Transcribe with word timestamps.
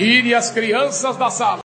Tire 0.00 0.34
as 0.34 0.50
crianças 0.50 1.14
da 1.18 1.28
sala. 1.28 1.60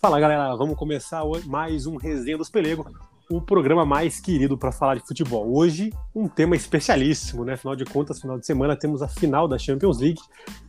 Fala 0.00 0.18
galera, 0.18 0.56
vamos 0.56 0.78
começar 0.78 1.22
mais 1.44 1.84
um 1.84 1.96
Resenha 1.96 2.38
dos 2.38 2.48
Pelego, 2.48 2.90
o 3.30 3.42
programa 3.42 3.84
mais 3.84 4.18
querido 4.18 4.56
para 4.56 4.72
falar 4.72 4.94
de 4.94 5.06
futebol. 5.06 5.54
Hoje, 5.54 5.92
um 6.14 6.26
tema 6.26 6.56
especialíssimo, 6.56 7.44
né? 7.44 7.52
Afinal 7.52 7.76
de 7.76 7.84
contas, 7.84 8.18
final 8.18 8.38
de 8.38 8.46
semana 8.46 8.74
temos 8.74 9.02
a 9.02 9.08
final 9.08 9.46
da 9.46 9.58
Champions 9.58 9.98
League 10.00 10.22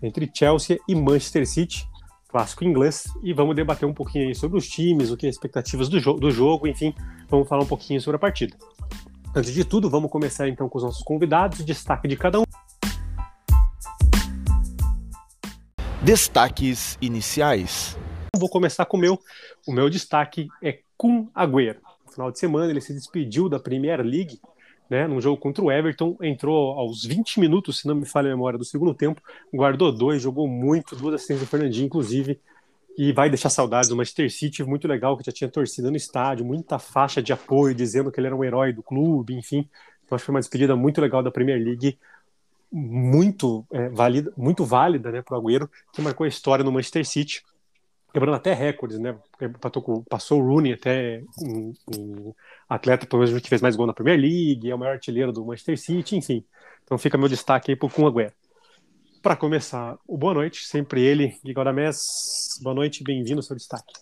entre 0.03 0.29
Chelsea 0.33 0.77
e 0.85 0.93
Manchester 0.93 1.47
City, 1.47 1.87
clássico 2.27 2.63
inglês, 2.63 3.05
e 3.23 3.33
vamos 3.33 3.55
debater 3.55 3.87
um 3.87 3.93
pouquinho 3.93 4.35
sobre 4.35 4.57
os 4.57 4.67
times, 4.67 5.11
o 5.11 5.17
que 5.17 5.25
é 5.25 5.29
expectativas 5.29 5.87
do, 5.87 5.99
jo 5.99 6.13
do 6.13 6.29
jogo, 6.29 6.67
enfim, 6.67 6.93
vamos 7.29 7.47
falar 7.47 7.63
um 7.63 7.67
pouquinho 7.67 8.01
sobre 8.01 8.17
a 8.17 8.19
partida. 8.19 8.55
Antes 9.35 9.53
de 9.53 9.63
tudo, 9.63 9.89
vamos 9.89 10.11
começar 10.11 10.47
então 10.47 10.67
com 10.67 10.77
os 10.77 10.83
nossos 10.83 11.03
convidados, 11.03 11.63
destaque 11.63 12.07
de 12.07 12.17
cada 12.17 12.39
um. 12.39 12.43
Destaques 16.01 16.97
iniciais. 17.01 17.97
Vou 18.35 18.49
começar 18.49 18.85
com 18.85 18.97
o 18.97 18.99
meu. 18.99 19.19
O 19.67 19.73
meu 19.73 19.89
destaque 19.89 20.47
é 20.61 20.79
Kun 20.95 21.27
Agüero. 21.33 21.79
No 22.05 22.11
final 22.11 22.31
de 22.31 22.39
semana 22.39 22.71
ele 22.71 22.81
se 22.81 22.93
despediu 22.93 23.49
da 23.49 23.59
Premier 23.59 24.01
League, 24.01 24.39
né, 24.89 25.07
num 25.07 25.19
jogo 25.19 25.37
contra 25.37 25.63
o 25.63 25.71
Everton, 25.71 26.17
entrou 26.21 26.73
aos 26.77 27.03
20 27.03 27.39
minutos, 27.39 27.79
se 27.79 27.87
não 27.87 27.95
me 27.95 28.05
falha 28.05 28.27
a 28.27 28.35
memória, 28.35 28.57
do 28.57 28.65
segundo 28.65 28.93
tempo, 28.93 29.21
guardou 29.53 29.91
dois, 29.91 30.21
jogou 30.21 30.47
muito, 30.47 30.95
duas 30.95 31.15
assistências 31.15 31.47
do 31.47 31.49
Fernandinho, 31.49 31.85
inclusive, 31.85 32.39
e 32.97 33.11
vai 33.11 33.29
deixar 33.29 33.49
saudades 33.49 33.89
do 33.89 33.95
Manchester 33.95 34.31
City, 34.31 34.63
muito 34.63 34.87
legal, 34.87 35.17
que 35.17 35.25
já 35.25 35.31
tinha 35.31 35.49
torcida 35.49 35.91
no 35.91 35.97
estádio, 35.97 36.45
muita 36.45 36.79
faixa 36.79 37.21
de 37.21 37.31
apoio, 37.31 37.75
dizendo 37.75 38.11
que 38.11 38.19
ele 38.19 38.27
era 38.27 38.35
um 38.35 38.43
herói 38.43 38.73
do 38.73 38.81
clube, 38.81 39.35
enfim. 39.35 39.67
Então 40.05 40.15
acho 40.15 40.23
que 40.23 40.25
foi 40.25 40.33
uma 40.33 40.39
despedida 40.39 40.75
muito 40.75 40.99
legal 40.99 41.21
da 41.21 41.29
Premier 41.29 41.61
League, 41.63 41.97
muito, 42.71 43.65
é, 43.71 43.89
válida, 43.89 44.33
muito 44.35 44.65
válida 44.65 45.11
né, 45.11 45.21
para 45.21 45.37
o 45.37 45.39
Agüero, 45.39 45.69
que 45.93 46.01
marcou 46.01 46.25
a 46.25 46.27
história 46.27 46.65
no 46.65 46.71
Manchester 46.71 47.05
City 47.05 47.43
quebrando 48.17 48.35
até 48.35 48.53
recordes, 48.53 48.97
né? 48.97 49.15
Passou 50.09 50.41
o 50.41 50.45
Rooney 50.45 50.73
até 50.73 51.21
um 51.39 52.33
atleta, 52.67 53.05
pelo 53.05 53.23
menos, 53.23 53.41
que 53.41 53.49
fez 53.49 53.61
mais 53.61 53.75
gol 53.75 53.87
na 53.87 53.93
Premier 53.93 54.19
League, 54.19 54.69
é 54.69 54.75
o 54.75 54.77
maior 54.77 54.93
artilheiro 54.93 55.31
do 55.31 55.45
Manchester 55.45 55.79
City, 55.79 56.15
enfim. 56.15 56.43
Então 56.83 56.97
fica 56.97 57.17
meu 57.17 57.29
destaque 57.29 57.71
aí 57.71 57.75
pro 57.75 57.89
Kun 57.89 58.07
Agüero. 58.07 58.33
Para 59.21 59.35
começar, 59.35 59.97
o 60.07 60.17
boa 60.17 60.33
noite, 60.33 60.65
sempre 60.65 61.01
ele, 61.01 61.35
Guilherme 61.43 61.61
Adamés. 61.61 62.59
Boa 62.61 62.75
noite, 62.75 63.03
bem-vindo 63.03 63.39
ao 63.39 63.43
seu 63.43 63.55
destaque. 63.55 63.93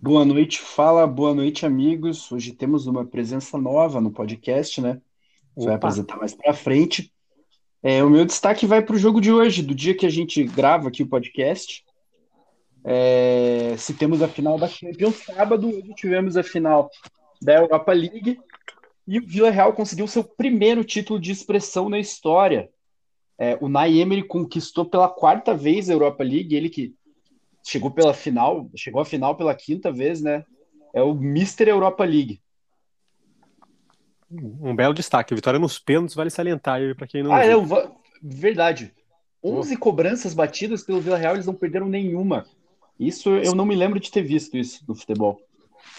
Boa 0.00 0.24
noite, 0.24 0.58
fala, 0.58 1.06
boa 1.06 1.34
noite, 1.34 1.66
amigos. 1.66 2.30
Hoje 2.32 2.52
temos 2.52 2.86
uma 2.86 3.04
presença 3.04 3.58
nova 3.58 4.00
no 4.00 4.10
podcast, 4.10 4.80
né? 4.80 5.00
Você 5.54 5.66
vai 5.66 5.76
apresentar 5.76 6.16
mais 6.16 6.34
para 6.34 6.54
frente. 6.54 7.12
É, 7.82 8.02
o 8.02 8.10
meu 8.10 8.24
destaque 8.24 8.66
vai 8.66 8.82
para 8.82 8.96
o 8.96 8.98
jogo 8.98 9.20
de 9.20 9.32
hoje, 9.32 9.62
do 9.62 9.74
dia 9.74 9.94
que 9.94 10.06
a 10.06 10.10
gente 10.10 10.42
grava 10.44 10.88
aqui 10.88 11.02
o 11.02 11.06
podcast. 11.06 11.84
É, 12.84 13.74
se 13.76 13.94
temos 13.94 14.22
a 14.22 14.28
final 14.28 14.58
da 14.58 14.68
Champions 14.68 15.16
sábado, 15.16 15.68
hoje 15.68 15.94
tivemos 15.94 16.36
a 16.36 16.42
final 16.42 16.90
da 17.40 17.54
Europa 17.54 17.92
League 17.92 18.38
e 19.06 19.18
o 19.18 19.26
Vila 19.26 19.50
Real 19.50 19.72
conseguiu 19.72 20.06
seu 20.06 20.22
primeiro 20.22 20.84
título 20.84 21.18
de 21.18 21.32
expressão 21.32 21.88
na 21.88 21.98
história. 21.98 22.70
É, 23.38 23.58
o 23.60 23.68
Nay 23.68 24.00
Emery 24.00 24.22
conquistou 24.22 24.84
pela 24.84 25.08
quarta 25.08 25.54
vez 25.54 25.88
a 25.88 25.92
Europa 25.92 26.22
League, 26.22 26.54
ele 26.54 26.68
que 26.68 26.94
chegou 27.66 27.90
pela 27.90 28.14
final, 28.14 28.70
chegou 28.76 29.00
à 29.00 29.04
final 29.04 29.34
pela 29.34 29.54
quinta 29.54 29.90
vez, 29.90 30.20
né? 30.20 30.44
É 30.92 31.02
o 31.02 31.14
Mister 31.14 31.68
Europa 31.68 32.04
League. 32.04 32.40
Um 34.30 34.76
belo 34.76 34.94
destaque. 34.94 35.34
Vitória 35.34 35.58
nos 35.58 35.78
pênaltis 35.78 36.14
vale 36.14 36.30
salientar 36.30 36.80
para 36.96 37.06
quem 37.06 37.22
não. 37.22 37.32
Ah, 37.32 37.44
é, 37.44 37.52
verdade. 38.22 38.92
11 39.42 39.76
cobranças 39.76 40.34
batidas 40.34 40.82
pelo 40.82 41.00
Vila 41.00 41.16
Real, 41.16 41.34
eles 41.34 41.46
não 41.46 41.54
perderam 41.54 41.88
nenhuma. 41.88 42.46
Isso 42.98 43.30
eu 43.30 43.54
não 43.54 43.64
me 43.64 43.74
lembro 43.74 43.98
de 43.98 44.10
ter 44.10 44.22
visto 44.22 44.56
isso 44.56 44.84
no 44.86 44.94
futebol. 44.94 45.40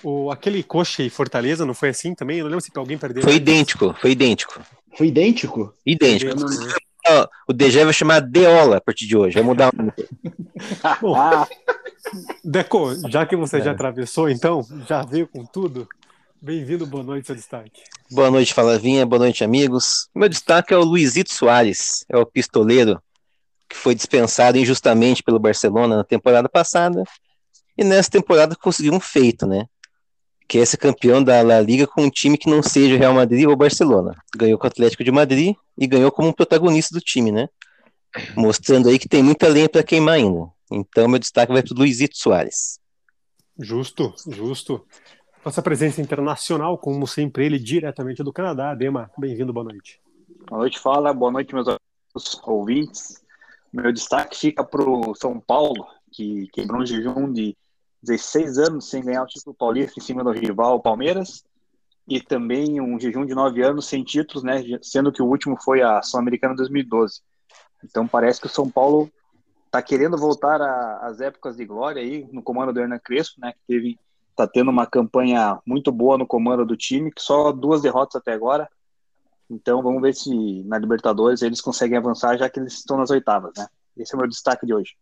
O, 0.03 0.31
aquele 0.31 0.63
Coxa 0.63 1.03
e 1.03 1.09
Fortaleza 1.09 1.65
não 1.65 1.73
foi 1.73 1.89
assim 1.89 2.15
também? 2.15 2.37
Eu 2.37 2.45
não 2.45 2.51
lembro 2.51 2.65
se 2.65 2.71
alguém 2.75 2.97
perdeu. 2.97 3.23
Foi 3.23 3.35
idêntico, 3.35 3.95
foi 3.99 4.11
idêntico. 4.11 4.61
Foi 4.97 5.07
idêntico? 5.07 5.73
Idêntico. 5.85 6.35
Não... 6.35 7.27
O 7.47 7.53
DG 7.53 7.83
vai 7.83 7.93
chamar 7.93 8.19
Deola 8.21 8.77
a 8.77 8.81
partir 8.81 9.07
de 9.07 9.17
hoje. 9.17 9.33
Vai 9.33 9.43
mudar 9.43 9.71
Bom, 11.01 11.15
Deco, 12.43 13.09
já 13.09 13.25
que 13.25 13.35
você 13.35 13.57
é. 13.57 13.61
já 13.61 13.71
atravessou, 13.71 14.29
então, 14.29 14.65
já 14.87 15.01
veio 15.01 15.27
com 15.27 15.45
tudo. 15.45 15.87
Bem-vindo, 16.41 16.85
boa 16.85 17.03
noite, 17.03 17.27
seu 17.27 17.35
destaque. 17.35 17.83
Boa 18.09 18.31
noite, 18.31 18.53
Falavinha, 18.53 19.05
boa 19.05 19.19
noite, 19.19 19.43
amigos. 19.43 20.09
Meu 20.13 20.27
destaque 20.27 20.73
é 20.73 20.77
o 20.77 20.83
Luizito 20.83 21.31
Soares, 21.31 22.05
é 22.09 22.17
o 22.17 22.25
pistoleiro 22.25 23.01
que 23.69 23.77
foi 23.77 23.95
dispensado 23.95 24.57
injustamente 24.57 25.23
pelo 25.23 25.39
Barcelona 25.39 25.97
na 25.97 26.03
temporada 26.03 26.49
passada, 26.49 27.03
e 27.77 27.83
nessa 27.83 28.09
temporada 28.09 28.55
conseguiu 28.55 28.93
um 28.93 28.99
feito, 28.99 29.45
né? 29.45 29.65
Que 30.47 30.59
é 30.59 30.65
ser 30.65 30.77
campeão 30.77 31.23
da 31.23 31.41
La 31.41 31.61
Liga 31.61 31.87
com 31.87 32.03
um 32.03 32.09
time 32.09 32.37
que 32.37 32.49
não 32.49 32.61
seja 32.61 32.95
o 32.95 32.97
Real 32.97 33.13
Madrid 33.13 33.47
ou 33.47 33.55
Barcelona. 33.55 34.15
Ganhou 34.35 34.57
com 34.59 34.65
o 34.65 34.67
Atlético 34.67 35.03
de 35.03 35.11
Madrid 35.11 35.55
e 35.77 35.87
ganhou 35.87 36.11
como 36.11 36.27
um 36.27 36.33
protagonista 36.33 36.93
do 36.93 37.01
time, 37.01 37.31
né? 37.31 37.47
Mostrando 38.35 38.89
aí 38.89 38.99
que 38.99 39.07
tem 39.07 39.23
muita 39.23 39.47
lenha 39.47 39.69
para 39.69 39.83
queimar 39.83 40.15
ainda. 40.15 40.49
Então, 40.69 41.07
meu 41.07 41.19
destaque 41.19 41.53
vai 41.53 41.63
para 41.63 41.73
o 41.73 41.77
Luizito 41.77 42.17
Soares. 42.17 42.79
Justo, 43.57 44.13
justo. 44.27 44.85
Nossa 45.43 45.61
presença 45.61 46.01
internacional, 46.01 46.77
como 46.77 47.07
sempre, 47.07 47.45
ele 47.45 47.57
diretamente 47.57 48.23
do 48.23 48.31
Canadá. 48.33 48.75
Dema, 48.75 49.09
bem-vindo, 49.17 49.51
boa 49.51 49.63
noite. 49.63 49.99
Boa 50.47 50.59
noite, 50.59 50.79
fala. 50.79 51.13
Boa 51.13 51.31
noite, 51.31 51.53
meus 51.53 51.67
ouvintes. 52.43 53.21
Meu 53.71 53.91
destaque 53.91 54.37
fica 54.37 54.63
para 54.63 54.81
o 54.81 55.15
São 55.15 55.39
Paulo, 55.39 55.85
que 56.11 56.47
quebrou 56.53 56.81
um 56.81 56.85
jejum 56.85 57.31
de 57.31 57.55
16 58.03 58.57
anos 58.57 58.89
sem 58.89 59.03
ganhar 59.03 59.23
o 59.23 59.27
título 59.27 59.55
paulista 59.55 59.99
em 59.99 60.03
cima 60.03 60.23
do 60.23 60.31
rival 60.31 60.81
Palmeiras, 60.81 61.43
e 62.07 62.19
também 62.19 62.81
um 62.81 62.99
jejum 62.99 63.25
de 63.25 63.33
9 63.33 63.61
anos 63.61 63.85
sem 63.85 64.03
títulos, 64.03 64.43
né, 64.43 64.61
sendo 64.81 65.11
que 65.11 65.21
o 65.21 65.27
último 65.27 65.55
foi 65.61 65.81
a 65.81 66.01
Sul-Americana 66.01 66.55
2012. 66.55 67.21
Então 67.83 68.07
parece 68.07 68.41
que 68.41 68.47
o 68.47 68.49
São 68.49 68.69
Paulo 68.69 69.09
está 69.65 69.81
querendo 69.81 70.17
voltar 70.17 70.61
às 71.01 71.21
épocas 71.21 71.55
de 71.55 71.65
glória 71.65 72.01
aí 72.01 72.27
no 72.31 72.41
comando 72.41 72.73
do 72.73 72.79
Hernan 72.79 72.99
Crespo, 72.99 73.39
né, 73.39 73.53
que 73.53 73.59
teve 73.67 73.99
tá 74.35 74.47
tendo 74.47 74.71
uma 74.71 74.87
campanha 74.87 75.59
muito 75.65 75.91
boa 75.91 76.17
no 76.17 76.25
comando 76.25 76.65
do 76.65 76.75
time, 76.75 77.11
que 77.11 77.21
só 77.21 77.51
duas 77.51 77.81
derrotas 77.81 78.15
até 78.15 78.33
agora, 78.33 78.67
então 79.51 79.83
vamos 79.83 80.01
ver 80.01 80.15
se 80.15 80.63
na 80.63 80.77
Libertadores 80.77 81.41
eles 81.41 81.59
conseguem 81.59 81.97
avançar, 81.97 82.37
já 82.37 82.49
que 82.49 82.57
eles 82.57 82.73
estão 82.73 82.97
nas 82.97 83.09
oitavas, 83.09 83.51
né? 83.57 83.67
Esse 83.97 84.13
é 84.13 84.15
o 84.15 84.19
meu 84.19 84.29
destaque 84.29 84.65
de 84.65 84.73
hoje. 84.73 84.95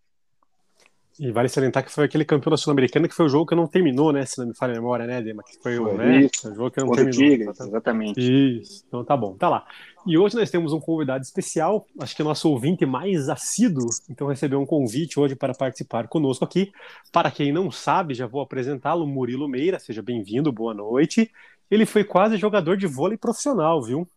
E 1.20 1.34
vale 1.34 1.50
salientar 1.50 1.84
que 1.84 1.92
foi 1.92 2.06
aquele 2.06 2.24
campeão 2.24 2.50
da 2.50 2.56
Sul-Americana 2.56 3.06
que 3.06 3.14
foi 3.14 3.26
o 3.26 3.30
jogo 3.30 3.46
que 3.46 3.54
não 3.54 3.68
terminou, 3.68 4.14
né? 4.14 4.26
Se 4.26 4.40
não 4.40 4.48
me 4.48 4.56
falha 4.56 4.72
a 4.72 4.76
memória, 4.76 5.06
né, 5.06 5.22
Dema? 5.22 5.44
Que 5.44 5.62
foi, 5.62 5.78
o, 5.78 5.98
né? 5.98 6.22
Isso. 6.22 6.50
o 6.50 6.56
jogo 6.56 6.72
que 6.72 6.80
não 6.80 6.92
terminou. 6.92 7.12
Tigres, 7.12 7.60
exatamente. 7.60 8.62
Isso. 8.62 8.86
Então 8.88 9.04
tá 9.04 9.18
bom, 9.18 9.36
tá 9.36 9.50
lá. 9.50 9.68
E 10.08 10.18
hoje 10.18 10.38
nós 10.38 10.50
temos 10.50 10.72
um 10.72 10.80
convidado 10.80 11.22
especial, 11.22 11.86
acho 12.00 12.16
que 12.16 12.22
é 12.22 12.26
nosso 12.26 12.50
ouvinte 12.50 12.86
mais 12.86 13.28
assíduo, 13.28 13.90
então 14.10 14.28
recebeu 14.28 14.62
um 14.62 14.66
convite 14.66 15.20
hoje 15.20 15.36
para 15.36 15.54
participar 15.54 16.08
conosco 16.08 16.46
aqui. 16.46 16.72
Para 17.12 17.30
quem 17.30 17.52
não 17.52 17.70
sabe, 17.70 18.14
já 18.14 18.26
vou 18.26 18.40
apresentá-lo, 18.40 19.06
Murilo 19.06 19.50
Meira, 19.50 19.78
seja 19.78 20.02
bem-vindo, 20.02 20.54
boa 20.54 20.74
noite. 20.74 21.30
Ele 21.70 21.86
foi 21.86 22.06
quase 22.06 22.38
jogador 22.38 22.78
de 22.78 22.88
vôlei 22.88 23.18
profissional, 23.18 23.84
viu? 23.84 24.08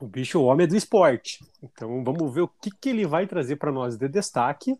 O 0.00 0.06
bicho, 0.06 0.40
o 0.40 0.44
homem 0.44 0.64
é 0.64 0.66
do 0.66 0.76
esporte. 0.76 1.44
Então 1.62 2.02
vamos 2.02 2.34
ver 2.34 2.40
o 2.40 2.48
que, 2.48 2.70
que 2.70 2.88
ele 2.88 3.06
vai 3.06 3.26
trazer 3.26 3.56
para 3.56 3.70
nós 3.70 3.98
de 3.98 4.08
destaque 4.08 4.74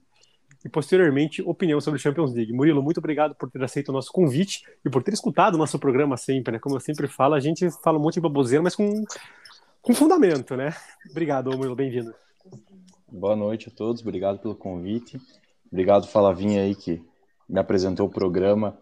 e 0.65 0.69
posteriormente 0.69 1.43
opinião 1.43 1.81
sobre 1.81 1.99
o 1.99 2.00
Champions 2.00 2.33
League. 2.33 2.53
Murilo, 2.53 2.83
muito 2.83 2.99
obrigado 2.99 3.34
por 3.34 3.50
ter 3.50 3.62
aceito 3.62 3.89
o 3.89 3.92
nosso 3.92 4.13
convite 4.13 4.63
e 4.84 4.91
por 4.91 5.03
ter 5.03 5.13
escutado 5.13 5.54
o 5.54 5.59
nosso 5.59 5.78
programa 5.78 6.16
sempre, 6.16 6.53
né? 6.53 6.59
Como 6.59 6.77
eu 6.77 6.81
sempre 6.81 7.09
falo, 7.09 7.34
a 7.34 7.41
gente 7.41 7.71
fala 7.83 7.98
um 7.98 8.03
monte 8.03 8.15
de 8.15 8.21
baboseira, 8.21 8.63
mas 8.63 8.75
com, 8.75 9.04
com 9.81 9.95
fundamento, 9.95 10.57
né? 10.57 10.75
Obrigado, 11.10 11.51
Murilo, 11.57 11.77
bem-vindo. 11.77 12.15
Boa 13.10 13.36
noite 13.36 13.69
a 13.69 13.77
todos, 13.77 14.03
obrigado 14.03 14.39
pelo 14.39 14.54
convite. 14.54 15.21
Obrigado, 15.71 16.07
Falavinha, 16.07 16.63
aí, 16.63 16.75
que 16.75 17.03
me 17.48 17.59
apresentou 17.59 18.07
o 18.07 18.10
programa. 18.10 18.77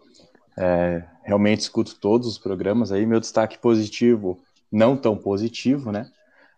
É, 0.57 1.03
realmente 1.23 1.61
escuto 1.61 1.95
todos 1.99 2.27
os 2.27 2.37
programas 2.37 2.91
aí. 2.91 3.05
Meu 3.05 3.19
destaque 3.19 3.57
positivo, 3.57 4.39
não 4.71 4.95
tão 4.95 5.17
positivo, 5.17 5.91
né? 5.91 6.09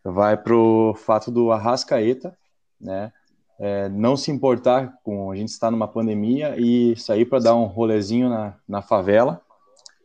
vai 0.04 0.36
para 0.36 0.56
o 0.56 0.94
fato 0.94 1.32
do 1.32 1.52
Arrascaeta, 1.52 2.38
né? 2.80 3.12
É, 3.60 3.88
não 3.90 4.18
se 4.18 4.32
importar 4.32 4.98
com 5.04 5.32
a 5.32 5.36
gente 5.36 5.50
estar 5.50 5.70
numa 5.70 5.88
pandemia 5.88 6.56
e 6.58 6.96
sair 6.98 7.26
para 7.26 7.40
dar 7.40 7.56
um 7.56 7.66
rolezinho 7.66 8.30
na, 8.30 8.56
na 8.68 8.82
favela, 8.82 9.42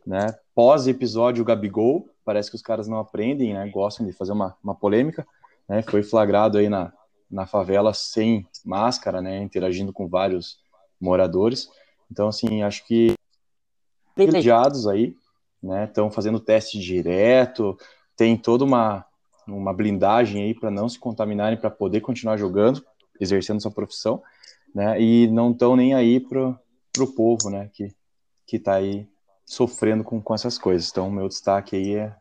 né? 0.05 0.35
Pós 0.53 0.87
episódio 0.87 1.43
Gabigol, 1.43 2.09
parece 2.23 2.49
que 2.49 2.55
os 2.55 2.61
caras 2.61 2.87
não 2.87 2.99
aprendem, 2.99 3.53
né? 3.53 3.69
Gostam 3.69 4.05
de 4.05 4.13
fazer 4.13 4.31
uma, 4.31 4.55
uma 4.63 4.75
polêmica, 4.75 5.25
né? 5.67 5.81
Foi 5.81 6.03
flagrado 6.03 6.57
aí 6.57 6.69
na, 6.69 6.93
na 7.29 7.45
favela 7.45 7.93
sem 7.93 8.47
máscara, 8.65 9.21
né? 9.21 9.41
Interagindo 9.41 9.91
com 9.91 10.07
vários 10.07 10.59
moradores. 10.99 11.69
Então, 12.11 12.27
assim, 12.27 12.61
acho 12.63 12.85
que 12.85 13.13
privilegiados 14.15 14.87
aí, 14.87 15.15
né? 15.61 15.85
Estão 15.85 16.11
fazendo 16.11 16.39
teste 16.39 16.79
direto, 16.79 17.77
tem 18.15 18.35
toda 18.35 18.63
uma, 18.63 19.05
uma 19.47 19.73
blindagem 19.73 20.43
aí 20.43 20.53
para 20.53 20.69
não 20.69 20.89
se 20.89 20.99
contaminarem, 20.99 21.57
para 21.57 21.69
poder 21.69 22.01
continuar 22.01 22.37
jogando, 22.37 22.83
exercendo 23.19 23.61
sua 23.61 23.71
profissão, 23.71 24.21
né? 24.73 25.01
E 25.01 25.27
não 25.27 25.51
estão 25.51 25.75
nem 25.75 25.93
aí 25.93 26.19
pro, 26.19 26.57
pro 26.93 27.13
povo, 27.13 27.49
né? 27.49 27.69
Que, 27.73 27.93
que 28.45 28.59
tá 28.59 28.75
aí 28.75 29.07
sofrendo 29.45 30.03
com, 30.03 30.21
com 30.21 30.33
essas 30.33 30.57
coisas. 30.57 30.89
Então, 30.89 31.09
meu 31.09 31.27
destaque 31.27 31.75
aí 31.75 31.95
é. 31.95 32.15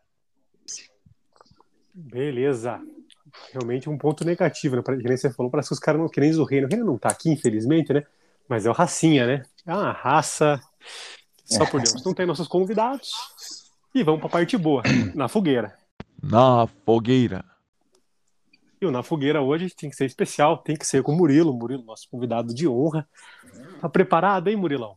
Beleza. 1.95 2.81
Realmente 3.53 3.89
um 3.89 3.99
ponto 3.99 4.25
negativo, 4.25 4.77
né? 4.77 4.83
Que 4.83 5.09
nem 5.09 5.17
você 5.17 5.31
falou, 5.31 5.51
parece 5.51 5.69
que 5.69 5.75
os 5.75 5.81
caras 5.81 6.01
não 6.01 6.09
querem 6.09 6.35
o 6.35 6.45
reino. 6.45 6.67
O 6.67 6.71
reino 6.71 6.87
não 6.87 6.99
tá 6.99 7.09
aqui, 7.09 7.31
infelizmente, 7.31 7.93
né? 7.93 8.05
Mas 8.49 8.65
é 8.65 8.71
o 8.71 8.73
racinha, 8.73 9.27
né? 9.27 9.45
É 9.67 9.75
uma 9.75 9.93
raça. 9.93 10.61
Só 11.45 11.67
por 11.67 11.81
Deus. 11.81 12.03
Não 12.05 12.15
tem 12.15 12.27
nossos 12.27 12.49
convidados. 12.49 13.11
E 13.95 14.03
vamos 14.03 14.21
pra 14.21 14.29
parte 14.29 14.57
boa, 14.57 14.83
na 15.15 15.29
fogueira. 15.29 15.77
Na 16.23 16.67
fogueira. 16.85 17.45
E 18.81 18.87
o 18.87 18.91
Na 18.91 19.03
Fogueira 19.03 19.43
hoje 19.43 19.71
tem 19.75 19.91
que 19.91 19.97
ser 19.97 20.05
especial, 20.05 20.59
tem 20.59 20.77
que 20.77 20.87
ser 20.87 21.03
com 21.03 21.13
o 21.13 21.17
Murilo, 21.17 21.53
Murilo, 21.53 21.83
nosso 21.85 22.09
convidado 22.09 22.55
de 22.55 22.69
honra. 22.69 23.09
Tá 23.81 23.89
preparado, 23.89 24.49
hein, 24.49 24.57
Murilão? 24.57 24.97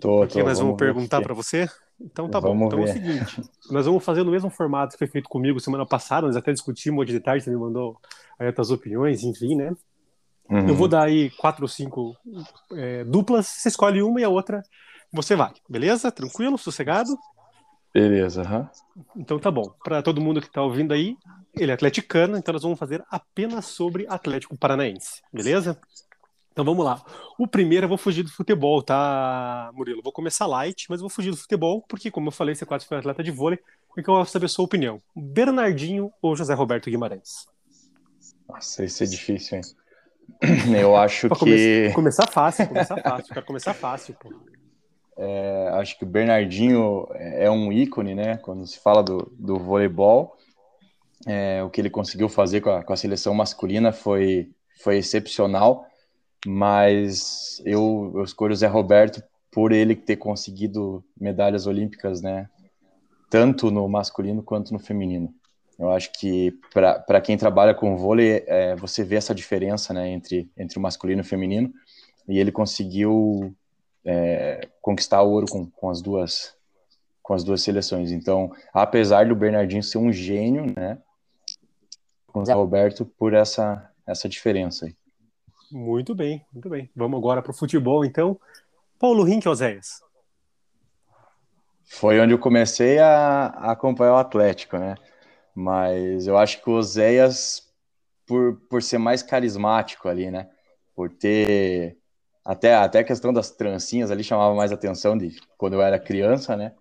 Tô, 0.00 0.18
Porque 0.18 0.40
tô, 0.40 0.46
nós 0.46 0.58
vamos, 0.58 0.74
ver 0.74 0.86
perguntar 0.86 1.18
aqui. 1.18 1.26
para 1.26 1.34
você. 1.34 1.68
Então 1.98 2.28
tá 2.28 2.38
Vamos 2.38 2.58
bom. 2.58 2.66
Então 2.66 2.78
é 2.80 2.82
o 2.82 2.86
ver. 2.86 2.92
seguinte: 2.92 3.42
nós 3.70 3.86
vamos 3.86 4.04
fazer 4.04 4.22
no 4.22 4.30
mesmo 4.30 4.50
formato 4.50 4.92
que 4.92 4.98
foi 4.98 5.06
feito 5.06 5.28
comigo 5.28 5.58
semana 5.58 5.86
passada, 5.86 6.26
nós 6.26 6.36
até 6.36 6.52
discutimos 6.52 7.02
hoje 7.02 7.12
de 7.12 7.20
tarde, 7.20 7.42
você 7.44 7.50
me 7.50 7.56
mandou 7.56 7.98
aí 8.38 8.52
as 8.54 8.70
opiniões, 8.70 9.22
enfim, 9.22 9.54
né? 9.56 9.74
Uhum. 10.50 10.68
Eu 10.68 10.74
vou 10.74 10.86
dar 10.86 11.04
aí 11.04 11.30
quatro 11.30 11.64
ou 11.64 11.68
cinco 11.68 12.14
é, 12.72 13.04
duplas, 13.04 13.46
você 13.46 13.68
escolhe 13.68 14.02
uma 14.02 14.20
e 14.20 14.24
a 14.24 14.28
outra 14.28 14.62
você 15.12 15.34
vai, 15.34 15.52
beleza? 15.68 16.12
Tranquilo, 16.12 16.58
sossegado? 16.58 17.16
Beleza, 17.96 18.42
aham. 18.42 18.68
Então 19.16 19.38
tá 19.38 19.50
bom. 19.50 19.74
Para 19.82 20.02
todo 20.02 20.20
mundo 20.20 20.42
que 20.42 20.50
tá 20.50 20.60
ouvindo 20.62 20.92
aí, 20.92 21.16
ele 21.54 21.70
é 21.70 21.74
atleticano, 21.74 22.36
então 22.36 22.52
nós 22.52 22.62
vamos 22.62 22.78
fazer 22.78 23.02
apenas 23.10 23.64
sobre 23.64 24.06
Atlético 24.06 24.54
Paranaense, 24.58 25.22
beleza? 25.32 25.80
Então 26.52 26.62
vamos 26.62 26.84
lá. 26.84 27.02
O 27.38 27.46
primeiro 27.46 27.84
eu 27.84 27.88
vou 27.88 27.96
fugir 27.96 28.22
do 28.22 28.30
futebol, 28.30 28.82
tá, 28.82 29.70
Murilo? 29.72 30.02
Vou 30.02 30.12
começar 30.12 30.46
light, 30.46 30.84
mas 30.90 31.00
vou 31.00 31.08
fugir 31.08 31.30
do 31.30 31.38
futebol, 31.38 31.82
porque, 31.88 32.10
como 32.10 32.28
eu 32.28 32.32
falei, 32.32 32.54
você 32.54 32.66
quase 32.66 32.84
foi 32.84 32.98
atleta 32.98 33.22
de 33.22 33.30
vôlei, 33.30 33.58
e 33.96 34.02
que 34.02 34.10
eu 34.10 34.14
quero 34.14 34.26
saber 34.26 34.44
a 34.44 34.48
sua 34.50 34.66
opinião. 34.66 35.00
Bernardinho 35.14 36.12
ou 36.20 36.36
José 36.36 36.52
Roberto 36.52 36.90
Guimarães? 36.90 37.46
Nossa, 38.46 38.84
isso 38.84 39.02
é 39.02 39.06
difícil, 39.06 39.56
hein? 39.56 39.64
Eu 40.78 40.94
acho 40.96 41.30
que. 41.30 41.34
come- 41.36 41.92
começar 41.94 42.26
fácil, 42.26 42.68
começar 42.68 43.00
fácil. 43.02 43.32
Quero 43.32 43.46
começar 43.46 43.72
fácil, 43.72 44.14
pô. 44.20 44.30
É, 45.18 45.70
acho 45.74 45.98
que 45.98 46.04
o 46.04 46.08
Bernardinho 46.08 47.06
é 47.14 47.50
um 47.50 47.72
ícone, 47.72 48.14
né? 48.14 48.36
Quando 48.36 48.66
se 48.66 48.78
fala 48.78 49.02
do, 49.02 49.32
do 49.38 49.58
voleibol, 49.58 50.36
É, 51.26 51.62
o 51.64 51.70
que 51.70 51.80
ele 51.80 51.90
conseguiu 51.90 52.28
fazer 52.28 52.60
com 52.60 52.70
a, 52.70 52.84
com 52.84 52.92
a 52.92 52.96
seleção 52.96 53.34
masculina 53.34 53.90
foi, 53.90 54.50
foi 54.82 54.98
excepcional, 54.98 55.86
mas 56.46 57.60
eu, 57.64 58.12
eu 58.14 58.22
escolho 58.22 58.52
o 58.52 58.56
Zé 58.56 58.68
Roberto 58.68 59.22
por 59.50 59.72
ele 59.72 59.96
ter 59.96 60.18
conseguido 60.18 61.02
medalhas 61.18 61.66
olímpicas, 61.66 62.20
né? 62.20 62.48
Tanto 63.30 63.70
no 63.70 63.88
masculino 63.88 64.42
quanto 64.42 64.72
no 64.72 64.78
feminino. 64.78 65.34
Eu 65.78 65.90
acho 65.90 66.12
que 66.12 66.52
para 66.72 67.20
quem 67.20 67.36
trabalha 67.36 67.74
com 67.74 67.96
vôlei, 67.96 68.44
é, 68.46 68.76
você 68.76 69.02
vê 69.02 69.16
essa 69.16 69.34
diferença 69.34 69.92
né, 69.92 70.08
entre, 70.10 70.48
entre 70.56 70.78
o 70.78 70.82
masculino 70.82 71.22
e 71.22 71.26
o 71.26 71.28
feminino, 71.28 71.72
e 72.28 72.38
ele 72.38 72.52
conseguiu 72.52 73.54
é, 74.06 74.68
conquistar 74.80 75.20
ouro 75.22 75.46
com, 75.50 75.68
com, 75.68 75.90
as 75.90 76.00
duas, 76.00 76.54
com 77.22 77.34
as 77.34 77.42
duas 77.42 77.62
seleções. 77.62 78.12
Então, 78.12 78.52
apesar 78.72 79.26
do 79.26 79.34
Bernardinho 79.34 79.82
ser 79.82 79.98
um 79.98 80.12
gênio, 80.12 80.72
né, 80.76 80.98
com 82.28 82.40
o 82.40 82.54
Roberto 82.54 83.04
por 83.04 83.34
essa, 83.34 83.90
essa 84.06 84.28
diferença 84.28 84.86
aí. 84.86 84.96
Muito 85.70 86.14
bem, 86.14 86.44
muito 86.52 86.68
bem. 86.68 86.88
Vamos 86.94 87.18
agora 87.18 87.42
para 87.42 87.50
o 87.50 87.54
futebol, 87.54 88.04
então. 88.04 88.38
Paulo 88.98 89.24
Rink 89.24 89.48
Oséias. 89.48 90.00
Foi 91.84 92.20
onde 92.20 92.32
eu 92.32 92.38
comecei 92.38 92.98
a, 92.98 93.46
a 93.46 93.72
acompanhar 93.72 94.14
o 94.14 94.18
Atlético, 94.18 94.78
né? 94.78 94.96
Mas 95.54 96.26
eu 96.26 96.36
acho 96.36 96.62
que 96.62 96.68
o 96.68 96.74
Oséias, 96.74 97.62
por, 98.26 98.56
por 98.68 98.82
ser 98.82 98.98
mais 98.98 99.22
carismático 99.22 100.08
ali, 100.08 100.30
né? 100.30 100.48
Por 100.94 101.10
ter. 101.10 101.96
Até, 102.46 102.76
até 102.76 103.00
a 103.00 103.04
questão 103.04 103.32
das 103.32 103.50
trancinhas 103.50 104.08
ali 104.08 104.22
chamava 104.22 104.54
mais 104.54 104.70
atenção 104.70 105.18
de 105.18 105.36
quando 105.58 105.72
eu 105.72 105.82
era 105.82 105.98
criança, 105.98 106.56
né? 106.56 106.72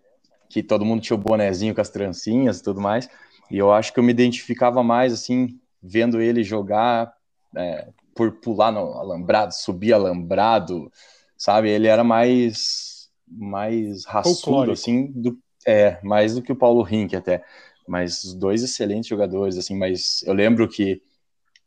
Que 0.48 0.62
todo 0.62 0.86
mundo 0.86 1.02
tinha 1.02 1.18
o 1.18 1.20
bonezinho 1.20 1.74
com 1.74 1.82
as 1.82 1.90
trancinhas 1.90 2.60
e 2.60 2.64
tudo 2.64 2.80
mais. 2.80 3.10
E 3.50 3.58
eu 3.58 3.74
acho 3.74 3.92
que 3.92 4.00
eu 4.00 4.04
me 4.04 4.12
identificava 4.12 4.84
mais, 4.84 5.12
assim, 5.12 5.60
vendo 5.82 6.22
ele 6.22 6.44
jogar 6.44 7.12
é, 7.56 7.88
por 8.14 8.34
pular 8.34 8.72
no 8.72 8.94
alambrado, 8.94 9.56
subir 9.56 9.94
alambrado, 9.94 10.92
sabe? 11.36 11.68
Ele 11.72 11.88
era 11.88 12.04
mais, 12.04 13.10
mais 13.28 14.06
raçudo, 14.06 14.36
Folclórico. 14.36 14.74
assim, 14.74 15.12
do, 15.16 15.36
é, 15.66 16.00
mais 16.04 16.36
do 16.36 16.44
que 16.44 16.52
o 16.52 16.56
Paulo 16.56 16.84
Rink 16.84 17.16
até. 17.16 17.44
Mas 17.88 18.36
dois 18.36 18.62
excelentes 18.62 19.08
jogadores, 19.08 19.58
assim, 19.58 19.76
mas 19.76 20.22
eu 20.28 20.34
lembro 20.34 20.68
que 20.70 21.02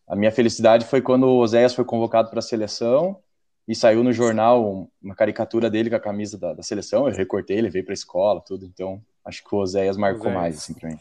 a 0.06 0.14
minha 0.14 0.30
felicidade 0.30 0.84
foi 0.84 1.02
quando 1.02 1.24
o 1.24 1.38
Oséias 1.38 1.74
foi 1.74 1.84
convocado 1.84 2.30
para 2.30 2.38
a 2.38 2.42
seleção 2.42 3.20
e 3.68 3.74
saiu 3.74 4.02
no 4.02 4.14
jornal 4.14 4.90
uma 5.00 5.14
caricatura 5.14 5.68
dele 5.68 5.90
com 5.90 5.96
a 5.96 6.00
camisa 6.00 6.38
da, 6.38 6.54
da 6.54 6.62
seleção, 6.62 7.06
eu 7.06 7.14
recortei, 7.14 7.58
ele 7.58 7.68
veio 7.68 7.84
para 7.84 7.92
a 7.92 7.94
escola, 7.94 8.40
tudo, 8.40 8.64
então 8.64 9.00
acho 9.22 9.44
que 9.44 9.54
o 9.54 9.58
Oséias 9.58 9.98
marcou 9.98 10.30
mais, 10.32 10.56
assim, 10.56 10.72
para 10.72 10.88
mim. 10.88 10.98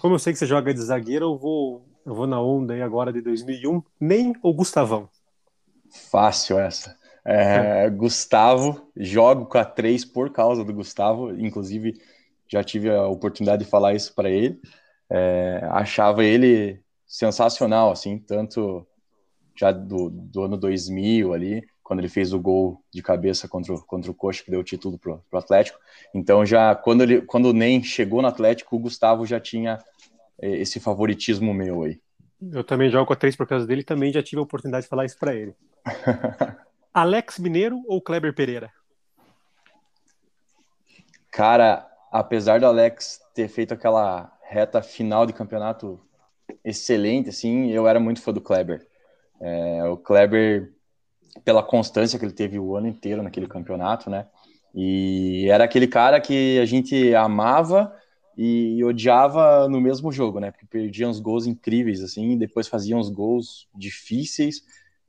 Como 0.00 0.16
eu 0.16 0.18
sei 0.18 0.32
que 0.32 0.38
você 0.38 0.46
joga 0.46 0.74
de 0.74 0.80
zagueiro, 0.80 1.26
eu 1.26 1.38
vou, 1.38 1.86
eu 2.04 2.14
vou 2.14 2.26
na 2.26 2.40
onda 2.42 2.74
aí 2.74 2.82
agora 2.82 3.12
de 3.12 3.20
2001. 3.20 3.80
Nem 4.00 4.34
ou 4.42 4.52
Gustavão? 4.52 5.08
Fácil 6.10 6.58
essa. 6.58 6.96
É, 7.24 7.88
Gustavo, 7.90 8.90
jogo 8.96 9.46
com 9.46 9.58
a 9.58 9.64
3 9.64 10.04
por 10.04 10.32
causa 10.32 10.64
do 10.64 10.72
Gustavo, 10.72 11.32
inclusive 11.34 11.94
já 12.48 12.64
tive 12.64 12.90
a 12.90 13.06
oportunidade 13.06 13.64
de 13.64 13.70
falar 13.70 13.94
isso 13.94 14.14
para 14.14 14.30
ele. 14.30 14.60
É, 15.10 15.60
achava 15.70 16.24
ele 16.24 16.80
sensacional, 17.06 17.90
assim, 17.90 18.18
tanto 18.18 18.86
já 19.56 19.72
do, 19.72 20.10
do 20.10 20.42
ano 20.42 20.56
2000 20.56 21.32
ali, 21.32 21.62
quando 21.88 22.00
ele 22.00 22.08
fez 22.10 22.34
o 22.34 22.38
gol 22.38 22.84
de 22.92 23.02
cabeça 23.02 23.48
contra, 23.48 23.72
o- 23.72 23.82
contra 23.82 24.10
o 24.10 24.14
Coxa, 24.14 24.44
que 24.44 24.50
deu 24.50 24.60
o 24.60 24.64
título 24.64 24.98
pro, 24.98 25.24
pro 25.30 25.38
Atlético. 25.38 25.78
Então, 26.12 26.44
já 26.44 26.74
quando, 26.74 27.02
ele, 27.02 27.22
quando 27.22 27.46
o 27.46 27.52
NEM 27.54 27.82
chegou 27.82 28.20
no 28.20 28.28
Atlético, 28.28 28.76
o 28.76 28.78
Gustavo 28.78 29.24
já 29.24 29.40
tinha 29.40 29.78
eh, 30.38 30.58
esse 30.58 30.78
favoritismo 30.78 31.54
meu 31.54 31.84
aí. 31.84 31.98
Eu 32.52 32.62
também 32.62 32.90
jogo 32.90 33.06
com 33.06 33.14
a 33.14 33.16
3 33.16 33.34
por 33.34 33.46
causa 33.46 33.66
dele, 33.66 33.82
também 33.82 34.12
já 34.12 34.22
tive 34.22 34.38
a 34.38 34.42
oportunidade 34.42 34.82
de 34.84 34.88
falar 34.90 35.06
isso 35.06 35.18
para 35.18 35.34
ele. 35.34 35.54
Alex 36.92 37.38
Mineiro 37.38 37.80
ou 37.86 38.02
Kleber 38.02 38.34
Pereira? 38.34 38.70
Cara, 41.30 41.88
apesar 42.12 42.60
do 42.60 42.66
Alex 42.66 43.18
ter 43.34 43.48
feito 43.48 43.72
aquela 43.72 44.30
reta 44.42 44.82
final 44.82 45.24
de 45.24 45.32
campeonato 45.32 45.98
excelente, 46.62 47.30
assim, 47.30 47.70
eu 47.70 47.88
era 47.88 47.98
muito 47.98 48.20
fã 48.20 48.32
do 48.32 48.40
Kleber. 48.42 48.86
É, 49.40 49.84
o 49.84 49.96
Kleber, 49.96 50.72
pela 51.44 51.62
constância 51.62 52.18
que 52.18 52.24
ele 52.24 52.32
teve 52.32 52.58
o 52.58 52.76
ano 52.76 52.88
inteiro 52.88 53.22
naquele 53.22 53.46
campeonato, 53.46 54.10
né? 54.10 54.26
E 54.74 55.48
era 55.50 55.64
aquele 55.64 55.86
cara 55.86 56.20
que 56.20 56.58
a 56.58 56.64
gente 56.64 57.14
amava 57.14 57.92
e 58.36 58.84
odiava 58.84 59.68
no 59.68 59.80
mesmo 59.80 60.12
jogo, 60.12 60.38
né? 60.38 60.50
Porque 60.50 60.66
perdia 60.66 61.08
uns 61.08 61.18
gols 61.18 61.46
incríveis, 61.46 62.02
assim, 62.02 62.32
e 62.32 62.38
depois 62.38 62.68
fazia 62.68 62.96
uns 62.96 63.10
gols 63.10 63.66
difíceis, 63.74 64.62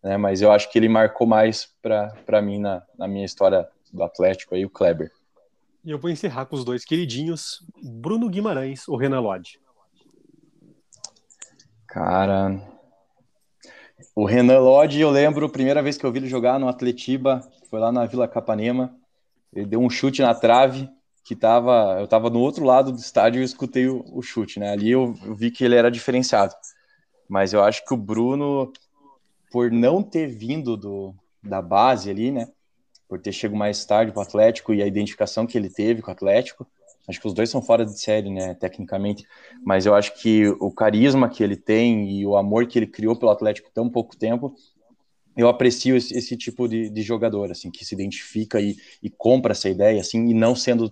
né? 0.04 0.18
Mas 0.18 0.42
eu 0.42 0.52
acho 0.52 0.72
que 0.72 0.80
ele 0.80 0.90
marcou 0.90 1.28
mais 1.28 1.70
para 1.82 2.42
mim 2.42 2.60
na, 2.60 2.82
na 2.98 3.08
minha 3.08 3.26
história 3.26 3.68
do 3.94 4.04
Atlético 4.04 4.56
aí, 4.56 4.66
o 4.66 4.70
Kleber. 4.70 5.12
E 5.84 5.92
eu 5.92 6.00
vou 6.00 6.10
encerrar 6.10 6.46
com 6.46 6.56
os 6.56 6.66
dois 6.66 6.84
queridinhos, 6.84 7.66
Bruno 7.82 8.30
Guimarães 8.30 8.88
ou 8.88 8.98
Renan 8.98 9.22
Lodge. 9.22 9.60
Cara, 11.88 12.62
o 14.16 14.26
Renan 14.26 14.60
Lodge, 14.60 15.00
eu 15.00 15.10
lembro 15.10 15.46
a 15.46 15.50
primeira 15.50 15.82
vez 15.82 15.98
que 15.98 16.06
eu 16.06 16.12
vi 16.12 16.20
ele 16.20 16.28
jogar 16.28 16.60
no 16.60 16.68
Atletiba, 16.68 17.42
foi 17.70 17.80
lá 17.80 17.92
na 17.92 18.06
Vila 18.06 18.28
Capanema. 18.28 18.96
Ele 19.54 19.66
deu 19.66 19.80
um 19.80 19.90
chute 19.90 20.22
na 20.22 20.34
trave, 20.34 20.90
que 21.24 21.36
tava, 21.36 21.98
eu 22.00 22.08
tava 22.08 22.30
no 22.30 22.40
outro 22.40 22.66
lado 22.66 22.92
do 22.92 22.98
estádio 22.98 23.42
e 23.42 23.46
escutei 23.46 23.88
o, 23.88 24.04
o 24.12 24.22
chute, 24.22 24.60
né? 24.60 24.72
Ali 24.72 24.92
eu, 24.92 25.16
eu 25.24 25.36
vi 25.36 25.52
que 25.52 25.64
ele 25.64 25.76
era 25.76 25.92
diferenciado. 25.92 26.56
Mas 27.28 27.54
eu 27.54 27.64
acho 27.64 27.86
que 27.86 27.94
o 27.94 27.98
Bruno, 27.98 28.72
por 29.52 29.72
não 29.72 30.02
ter 30.02 30.28
vindo 30.28 30.76
do, 30.76 31.14
da 31.44 31.62
base 31.62 32.10
ali, 32.10 32.32
né? 32.32 32.48
Por 33.08 33.20
ter 33.20 33.32
chegado 33.32 33.58
mais 33.58 33.86
tarde 33.86 34.12
para 34.12 34.20
o 34.20 34.24
Atlético 34.24 34.74
e 34.74 34.82
a 34.82 34.88
identificação 34.88 35.46
que 35.46 35.58
ele 35.58 35.70
teve 35.70 36.02
com 36.02 36.10
o 36.10 36.14
Atlético, 36.14 36.66
acho 37.10 37.20
que 37.20 37.28
os 37.28 37.34
dois 37.34 37.50
são 37.50 37.62
fora 37.62 37.86
de 37.86 38.00
série, 38.00 38.30
né? 38.30 38.54
Tecnicamente 38.54 39.26
mas 39.66 39.86
eu 39.86 39.96
acho 39.96 40.14
que 40.22 40.48
o 40.60 40.72
carisma 40.72 41.28
que 41.28 41.44
ele 41.44 41.56
tem 41.56 42.10
e 42.12 42.26
o 42.26 42.38
amor 42.38 42.68
que 42.68 42.80
ele 42.80 42.88
criou 42.88 43.16
pelo 43.16 43.32
Atlético 43.32 43.70
tão 43.74 43.90
pouco 43.90 44.16
tempo 44.16 44.56
eu 45.36 45.48
aprecio 45.48 45.96
esse, 45.96 46.18
esse 46.18 46.36
tipo 46.36 46.68
de, 46.68 46.90
de, 46.90 47.02
jogador, 47.02 47.50
assim, 47.50 47.72
que 47.72 47.86
se 47.86 47.96
identifica 47.96 48.60
e, 48.60 48.76
e, 49.02 49.10
compra 49.10 49.54
essa 49.54 49.70
ideia, 49.70 50.02
assim, 50.02 50.28
e 50.28 50.34
não 50.34 50.54
sendo 50.54 50.92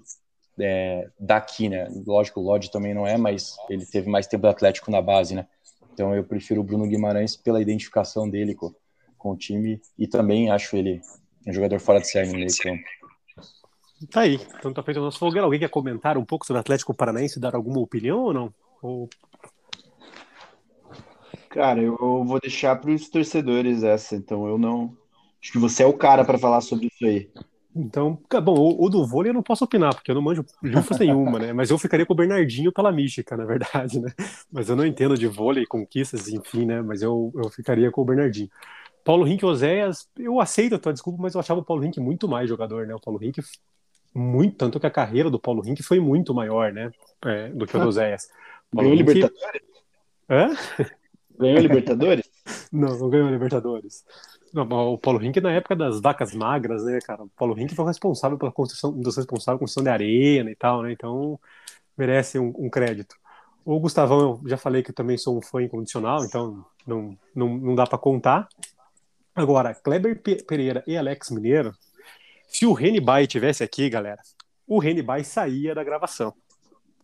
é, 0.60 1.10
daqui, 1.20 1.68
né? 1.68 1.88
Lógico, 2.06 2.40
o 2.40 2.44
Lodge 2.44 2.72
também 2.72 2.94
não 2.94 3.06
é, 3.06 3.18
mas 3.18 3.58
ele 3.70 3.86
teve 3.86 4.10
mais 4.10 4.26
tempo 4.26 4.44
do 4.44 4.48
Atlético 4.48 4.90
na 4.90 5.02
base, 5.02 5.36
né? 5.36 5.46
Então 5.94 6.16
eu 6.16 6.24
prefiro 6.24 6.62
o 6.62 6.64
Bruno 6.64 6.88
Guimarães 6.88 7.36
pela 7.36 7.62
identificação 7.62 8.30
dele 8.30 8.56
com, 8.56 8.74
com 9.18 9.32
o 9.32 9.38
time 9.38 9.82
e 9.98 10.08
também 10.08 10.50
acho 10.50 10.76
ele 10.78 11.02
um 11.46 11.54
jogador 11.54 11.80
fora 11.80 12.00
de 12.00 12.10
série 12.10 12.28
no 12.28 12.36
meio 12.36 12.56
campo. 12.62 12.84
Tá 14.12 14.22
aí. 14.22 14.39
Então 14.60 14.72
tá 14.72 14.84
feito 14.84 15.00
o 15.00 15.04
nosso 15.04 15.18
fogueiro. 15.18 15.46
Alguém 15.46 15.60
quer 15.60 15.70
comentar 15.70 16.18
um 16.18 16.25
pouco 16.25 16.46
sobre 16.46 16.60
o 16.60 16.62
Atlético 16.62 16.94
Paranaense, 16.94 17.39
dar 17.39 17.56
alguma 17.56 17.80
opinião 17.80 18.20
ou 18.20 18.34
não? 18.34 18.54
Ou... 18.82 19.10
Cara, 21.50 21.82
eu 21.82 21.98
vou 21.98 22.39
deixar 22.39 22.75
para 22.75 22.92
os 22.92 23.10
torcedores 23.10 23.84
essa, 23.84 24.16
então 24.16 24.48
eu 24.48 24.58
não. 24.58 24.96
Acho 25.42 25.51
que 25.51 25.58
você 25.58 25.84
é 25.84 25.86
o 25.86 25.94
cara 25.94 26.24
para 26.24 26.38
falar 26.38 26.62
sobre 26.62 26.88
isso 26.88 27.06
aí. 27.06 27.30
Então, 27.75 28.20
bom, 28.44 28.56
o, 28.56 28.86
o, 28.86 28.89
do 28.89 29.06
vôlei 29.06 29.30
eu 29.30 29.34
não 29.34 29.44
posso 29.44 29.63
opinar, 29.63 29.94
porque 29.94 30.10
eu 30.10 30.16
não 30.16 30.22
manjo 30.22 30.44
lufas 30.63 30.98
nenhuma, 30.98 31.38
né? 31.38 31.54
Mas 31.54 31.70
eu 31.70 31.77
ficaria 31.77 32.06
com 32.06 32.13
o 32.13 32.16
Bernardinho 32.16 32.72
pela 32.72 32.92
mística, 32.92 33.38
na 33.38 33.46
verdade, 33.46 34.00
né? 34.00 34.12
Mas 34.51 34.68
eu 34.68 34.75
não 34.75 34.86
entendo 34.86 35.16
de 35.16 35.27
vôlei, 35.27 35.66
conquistas, 35.66 36.27
enfim, 36.27 36.66
né? 36.66 36.82
Mas 36.82 37.04
eu, 37.04 37.32
eu 37.36 37.50
ficaria 37.50 37.92
com 37.92 38.01
o 38.01 38.06
Bernardinho. 38.06 38.50
Paulo 39.04 39.24
Rink 39.24 39.46
Oséias, 39.46 40.10
eu 40.18 40.39
aceito 40.42 40.75
a 40.75 40.80
tua 40.80 40.92
desculpa, 40.92 41.22
mas 41.22 41.34
eu 41.34 41.39
achava 41.39 41.60
o 41.60 41.63
Paulo 41.63 41.84
Rink 41.84 42.00
muito 42.00 42.27
mais 42.27 42.50
jogador, 42.50 42.88
né? 42.88 42.96
O 42.96 43.00
Paulo 43.00 43.20
Rink 43.20 43.39
muito, 44.14 44.56
tanto 44.56 44.80
que 44.80 44.88
a 44.88 44.92
carreira 44.92 45.30
do 45.30 45.40
Paulo 45.40 45.62
Rink 45.62 45.84
foi 45.84 46.00
muito 46.00 46.34
maior, 46.34 46.72
né? 46.72 46.92
É, 47.26 47.50
do 47.50 47.66
que 47.66 47.76
o 47.78 47.80
do 47.80 47.88
Oséias. 47.88 48.30
Ganhou 48.74 48.94
Rink... 48.94 49.00
Libertadores? 49.00 49.62
Hã? 50.30 50.56
Ganhou 51.40 51.60
Libertadores? 51.60 52.30
não, 52.72 52.98
não 52.98 53.10
ganhou 53.10 53.30
Libertadores. 53.30 54.04
Não, 54.54 54.64
o 54.94 54.98
Paulo 54.98 55.20
Rink 55.20 55.40
na 55.42 55.52
época 55.52 55.76
das 55.76 56.02
vacas 56.02 56.34
magras, 56.34 56.84
né, 56.84 57.00
cara? 57.06 57.24
O 57.24 57.30
Paulo 57.30 57.54
Rink 57.54 57.76
foi 57.76 57.86
responsável 57.86 58.38
pela 58.38 58.52
construção, 58.52 58.92
um 58.92 59.02
dos 59.02 59.18
responsáveis 59.18 59.46
pela 59.46 59.60
construção 59.60 59.84
de 59.84 59.90
arena 59.90 60.50
e 60.50 60.56
tal, 60.56 60.82
né? 60.82 60.92
Então 60.92 61.40
merece 61.98 62.40
um, 62.40 62.54
um 62.58 62.70
crédito. 62.70 63.16
O 63.66 63.80
Gustavão, 63.80 64.40
eu 64.42 64.50
já 64.50 64.58
falei 64.58 64.82
que 64.82 64.92
eu 64.92 64.96
também 64.96 65.18
sou 65.18 65.38
um 65.38 65.42
fã 65.42 65.62
incondicional, 65.62 66.24
então 66.24 66.66
não, 66.86 67.18
não, 67.36 67.58
não 67.58 67.76
dá 67.76 67.86
para 67.86 67.98
contar. 67.98 68.48
Agora, 69.36 69.76
Kleber 69.76 70.22
Pereira 70.48 70.84
e 70.88 70.98
Alex 70.98 71.30
Mineiro, 71.30 71.74
se 72.48 72.66
o 72.66 72.74
Reni 72.74 73.00
Bay 73.00 73.27
tivesse 73.27 73.63
aqui, 73.63 73.89
galera, 73.89 74.22
o 74.66 74.80
Reni 74.80 75.01
Bay 75.01 75.24
saía 75.24 75.75
da 75.75 75.84
gravação. 75.84 76.34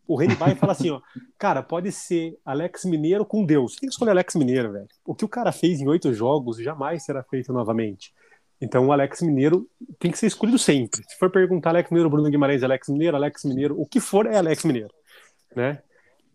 O 0.08 0.18
Reni 0.18 0.36
Bay 0.36 0.56
fala 0.56 0.74
assim, 0.74 0.90
ó, 0.90 1.02
cara, 1.38 1.64
pode 1.64 1.92
ser 1.92 2.38
Alex 2.44 2.84
Mineiro 2.86 3.26
com 3.26 3.46
Deus. 3.46 3.76
Tem 3.76 3.88
que 3.88 3.94
escolher 3.94 4.12
Alex 4.12 4.36
Mineiro, 4.36 4.74
velho. 4.74 4.88
O 5.06 5.16
que 5.16 5.24
o 5.24 5.30
cara 5.30 5.52
fez 5.52 5.80
em 5.80 5.88
oito 5.88 6.14
jogos 6.14 6.58
jamais 6.58 7.04
será 7.04 7.24
feito 7.24 7.54
novamente. 7.54 8.14
Então 8.60 8.88
o 8.88 8.92
Alex 8.92 9.22
Mineiro 9.22 9.70
tem 10.00 10.12
que 10.12 10.18
ser 10.18 10.28
escolhido 10.28 10.58
sempre. 10.58 11.02
Se 11.08 11.18
for 11.18 11.30
perguntar 11.30 11.70
Alex 11.70 11.90
Mineiro, 11.90 12.10
Bruno 12.10 12.30
Guimarães, 12.30 12.64
Alex 12.64 12.90
Mineiro, 12.90 13.16
Alex 13.16 13.44
Mineiro, 13.46 13.80
o 13.80 13.86
que 13.86 14.00
for 14.00 14.26
é 14.26 14.38
Alex 14.38 14.64
Mineiro, 14.64 14.94
né? 15.56 15.82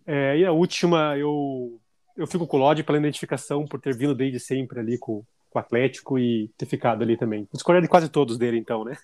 É, 0.07 0.39
e 0.39 0.45
a 0.45 0.53
última, 0.53 1.17
eu 1.19 1.79
eu 2.19 2.27
fico 2.27 2.47
com 2.47 2.57
o 2.57 2.61
Lodge 2.61 2.83
pela 2.83 2.99
identificação 2.99 3.65
por 3.65 3.81
ter 3.81 3.97
vindo 3.97 4.15
desde 4.15 4.41
sempre 4.41 4.81
ali 4.81 4.99
com, 4.99 5.25
com 5.51 5.59
o 5.59 5.63
Atlético 5.63 6.19
e 6.19 6.49
ter 6.57 6.67
ficado 6.67 7.03
ali 7.03 7.17
também. 7.17 7.49
Discordo 7.53 7.83
de 7.83 7.89
quase 7.89 8.09
todos 8.09 8.37
dele, 8.39 8.59
então, 8.59 8.85
né? 8.85 8.97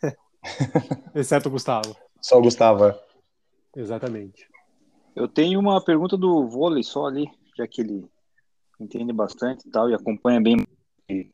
Exceto 1.14 1.48
o 1.48 1.52
Gustavo. 1.52 1.96
Só 2.20 2.38
o 2.38 2.42
Gustavo. 2.42 2.86
É. 2.86 3.00
Exatamente. 3.76 4.48
Eu 5.14 5.28
tenho 5.28 5.58
uma 5.58 5.82
pergunta 5.82 6.16
do 6.16 6.46
vôlei 6.48 6.82
só 6.82 7.06
ali, 7.06 7.26
já 7.56 7.66
que 7.66 7.80
ele 7.80 8.04
entende 8.80 9.12
bastante 9.12 9.66
e 9.66 9.70
tal, 9.70 9.88
e 9.88 9.94
acompanha 9.94 10.40
bem 10.40 10.56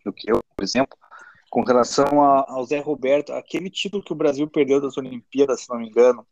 do 0.05 0.13
que 0.13 0.31
eu, 0.31 0.41
por 0.57 0.63
exemplo, 0.63 0.97
com 1.49 1.63
relação 1.63 2.23
a, 2.23 2.45
ao 2.49 2.65
Zé 2.65 2.79
Roberto, 2.79 3.33
aquele 3.33 3.71
título 3.71 4.03
que 4.03 4.13
o 4.13 4.17
Brasil 4.17 4.49
perdeu 4.49 4.81
das 4.81 4.97
Olimpíadas, 4.97 5.63
se 5.63 5.71
não 5.71 5.79
me 5.79 5.89
engano, 5.89 6.27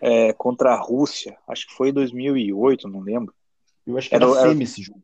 é, 0.00 0.32
contra 0.34 0.74
a 0.74 0.80
Rússia, 0.80 1.36
acho 1.48 1.66
que 1.66 1.74
foi 1.74 1.88
em 1.88 1.92
2008, 1.92 2.88
não 2.88 3.00
lembro. 3.00 3.34
Eu 3.86 3.96
acho 3.96 4.08
que 4.08 4.14
era, 4.14 4.26
era 4.26 4.48
semi 4.48 4.64
esse 4.64 4.82
jogo. 4.82 5.02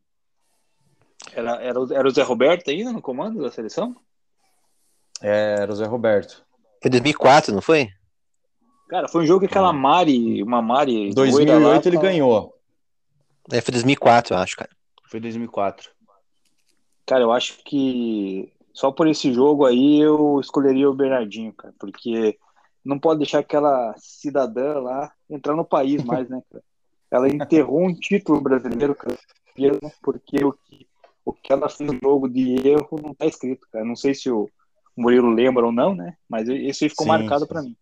Era, 1.35 1.61
era, 1.61 1.79
era 1.91 2.07
o 2.07 2.11
Zé 2.11 2.21
Roberto 2.21 2.69
ainda 2.69 2.91
no 2.91 3.01
comando 3.01 3.41
da 3.41 3.51
seleção? 3.51 3.95
É, 5.21 5.55
era 5.61 5.71
o 5.71 5.75
Zé 5.75 5.85
Roberto. 5.85 6.45
Foi 6.81 6.91
2004, 6.91 7.53
não 7.53 7.61
foi? 7.61 7.89
Cara, 8.89 9.07
foi 9.07 9.23
um 9.23 9.25
jogo 9.25 9.39
que 9.39 9.45
aquela 9.45 9.73
Mari, 9.73 10.43
uma 10.43 10.61
Mari. 10.61 11.13
2008 11.13 11.63
lá, 11.63 11.81
ele 11.83 11.97
ganhou. 11.97 12.53
É, 13.51 13.61
foi 13.61 13.71
2004, 13.71 14.35
eu 14.35 14.37
acho, 14.39 14.55
cara. 14.55 14.69
Foi 15.09 15.19
2004. 15.19 15.91
Cara, 17.05 17.21
eu 17.23 17.31
acho 17.31 17.63
que 17.63 18.51
só 18.73 18.91
por 18.91 19.07
esse 19.07 19.33
jogo 19.33 19.65
aí 19.65 19.99
eu 19.99 20.39
escolheria 20.39 20.89
o 20.89 20.93
Bernardinho, 20.93 21.53
cara, 21.53 21.73
porque 21.79 22.37
não 22.83 22.99
pode 22.99 23.19
deixar 23.19 23.39
aquela 23.39 23.93
cidadã 23.97 24.79
lá 24.79 25.11
entrar 25.29 25.55
no 25.55 25.65
país 25.65 26.03
mais, 26.03 26.29
né, 26.29 26.41
cara? 26.51 26.63
Ela 27.11 27.27
enterrou 27.33 27.85
um 27.85 27.93
título 27.93 28.41
brasileiro, 28.41 28.95
cara, 28.95 29.17
porque 30.01 30.43
o 30.43 30.51
que 30.53 30.87
o 31.25 31.31
que 31.33 31.51
ela 31.51 31.69
fez 31.69 31.89
no 31.89 31.97
jogo 32.01 32.27
de 32.29 32.67
erro 32.67 32.99
não 33.01 33.13
tá 33.13 33.25
escrito, 33.25 33.67
cara. 33.71 33.85
Não 33.85 33.95
sei 33.95 34.13
se 34.13 34.29
o 34.29 34.49
Murilo 34.95 35.29
lembra 35.29 35.65
ou 35.65 35.71
não, 35.71 35.95
né? 35.95 36.15
Mas 36.29 36.47
isso 36.47 36.83
aí 36.83 36.89
ficou 36.89 37.05
sim, 37.05 37.11
marcado 37.11 37.47
para 37.47 37.61
mim. 37.61 37.75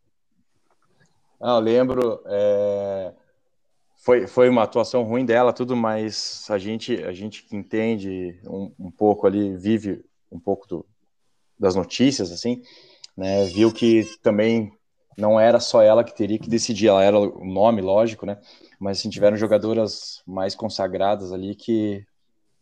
Ah, 1.39 1.55
eu 1.55 1.59
lembro. 1.59 2.21
É... 2.25 3.13
Foi, 3.97 4.25
foi 4.25 4.49
uma 4.49 4.63
atuação 4.63 5.03
ruim 5.03 5.25
dela, 5.25 5.53
tudo, 5.53 5.75
mas 5.75 6.47
a 6.49 6.57
gente, 6.57 7.03
a 7.03 7.11
gente 7.11 7.43
que 7.43 7.55
entende 7.55 8.39
um, 8.47 8.73
um 8.79 8.91
pouco 8.91 9.27
ali, 9.27 9.55
vive 9.55 10.03
um 10.31 10.39
pouco 10.39 10.67
do, 10.67 10.85
das 11.59 11.75
notícias, 11.75 12.31
assim, 12.31 12.63
né? 13.15 13.45
Viu 13.45 13.71
que 13.71 14.03
também 14.23 14.71
não 15.15 15.39
era 15.39 15.59
só 15.59 15.83
ela 15.83 16.03
que 16.03 16.15
teria 16.15 16.39
que 16.39 16.49
decidir, 16.49 16.87
ela 16.87 17.03
era 17.03 17.19
o 17.19 17.45
nome, 17.45 17.79
lógico, 17.79 18.25
né? 18.25 18.39
Mas 18.79 18.97
assim, 18.97 19.09
tiveram 19.09 19.37
jogadoras 19.37 20.23
mais 20.25 20.55
consagradas 20.55 21.31
ali 21.31 21.53
que 21.53 22.03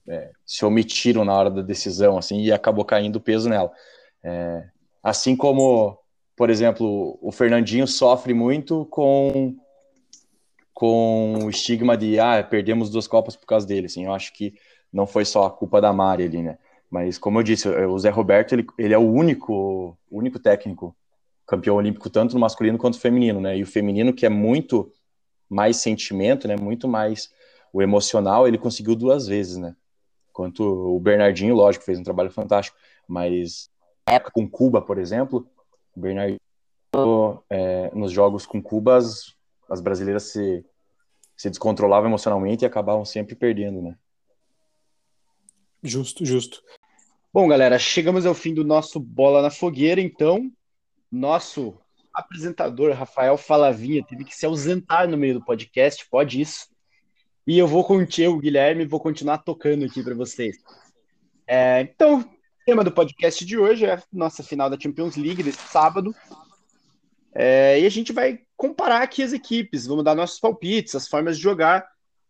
é, 0.09 0.31
se 0.45 0.65
omitiram 0.65 1.23
na 1.23 1.33
hora 1.33 1.49
da 1.49 1.61
decisão, 1.61 2.17
assim, 2.17 2.41
e 2.41 2.51
acabou 2.51 2.83
caindo 2.83 3.21
peso 3.21 3.47
nela. 3.47 3.71
É, 4.23 4.67
assim 5.03 5.35
como, 5.35 5.97
por 6.35 6.49
exemplo, 6.49 7.17
o 7.21 7.31
Fernandinho 7.31 7.87
sofre 7.87 8.33
muito 8.33 8.85
com 8.85 9.55
com 10.73 11.43
o 11.43 11.49
estigma 11.49 11.97
de 11.97 12.17
ah, 12.21 12.41
perdemos 12.41 12.89
duas 12.89 13.05
copas 13.05 13.35
por 13.35 13.45
causa 13.45 13.67
dele, 13.67 13.87
assim, 13.87 14.05
eu 14.05 14.13
acho 14.13 14.31
que 14.31 14.53
não 14.93 15.05
foi 15.05 15.25
só 15.25 15.45
a 15.45 15.51
culpa 15.51 15.81
da 15.81 15.91
Mari 15.91 16.23
ali, 16.23 16.41
né? 16.41 16.57
Mas 16.89 17.17
como 17.17 17.37
eu 17.37 17.43
disse, 17.43 17.67
o 17.67 17.99
Zé 17.99 18.09
Roberto 18.09 18.53
ele, 18.53 18.65
ele 18.77 18.93
é 18.93 18.97
o 18.97 19.11
único 19.11 19.97
único 20.09 20.39
técnico 20.39 20.95
campeão 21.45 21.75
olímpico 21.75 22.09
tanto 22.09 22.33
no 22.33 22.39
masculino 22.39 22.77
quanto 22.77 22.95
no 22.95 23.01
feminino, 23.01 23.41
né? 23.41 23.57
E 23.57 23.63
o 23.63 23.67
feminino 23.67 24.13
que 24.13 24.25
é 24.25 24.29
muito 24.29 24.89
mais 25.49 25.77
sentimento, 25.77 26.47
né? 26.47 26.55
Muito 26.55 26.87
mais 26.87 27.29
o 27.73 27.81
emocional, 27.81 28.47
ele 28.47 28.57
conseguiu 28.57 28.95
duas 28.95 29.27
vezes, 29.27 29.57
né? 29.57 29.75
Quanto 30.39 30.63
o 30.63 30.97
Bernardinho, 31.01 31.53
lógico, 31.53 31.83
fez 31.83 31.99
um 31.99 32.03
trabalho 32.03 32.31
fantástico, 32.31 32.77
mas 33.05 33.69
na 34.07 34.13
época 34.13 34.31
com 34.31 34.49
Cuba, 34.49 34.81
por 34.81 34.97
exemplo, 34.97 35.45
o 35.93 35.99
Bernardinho, 35.99 36.39
é, 37.49 37.93
nos 37.93 38.09
jogos 38.13 38.45
com 38.45 38.63
Cuba, 38.63 38.95
as, 38.95 39.35
as 39.69 39.81
brasileiras 39.81 40.31
se, 40.31 40.63
se 41.35 41.49
descontrolavam 41.49 42.09
emocionalmente 42.09 42.63
e 42.63 42.65
acabavam 42.65 43.03
sempre 43.03 43.35
perdendo, 43.35 43.81
né? 43.81 43.97
Justo, 45.83 46.25
justo. 46.25 46.63
Bom, 47.33 47.45
galera, 47.45 47.77
chegamos 47.77 48.25
ao 48.25 48.33
fim 48.33 48.53
do 48.53 48.63
nosso 48.63 48.97
Bola 48.97 49.41
na 49.41 49.51
Fogueira, 49.51 49.99
então, 49.99 50.49
nosso 51.11 51.77
apresentador, 52.13 52.93
Rafael 52.93 53.37
Falavinha, 53.37 54.05
teve 54.05 54.23
que 54.23 54.33
se 54.33 54.45
ausentar 54.45 55.05
no 55.05 55.17
meio 55.17 55.33
do 55.33 55.43
podcast, 55.43 56.07
pode 56.09 56.39
isso. 56.39 56.69
E 57.49 57.57
eu 57.57 57.67
vou 57.67 57.83
contigo, 57.83 58.37
Guilherme, 58.37 58.85
vou 58.85 58.99
continuar 58.99 59.39
tocando 59.39 59.83
aqui 59.83 60.03
para 60.03 60.13
vocês. 60.13 60.55
É, 61.47 61.81
então, 61.81 62.19
o 62.19 62.25
tema 62.63 62.83
do 62.83 62.91
podcast 62.91 63.43
de 63.43 63.57
hoje 63.57 63.85
é 63.85 63.95
a 63.95 64.03
nossa 64.13 64.43
final 64.43 64.69
da 64.69 64.79
Champions 64.79 65.15
League 65.15 65.41
desse 65.41 65.67
sábado. 65.67 66.13
É, 67.33 67.79
e 67.79 67.87
a 67.87 67.89
gente 67.89 68.13
vai 68.13 68.41
comparar 68.55 69.01
aqui 69.01 69.23
as 69.23 69.33
equipes, 69.33 69.87
vamos 69.87 70.03
dar 70.03 70.13
nossos 70.13 70.39
palpites, 70.39 70.93
as 70.93 71.07
formas 71.07 71.37
de 71.37 71.41
jogar. 71.41 71.89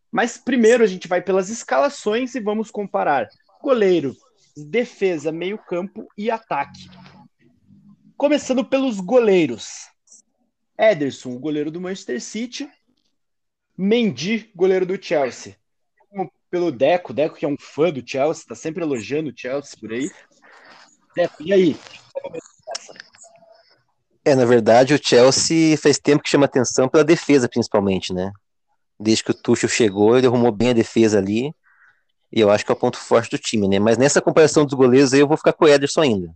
Mas 0.10 0.38
primeiro 0.38 0.86
a 0.86 0.88
gente 0.88 1.06
vai 1.06 1.22
pelas 1.22 1.50
escalações 1.50 2.34
e 2.34 2.40
vamos 2.40 2.72
comparar 2.72 3.28
goleiro, 3.62 4.16
defesa, 4.56 5.34
meio-campo 5.34 6.08
e 6.18 6.32
ataque. 6.32 6.90
Começando 8.16 8.64
pelos 8.64 9.02
goleiros. 9.02 9.90
Ederson, 10.80 11.36
o 11.36 11.40
goleiro 11.40 11.70
do 11.70 11.82
Manchester 11.82 12.22
City, 12.22 12.70
Mendy, 13.82 14.52
goleiro 14.54 14.86
do 14.86 15.02
Chelsea. 15.02 15.56
Pelo 16.52 16.70
Deco, 16.70 17.14
Deco 17.14 17.38
que 17.38 17.46
é 17.46 17.48
um 17.48 17.56
fã 17.58 17.90
do 17.90 18.04
Chelsea, 18.06 18.44
tá 18.46 18.54
sempre 18.54 18.84
elogiando 18.84 19.30
o 19.30 19.34
Chelsea 19.34 19.80
por 19.80 19.94
aí. 19.94 20.12
Deco, 21.16 21.42
e 21.42 21.54
aí? 21.54 21.78
É, 24.26 24.36
na 24.36 24.44
verdade, 24.44 24.94
o 24.94 25.00
Chelsea 25.02 25.78
faz 25.78 25.98
tempo 25.98 26.22
que 26.22 26.30
chama 26.30 26.46
atenção 26.46 26.90
pela 26.90 27.06
defesa, 27.06 27.48
principalmente, 27.48 28.14
né? 28.14 28.34
Desde 29.00 29.24
que 29.24 29.32
o 29.32 29.34
Tuchel 29.34 29.70
chegou, 29.70 30.18
ele 30.18 30.28
arrumou 30.28 30.52
bem 30.52 30.72
a 30.72 30.74
defesa 30.74 31.18
ali. 31.18 31.56
E 32.34 32.42
eu 32.42 32.52
acho 32.52 32.66
que 32.66 32.72
é 32.74 32.76
o 32.76 32.78
ponto 32.78 32.98
forte 32.98 33.32
do 33.32 33.38
time, 33.38 33.66
né? 33.70 33.80
Mas 33.80 33.98
nessa 33.98 34.22
comparação 34.22 34.66
dos 34.66 34.74
goleiros 34.74 35.14
aí 35.14 35.22
eu 35.22 35.28
vou 35.28 35.38
ficar 35.38 35.54
com 35.54 35.64
o 35.64 35.70
Ederson 35.70 36.02
ainda. 36.02 36.36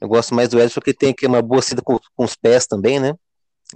Eu 0.00 0.08
gosto 0.08 0.34
mais 0.34 0.48
do 0.48 0.58
Ederson 0.58 0.80
porque 0.80 0.92
tem 0.92 1.10
aqui 1.10 1.24
uma 1.24 1.40
boa 1.40 1.62
saída 1.62 1.82
com, 1.82 2.00
com 2.16 2.24
os 2.24 2.34
pés 2.34 2.66
também, 2.66 2.98
né? 2.98 3.14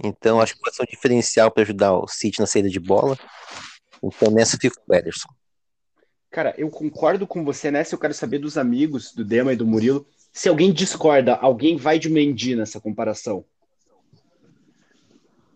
Então 0.03 0.39
acho 0.39 0.55
que 0.55 0.61
pode 0.61 0.75
ser 0.75 0.83
um 0.83 0.85
diferencial 0.89 1.51
para 1.51 1.63
ajudar 1.63 1.93
o 1.93 2.07
City 2.07 2.39
na 2.39 2.47
saída 2.47 2.69
de 2.69 2.79
bola. 2.79 3.17
Então 4.03 4.31
nessa 4.31 4.55
eu 4.55 4.59
fico 4.59 4.75
com 4.85 4.93
o 4.93 4.95
Ederson. 4.95 5.29
Cara, 6.31 6.53
eu 6.57 6.69
concordo 6.69 7.25
com 7.25 7.43
você 7.43 7.71
nessa. 7.71 7.95
Eu 7.95 7.99
quero 7.99 8.13
saber 8.13 8.39
dos 8.39 8.57
amigos 8.57 9.13
do 9.13 9.25
Dema 9.25 9.53
e 9.53 9.55
do 9.55 9.65
Murilo. 9.65 10.05
Se 10.31 10.47
alguém 10.47 10.71
discorda, 10.71 11.35
alguém 11.35 11.75
vai 11.75 11.97
de 11.97 12.09
Mendy 12.09 12.55
nessa 12.55 12.79
comparação. 12.79 13.43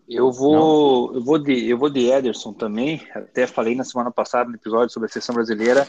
Eu 0.08 0.30
vou, 0.30 1.14
eu 1.14 1.22
vou 1.22 1.38
de, 1.38 1.68
eu 1.68 1.78
vou 1.78 1.88
de 1.88 2.10
Ederson 2.10 2.52
também. 2.52 3.06
Até 3.14 3.46
falei 3.46 3.74
na 3.74 3.84
semana 3.84 4.10
passada 4.10 4.50
no 4.50 4.56
episódio 4.56 4.92
sobre 4.92 5.08
a 5.08 5.12
seleção 5.12 5.34
brasileira 5.34 5.88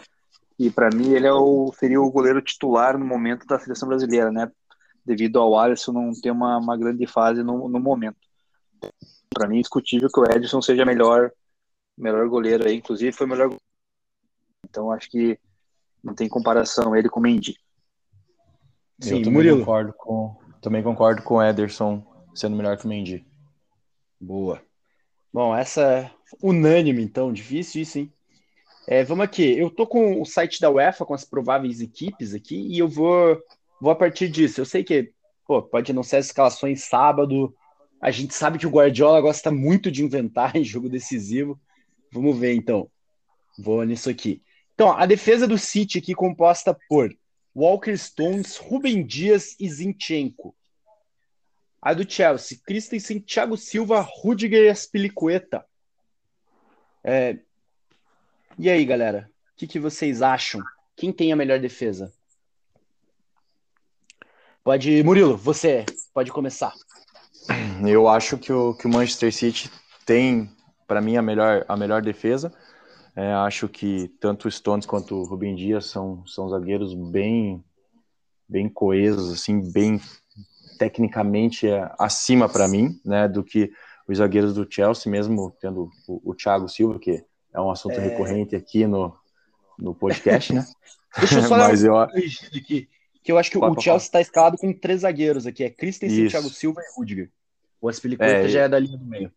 e 0.58 0.70
para 0.70 0.90
mim 0.90 1.12
ele 1.12 1.28
é 1.28 1.34
o, 1.34 1.74
seria 1.78 2.02
o 2.02 2.12
goleiro 2.12 2.42
titular 2.42 2.98
no 2.98 3.06
momento 3.06 3.46
da 3.46 3.60
seleção 3.60 3.90
brasileira, 3.90 4.32
né? 4.32 4.50
Devido 5.06 5.40
ao 5.40 5.58
Alisson 5.58 5.92
não 5.92 6.12
ter 6.14 6.32
uma, 6.32 6.58
uma 6.58 6.78
grande 6.78 7.06
fase 7.06 7.44
no, 7.44 7.68
no 7.68 7.80
momento. 7.80 8.25
Para 9.30 9.48
mim, 9.48 9.60
é 9.60 9.62
discutível 9.62 10.10
que 10.10 10.20
o 10.20 10.26
Ederson 10.26 10.62
seja 10.62 10.86
melhor, 10.86 11.32
melhor 11.98 12.28
goleiro 12.28 12.68
aí. 12.68 12.76
Inclusive 12.76 13.12
foi 13.12 13.26
o 13.26 13.30
melhor. 13.30 13.56
Então 14.70 14.92
acho 14.92 15.10
que 15.10 15.38
não 16.04 16.14
tem 16.14 16.30
comparação 16.30 16.96
ele 16.96 17.10
com 17.10 17.20
o 17.20 17.24
Mendy. 17.24 17.58
Sim, 19.00 19.18
eu 19.18 19.24
também 19.24 19.34
Murilo. 19.34 19.60
concordo 19.60 19.94
com, 19.98 20.38
também 20.62 20.84
concordo 20.84 21.22
com 21.22 21.36
o 21.36 21.44
Ederson 21.44 22.06
sendo 22.34 22.56
melhor 22.56 22.78
que 22.78 22.86
o 22.86 22.88
Mendy. 22.88 23.26
Boa. 24.20 24.62
Bom, 25.34 25.56
essa 25.56 25.82
é 25.82 26.12
unânime, 26.42 27.04
então. 27.04 27.34
Difícil 27.34 27.82
isso, 27.82 28.00
hein? 28.00 28.14
É, 28.88 29.04
vamos 29.04 29.26
aqui. 29.26 29.58
Eu 29.58 29.70
tô 29.70 29.86
com 29.86 30.22
o 30.22 30.26
site 30.26 30.62
da 30.62 30.70
UEFA 30.70 31.06
com 31.06 31.14
as 31.14 31.26
prováveis 31.26 31.82
equipes 31.82 32.34
aqui 32.34 32.56
e 32.56 32.78
eu 32.80 32.88
vou, 32.88 33.42
vou 33.82 33.92
a 33.92 33.96
partir 33.96 34.30
disso. 34.30 34.62
Eu 34.62 34.66
sei 34.66 34.84
que 34.84 35.12
pô, 35.46 35.62
pode 35.62 35.92
não 35.92 36.04
ser 36.04 36.18
as 36.18 36.28
escalações 36.28 36.84
sábado. 36.84 37.54
A 38.06 38.12
gente 38.12 38.36
sabe 38.36 38.60
que 38.60 38.68
o 38.68 38.70
Guardiola 38.70 39.20
gosta 39.20 39.50
muito 39.50 39.90
de 39.90 40.04
inventar 40.04 40.56
em 40.56 40.64
jogo 40.64 40.88
decisivo. 40.88 41.60
Vamos 42.12 42.38
ver, 42.38 42.54
então. 42.54 42.88
Vou 43.58 43.84
nisso 43.84 44.12
aqui. 44.12 44.44
Então, 44.76 44.92
a 44.92 45.08
defesa 45.08 45.48
do 45.48 45.58
City 45.58 45.98
aqui 45.98 46.14
composta 46.14 46.78
por 46.88 47.12
Walker 47.56 47.98
Stones, 47.98 48.58
Rubem 48.58 49.04
Dias 49.04 49.56
e 49.60 49.68
Zinchenko. 49.68 50.56
A 51.82 51.96
do 51.96 52.08
Chelsea, 52.08 52.60
Christensen, 52.64 53.22
Thiago 53.22 53.58
Silva, 53.58 54.02
Rudiger 54.02 54.66
e 54.66 54.70
Aspilicueta. 54.70 55.66
É... 57.04 57.40
E 58.60 58.70
aí, 58.70 58.86
galera? 58.86 59.32
O 59.52 59.58
que, 59.58 59.66
que 59.66 59.80
vocês 59.80 60.22
acham? 60.22 60.62
Quem 60.96 61.12
tem 61.12 61.32
a 61.32 61.36
melhor 61.36 61.60
defesa? 61.60 62.14
Pode, 64.64 65.02
Murilo, 65.02 65.36
você 65.36 65.84
pode 66.14 66.32
começar. 66.32 66.72
Eu 67.86 68.08
acho 68.08 68.38
que 68.38 68.52
o, 68.52 68.74
que 68.74 68.88
o 68.88 68.90
Manchester 68.90 69.34
City 69.34 69.70
tem, 70.06 70.50
para 70.88 71.02
mim, 71.02 71.18
a 71.18 71.22
melhor, 71.22 71.66
a 71.68 71.78
melhor 71.78 72.02
defesa. 72.02 72.54
É, 73.16 73.34
acho 73.34 73.70
que 73.70 74.10
tanto 74.20 74.48
o 74.48 74.52
Stones 74.52 74.86
quanto 74.86 75.16
o 75.16 75.24
Rubem 75.24 75.56
Dias 75.56 75.86
são, 75.86 76.26
são 76.28 76.50
zagueiros 76.50 76.94
bem, 76.94 77.64
bem 78.48 78.68
coesos, 78.68 79.32
assim, 79.32 79.72
bem 79.72 80.02
tecnicamente 80.78 81.68
é 81.68 81.90
acima 81.98 82.50
para 82.50 82.68
mim, 82.68 83.00
né, 83.06 83.28
do 83.28 83.44
que 83.44 83.72
os 84.08 84.18
zagueiros 84.18 84.54
do 84.54 84.68
Chelsea, 84.70 85.12
mesmo 85.12 85.56
tendo 85.60 85.90
o, 86.08 86.32
o 86.32 86.36
Thiago 86.36 86.68
Silva, 86.68 87.00
que 87.00 87.24
é 87.54 87.62
um 87.62 87.72
assunto 87.72 87.96
é... 87.96 88.00
recorrente 88.00 88.56
aqui 88.56 88.86
no, 88.86 89.16
no 89.80 89.96
podcast, 89.96 90.54
né? 90.54 90.66
Deixa 91.18 91.40
eu 91.40 91.44
só 91.44 91.56
Mas 91.58 91.84
eu... 91.84 91.98
aqui, 91.98 92.90
que 93.26 93.32
eu 93.32 93.40
acho 93.40 93.50
que 93.50 93.58
pode, 93.58 93.80
o 93.80 93.82
Chelsea 93.82 94.06
está 94.06 94.22
escalado 94.22 94.56
com 94.56 94.72
três 94.72 95.02
zagueiros 95.02 95.48
aqui, 95.48 95.64
é 95.64 95.70
Christensen, 95.72 96.28
Thiago 96.28 96.48
Silva 96.48 96.80
e 96.80 96.96
Rudiger. 96.96 97.32
O 97.82 97.90
Aspilicueta 97.90 98.46
é, 98.46 98.48
já 98.48 98.62
é 98.62 98.70
da 98.70 98.78
linha 98.78 99.00
do 99.00 99.04
meio. 99.04 99.34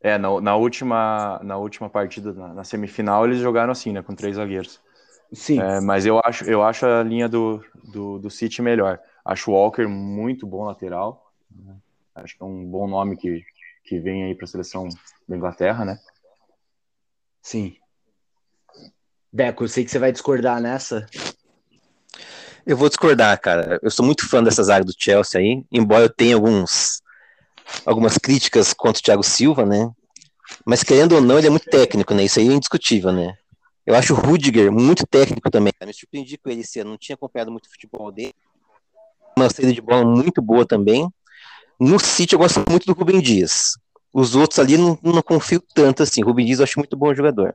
É, 0.00 0.16
na, 0.16 0.40
na 0.40 0.54
última, 0.54 1.40
na 1.42 1.56
última 1.56 1.90
partida, 1.90 2.32
na, 2.32 2.54
na, 2.54 2.64
semifinal, 2.64 3.24
eles 3.24 3.40
jogaram 3.40 3.72
assim, 3.72 3.92
né, 3.92 4.02
com 4.02 4.14
três 4.14 4.36
zagueiros. 4.36 4.80
Sim. 5.32 5.60
É, 5.60 5.80
mas 5.80 6.06
eu 6.06 6.20
acho, 6.24 6.44
eu 6.44 6.62
acho 6.62 6.86
a 6.86 7.02
linha 7.02 7.28
do, 7.28 7.60
do, 7.82 8.20
do 8.20 8.30
City 8.30 8.62
melhor. 8.62 9.00
Acho 9.24 9.50
o 9.50 9.54
Walker 9.54 9.86
muito 9.88 10.46
bom 10.46 10.64
lateral. 10.64 11.32
Acho 12.14 12.36
que 12.36 12.42
é 12.42 12.46
um 12.46 12.64
bom 12.64 12.86
nome 12.86 13.16
que, 13.16 13.44
que 13.82 13.98
vem 13.98 14.26
aí 14.26 14.34
para 14.36 14.44
a 14.44 14.48
seleção 14.48 14.88
da 15.28 15.36
Inglaterra, 15.36 15.84
né? 15.84 15.98
Sim. 17.40 17.76
Deco, 19.32 19.64
eu 19.64 19.68
sei 19.68 19.84
que 19.84 19.90
você 19.90 19.98
vai 19.98 20.12
discordar 20.12 20.60
nessa. 20.60 21.04
Eu 22.66 22.76
vou 22.76 22.88
discordar, 22.88 23.38
cara. 23.40 23.78
Eu 23.82 23.90
sou 23.90 24.04
muito 24.04 24.28
fã 24.28 24.42
dessa 24.42 24.62
zaga 24.62 24.84
do 24.84 24.94
Chelsea 24.96 25.40
aí, 25.40 25.64
embora 25.70 26.04
eu 26.04 26.10
tenha 26.10 26.34
alguns 26.34 27.02
algumas 27.86 28.18
críticas 28.18 28.72
contra 28.72 29.00
o 29.00 29.02
Thiago 29.02 29.22
Silva, 29.22 29.64
né? 29.64 29.90
Mas 30.64 30.82
querendo 30.82 31.14
ou 31.14 31.20
não, 31.20 31.38
ele 31.38 31.46
é 31.46 31.50
muito 31.50 31.68
técnico, 31.70 32.12
né? 32.14 32.24
Isso 32.24 32.38
aí 32.38 32.48
é 32.48 32.52
indiscutível, 32.52 33.12
né? 33.12 33.34
Eu 33.86 33.94
acho 33.94 34.12
o 34.14 34.16
Rudiger 34.16 34.70
muito 34.70 35.06
técnico 35.06 35.50
também. 35.50 35.72
Me 35.84 35.92
surpreendi 35.92 36.38
com 36.38 36.50
ele 36.50 36.60
esse 36.60 36.80
ano, 36.80 36.90
não 36.90 36.98
tinha 36.98 37.14
acompanhado 37.14 37.50
muito 37.50 37.66
o 37.66 37.70
futebol 37.70 38.12
dele 38.12 38.34
uma 39.36 39.50
saída 39.50 39.72
de 39.72 39.80
bola 39.80 40.04
muito 40.04 40.40
boa 40.40 40.66
também. 40.66 41.08
No 41.80 41.98
City 41.98 42.34
eu 42.34 42.38
gosto 42.38 42.62
muito 42.68 42.86
do 42.86 42.92
Rubem 42.92 43.20
Dias. 43.20 43.76
Os 44.12 44.34
outros 44.34 44.58
ali 44.58 44.76
não, 44.76 44.98
não 45.02 45.22
confio 45.22 45.62
tanto 45.74 46.02
assim. 46.02 46.22
Rubem 46.22 46.46
Dias 46.46 46.58
eu 46.58 46.64
acho 46.64 46.78
muito 46.78 46.96
bom 46.96 47.14
jogador. 47.14 47.54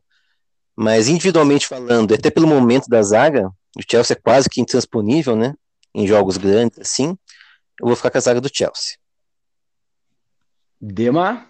Mas 0.75 1.07
individualmente 1.07 1.67
falando, 1.67 2.13
até 2.13 2.29
pelo 2.29 2.47
momento 2.47 2.87
da 2.87 3.01
zaga, 3.01 3.49
o 3.77 3.83
Chelsea 3.89 4.15
é 4.15 4.19
quase 4.19 4.49
que 4.49 4.59
intransponível, 4.59 5.35
né? 5.35 5.53
Em 5.93 6.07
jogos 6.07 6.37
grandes, 6.37 6.79
assim. 6.79 7.17
Eu 7.79 7.87
vou 7.87 7.95
ficar 7.95 8.09
com 8.09 8.17
a 8.17 8.21
zaga 8.21 8.41
do 8.41 8.49
Chelsea. 8.53 8.97
Dema? 10.81 11.47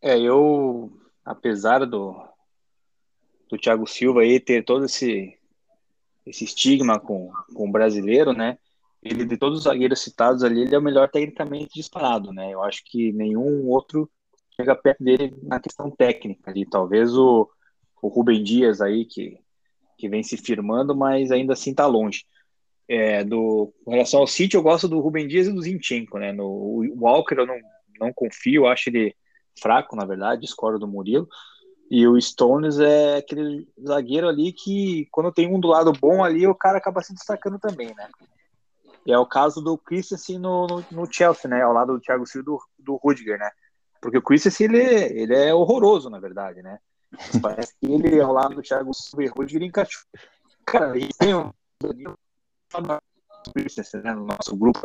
É, 0.00 0.18
eu, 0.18 0.92
apesar 1.24 1.84
do, 1.84 2.14
do 3.48 3.58
Thiago 3.58 3.86
Silva 3.86 4.20
aí 4.20 4.40
ter 4.40 4.64
todo 4.64 4.86
esse, 4.86 5.36
esse 6.24 6.44
estigma 6.44 6.98
com, 6.98 7.32
com 7.54 7.68
o 7.68 7.72
brasileiro, 7.72 8.32
né? 8.32 8.58
Ele, 9.02 9.24
de 9.24 9.36
todos 9.36 9.58
os 9.58 9.64
zagueiros 9.64 10.00
citados 10.00 10.44
ali, 10.44 10.62
ele 10.62 10.74
é 10.74 10.78
o 10.78 10.82
melhor 10.82 11.10
tecnicamente 11.10 11.74
disparado, 11.74 12.32
né? 12.32 12.52
Eu 12.52 12.62
acho 12.62 12.82
que 12.84 13.12
nenhum 13.12 13.66
outro 13.68 14.10
chega 14.54 14.74
perto 14.74 15.02
dele 15.02 15.34
na 15.42 15.58
questão 15.58 15.90
técnica 15.90 16.50
ali. 16.50 16.66
Talvez 16.66 17.16
o, 17.16 17.48
o 18.02 18.08
Rubem 18.08 18.42
Dias 18.42 18.80
aí, 18.80 19.04
que, 19.04 19.38
que 20.00 20.08
vem 20.08 20.22
se 20.22 20.36
firmando, 20.36 20.96
mas 20.96 21.30
ainda 21.30 21.52
assim 21.52 21.74
tá 21.74 21.86
longe. 21.86 22.24
É, 22.88 23.22
do, 23.22 23.72
com 23.84 23.92
relação 23.92 24.20
ao 24.20 24.26
City, 24.26 24.56
eu 24.56 24.62
gosto 24.62 24.88
do 24.88 24.98
Rubem 24.98 25.28
Dias 25.28 25.46
e 25.46 25.52
do 25.52 25.62
Zinchenko, 25.62 26.18
né? 26.18 26.32
No 26.32 26.46
o 26.46 27.04
Walker 27.04 27.36
eu 27.36 27.46
não, 27.46 27.56
não 28.00 28.12
confio, 28.12 28.66
acho 28.66 28.88
ele 28.88 29.14
fraco, 29.60 29.94
na 29.94 30.04
verdade, 30.04 30.40
discordo 30.40 30.78
do 30.78 30.88
Murilo. 30.88 31.28
E 31.90 32.06
o 32.06 32.20
Stones 32.20 32.78
é 32.78 33.16
aquele 33.16 33.68
zagueiro 33.84 34.28
ali 34.28 34.52
que, 34.52 35.06
quando 35.10 35.32
tem 35.32 35.52
um 35.52 35.60
do 35.60 35.68
lado 35.68 35.92
bom 35.92 36.24
ali, 36.24 36.46
o 36.46 36.54
cara 36.54 36.78
acaba 36.78 37.02
se 37.02 37.12
destacando 37.12 37.58
também, 37.58 37.88
né? 37.94 38.08
E 39.04 39.12
é 39.12 39.18
o 39.18 39.26
caso 39.26 39.60
do 39.60 39.76
Christensen 39.76 40.38
no, 40.38 40.66
no, 40.66 40.84
no, 40.90 41.12
Chelsea, 41.12 41.50
né? 41.50 41.62
Ao 41.62 41.72
lado 41.72 41.94
do 41.94 42.00
Thiago 42.00 42.26
Silva 42.26 42.44
do, 42.44 42.60
do 42.78 42.96
Rudiger, 42.96 43.38
né? 43.38 43.50
Porque 44.00 44.18
o 44.18 44.22
Christensen, 44.22 44.66
ele, 44.66 44.78
ele 45.22 45.34
é 45.34 45.54
horroroso, 45.54 46.08
na 46.08 46.20
verdade, 46.20 46.62
né? 46.62 46.78
Parece 47.42 47.74
que 47.78 47.90
ele, 47.90 48.20
ao 48.20 48.32
lado 48.32 48.54
do 48.54 48.62
Thiago 48.62 48.94
Silva 48.94 49.24
e 49.24 49.28
Rudiger, 49.28 49.62
encaixou. 49.62 50.02
Cara, 50.64 50.92
a 50.92 50.98
gente 50.98 51.16
tem 51.18 51.34
um... 51.34 51.50
Christensen, 53.52 54.02
né? 54.02 54.14
No 54.14 54.26
nosso 54.26 54.56
grupo. 54.56 54.80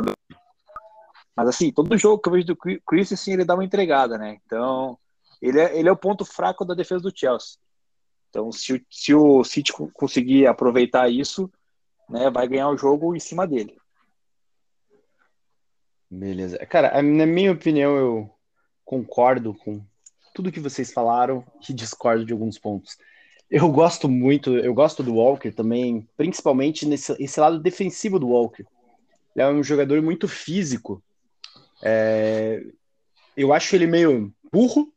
Mas, 1.36 1.48
assim, 1.50 1.72
todo 1.72 1.98
jogo 1.98 2.22
que 2.22 2.30
eu 2.30 2.34
vejo 2.34 2.48
do 2.48 2.58
Christensen, 2.58 3.34
ele 3.34 3.46
dá 3.46 3.54
uma 3.54 3.66
entregada, 3.66 4.18
né? 4.18 4.40
Então 4.46 4.98
ele 5.42 5.60
é, 5.60 5.78
ele 5.78 5.90
é 5.90 5.92
o 5.92 5.98
ponto 5.98 6.26
fraco 6.26 6.66
da 6.66 6.74
defesa 6.74 7.02
do 7.02 7.16
Chelsea. 7.16 7.58
Então, 8.30 8.52
se, 8.52 8.86
se 8.90 9.14
o 9.14 9.44
City 9.44 9.72
conseguir 9.94 10.48
aproveitar 10.48 11.10
isso, 11.10 11.52
né, 12.10 12.30
vai 12.30 12.48
ganhar 12.48 12.70
o 12.70 12.78
jogo 12.78 13.16
em 13.16 13.20
cima 13.20 13.48
dele. 13.48 13.78
Beleza. 16.10 16.58
Cara, 16.66 17.02
na 17.02 17.26
minha 17.26 17.52
opinião, 17.52 17.96
eu 17.96 18.30
concordo 18.84 19.54
com 19.54 19.86
tudo 20.36 20.52
que 20.52 20.60
vocês 20.60 20.92
falaram 20.92 21.46
e 21.68 21.74
discordo 21.74 22.26
de 22.26 22.34
alguns 22.34 22.60
pontos. 22.60 22.98
Eu 23.50 23.72
gosto 23.72 24.10
muito, 24.10 24.58
eu 24.58 24.74
gosto 24.74 25.02
do 25.02 25.16
Walker 25.16 25.50
também, 25.52 26.06
principalmente 26.18 26.86
nesse 26.86 27.16
esse 27.18 27.40
lado 27.40 27.58
defensivo 27.58 28.20
do 28.20 28.28
Walker. 28.28 28.66
Ele 29.34 29.46
é 29.46 29.48
um 29.48 29.64
jogador 29.64 30.02
muito 30.02 30.28
físico. 30.28 31.02
É, 31.82 32.62
eu 33.38 33.54
acho 33.54 33.76
ele 33.76 33.88
meio 33.88 34.34
burro, 34.52 34.92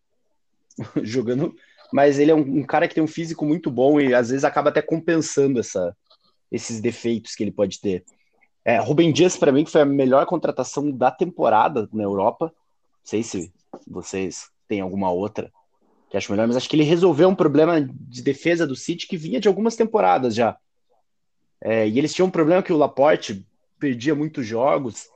jogando, 1.03 1.55
mas 1.92 2.18
ele 2.18 2.33
é 2.33 2.35
um, 2.35 2.59
um, 2.59 2.64
cara 2.64 2.88
que 2.88 2.94
tem 2.94 3.05
um 3.05 3.09
físico 3.09 3.44
muito 3.44 3.70
bom 3.70 4.01
e 4.01 4.12
às 4.12 4.31
vezes 4.31 4.44
acaba 4.44 4.70
até 4.70 4.83
compensando 4.83 5.61
essa, 5.61 5.96
esses 6.51 6.81
defeitos 6.81 7.37
que 7.37 7.44
ele 7.44 7.53
pode 7.53 7.81
ter. 7.81 8.05
É, 8.64 8.79
Rubem 8.79 9.12
Dias, 9.12 9.37
para 9.37 9.53
mim, 9.53 9.64
foi 9.64 9.83
a 9.83 9.87
melhor 9.87 10.27
contratação 10.27 10.90
da 10.90 11.12
temporada 11.12 11.88
na 11.92 12.03
Europa. 12.03 12.46
Não 12.46 13.05
sei 13.05 13.22
se 13.22 13.53
vocês 13.87 14.51
têm 14.68 14.81
alguma 14.81 15.11
outra. 15.11 15.50
que 16.11 16.16
acho 16.16 16.31
melhor, 16.31 16.46
mas 16.46 16.57
acho 16.57 16.68
que 16.68 16.76
ele 16.76 16.85
resolveu 16.85 17.28
um 17.28 17.35
problema 17.35 17.81
de 17.81 18.22
defesa 18.22 18.66
do 18.66 18.76
City 18.76 19.07
que 19.07 19.16
vinha 19.16 19.40
de 19.40 19.48
algumas 19.48 19.76
temporadas 19.76 20.35
já. 20.35 20.57
É, 21.61 21.88
e 21.88 21.98
eles 21.98 22.14
tinham 22.14 22.28
um 22.28 22.31
problema 22.31 22.62
que 22.62 22.72
o 22.72 22.76
Laporte 22.76 23.44
perdia 23.78 24.14
muitos 24.14 24.46
jogos, 24.46 25.09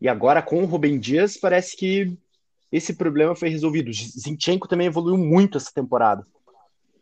e 0.00 0.08
agora 0.08 0.42
com 0.42 0.62
o 0.62 0.66
Rubem 0.66 0.98
Dias 0.98 1.36
parece 1.36 1.76
que 1.76 2.16
esse 2.70 2.94
problema 2.94 3.34
foi 3.34 3.48
resolvido. 3.48 3.90
Zinchenko 3.92 4.68
também 4.68 4.86
evoluiu 4.86 5.16
muito 5.16 5.56
essa 5.56 5.72
temporada. 5.72 6.24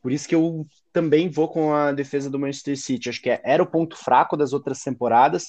Por 0.00 0.12
isso 0.12 0.28
que 0.28 0.34
eu 0.34 0.66
também 0.92 1.28
vou 1.28 1.48
com 1.48 1.74
a 1.74 1.92
defesa 1.92 2.30
do 2.30 2.38
Manchester 2.38 2.78
City. 2.78 3.08
Acho 3.08 3.20
que 3.20 3.40
era 3.42 3.62
o 3.62 3.66
ponto 3.66 3.96
fraco 3.96 4.36
das 4.36 4.52
outras 4.52 4.80
temporadas 4.82 5.48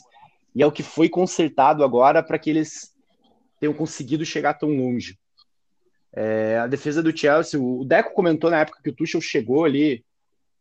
e 0.55 0.63
é 0.63 0.65
o 0.65 0.71
que 0.71 0.81
foi 0.81 1.07
consertado 1.07 1.83
agora 1.83 2.23
para 2.23 2.39
que 2.39 2.49
eles 2.49 2.91
tenham 3.59 3.73
conseguido 3.73 4.25
chegar 4.25 4.55
tão 4.55 4.69
longe. 4.69 5.17
É, 6.19 6.57
a 6.57 6.65
defesa 6.65 7.03
do 7.03 7.15
Chelsea, 7.15 7.61
o 7.61 7.85
Deco 7.85 8.15
comentou 8.15 8.49
na 8.49 8.61
época 8.61 8.81
que 8.83 8.89
o 8.89 8.95
Tuchel 8.95 9.21
chegou 9.21 9.65
ali, 9.65 10.03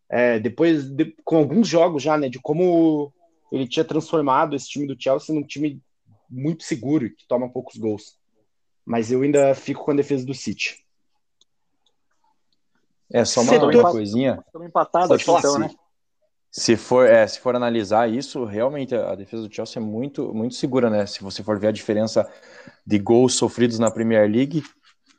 é, 0.07 0.39
depois 0.39 0.85
de, 0.85 1.17
com 1.25 1.39
alguns 1.39 1.67
jogos 1.67 2.03
já, 2.03 2.19
né, 2.19 2.29
de 2.29 2.39
como 2.39 3.11
ele 3.51 3.67
tinha 3.67 3.83
transformado 3.83 4.55
esse 4.55 4.69
time 4.69 4.87
do 4.87 5.03
Chelsea 5.03 5.35
num 5.35 5.43
time 5.43 5.81
muito 6.29 6.63
seguro, 6.63 7.09
que 7.09 7.27
toma 7.27 7.49
poucos 7.49 7.79
gols. 7.79 8.19
Mas 8.85 9.11
eu 9.11 9.23
ainda 9.23 9.55
fico 9.55 9.83
com 9.83 9.93
a 9.93 9.95
defesa 9.95 10.27
do 10.27 10.35
City. 10.35 10.77
É, 13.11 13.25
só 13.25 13.41
uma, 13.41 13.57
uma 13.57 13.91
coisinha. 13.91 14.43
Estamos 14.45 14.69
empatados 14.69 15.23
então, 15.23 15.59
né? 15.59 15.71
Se 16.51 16.77
for, 16.77 17.09
é, 17.09 17.27
se 17.27 17.41
for 17.41 17.57
analisar 17.57 18.11
isso, 18.11 18.45
realmente 18.45 18.95
a 18.95 19.15
defesa 19.15 19.49
do 19.49 19.55
Chelsea 19.55 19.81
é 19.81 19.85
muito, 19.85 20.35
muito 20.35 20.55
segura, 20.55 20.91
né? 20.91 21.07
Se 21.07 21.23
você 21.23 21.43
for 21.43 21.59
ver 21.59 21.69
a 21.69 21.73
diferença 21.73 22.31
de 22.87 22.99
gols 22.99 23.35
sofridos 23.35 23.79
na 23.79 23.91
Premier 23.91 24.31
League, 24.31 24.63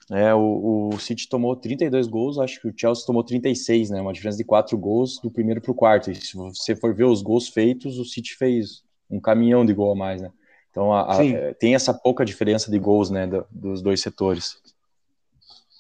é, 0.10 0.34
o, 0.34 0.90
o 0.94 1.00
City 1.00 1.28
tomou 1.28 1.56
32 1.56 2.08
gols, 2.08 2.40
acho 2.40 2.62
que 2.62 2.68
o 2.68 2.74
Chelsea 2.76 3.06
tomou 3.06 3.24
36, 3.24 3.90
né? 3.90 4.02
Uma 4.02 4.14
diferença 4.14 4.38
de 4.38 4.46
4 4.46 4.78
gols 4.78 5.20
do 5.20 5.30
primeiro 5.30 5.62
para 5.62 5.72
o 5.72 5.76
quarto. 5.76 6.10
E 6.10 6.16
se 6.16 6.36
você 6.36 6.76
for 6.76 6.94
ver 6.94 7.04
os 7.04 7.22
gols 7.22 7.50
feitos, 7.50 8.00
o 8.00 8.06
City 8.06 8.36
fez 8.36 8.84
um 9.10 9.20
caminhão 9.20 9.66
de 9.66 9.74
gol 9.74 9.92
a 9.92 9.96
mais, 9.96 10.22
né? 10.22 10.32
Então 10.72 10.94
a, 10.94 11.18
a, 11.18 11.26
é, 11.26 11.54
tem 11.54 11.76
essa 11.76 11.94
pouca 11.94 12.24
diferença 12.24 12.72
de 12.72 12.80
gols, 12.80 13.10
né, 13.10 13.28
do, 13.28 13.46
dos 13.52 13.82
dois 13.82 14.00
setores. 14.00 14.62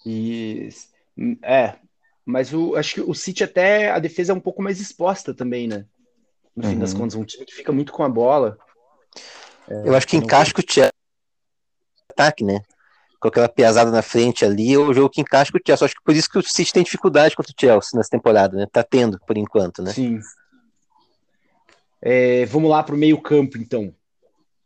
E 0.05 0.69
é, 1.43 1.75
mas 2.25 2.53
o, 2.53 2.75
acho 2.75 2.95
que 2.95 3.01
o 3.01 3.13
City 3.13 3.43
até 3.43 3.89
a 3.91 3.99
defesa 3.99 4.33
é 4.33 4.35
um 4.35 4.39
pouco 4.39 4.61
mais 4.61 4.81
exposta 4.81 5.33
também, 5.33 5.67
né? 5.67 5.85
No 6.53 6.67
fim 6.67 6.77
das 6.77 6.91
uhum. 6.91 6.99
contas, 6.99 7.15
um 7.15 7.23
time 7.23 7.45
que 7.45 7.53
fica 7.53 7.71
muito 7.71 7.93
com 7.93 8.03
a 8.03 8.09
bola. 8.09 8.57
É, 9.69 9.87
Eu 9.87 9.95
acho 9.95 10.07
que 10.07 10.17
encaixa 10.17 10.51
com 10.53 10.59
o 10.59 10.65
Chelsea 10.67 10.91
ataque, 12.11 12.43
né? 12.43 12.61
Com 13.19 13.29
aquela 13.29 13.49
piazada 13.49 13.89
na 13.89 14.01
frente 14.01 14.45
ali, 14.45 14.73
é 14.73 14.77
o 14.77 14.93
jogo 14.93 15.09
que 15.09 15.21
encaixa 15.21 15.51
com 15.51 15.57
o 15.57 15.61
Chelsea. 15.65 15.85
Acho 15.85 15.95
que 15.95 16.03
por 16.03 16.15
isso 16.15 16.29
que 16.29 16.37
o 16.37 16.43
City 16.43 16.71
tem 16.71 16.83
dificuldade 16.83 17.35
contra 17.35 17.51
o 17.51 17.55
Chelsea 17.59 17.97
nessa 17.97 18.09
temporada, 18.09 18.55
né? 18.55 18.67
Tá 18.71 18.83
tendo, 18.83 19.19
por 19.25 19.37
enquanto, 19.37 19.81
né? 19.81 19.91
Sim. 19.91 20.19
É, 22.01 22.45
vamos 22.45 22.69
lá 22.69 22.83
para 22.83 22.93
o 22.93 22.97
meio 22.97 23.19
campo, 23.19 23.57
então. 23.57 23.93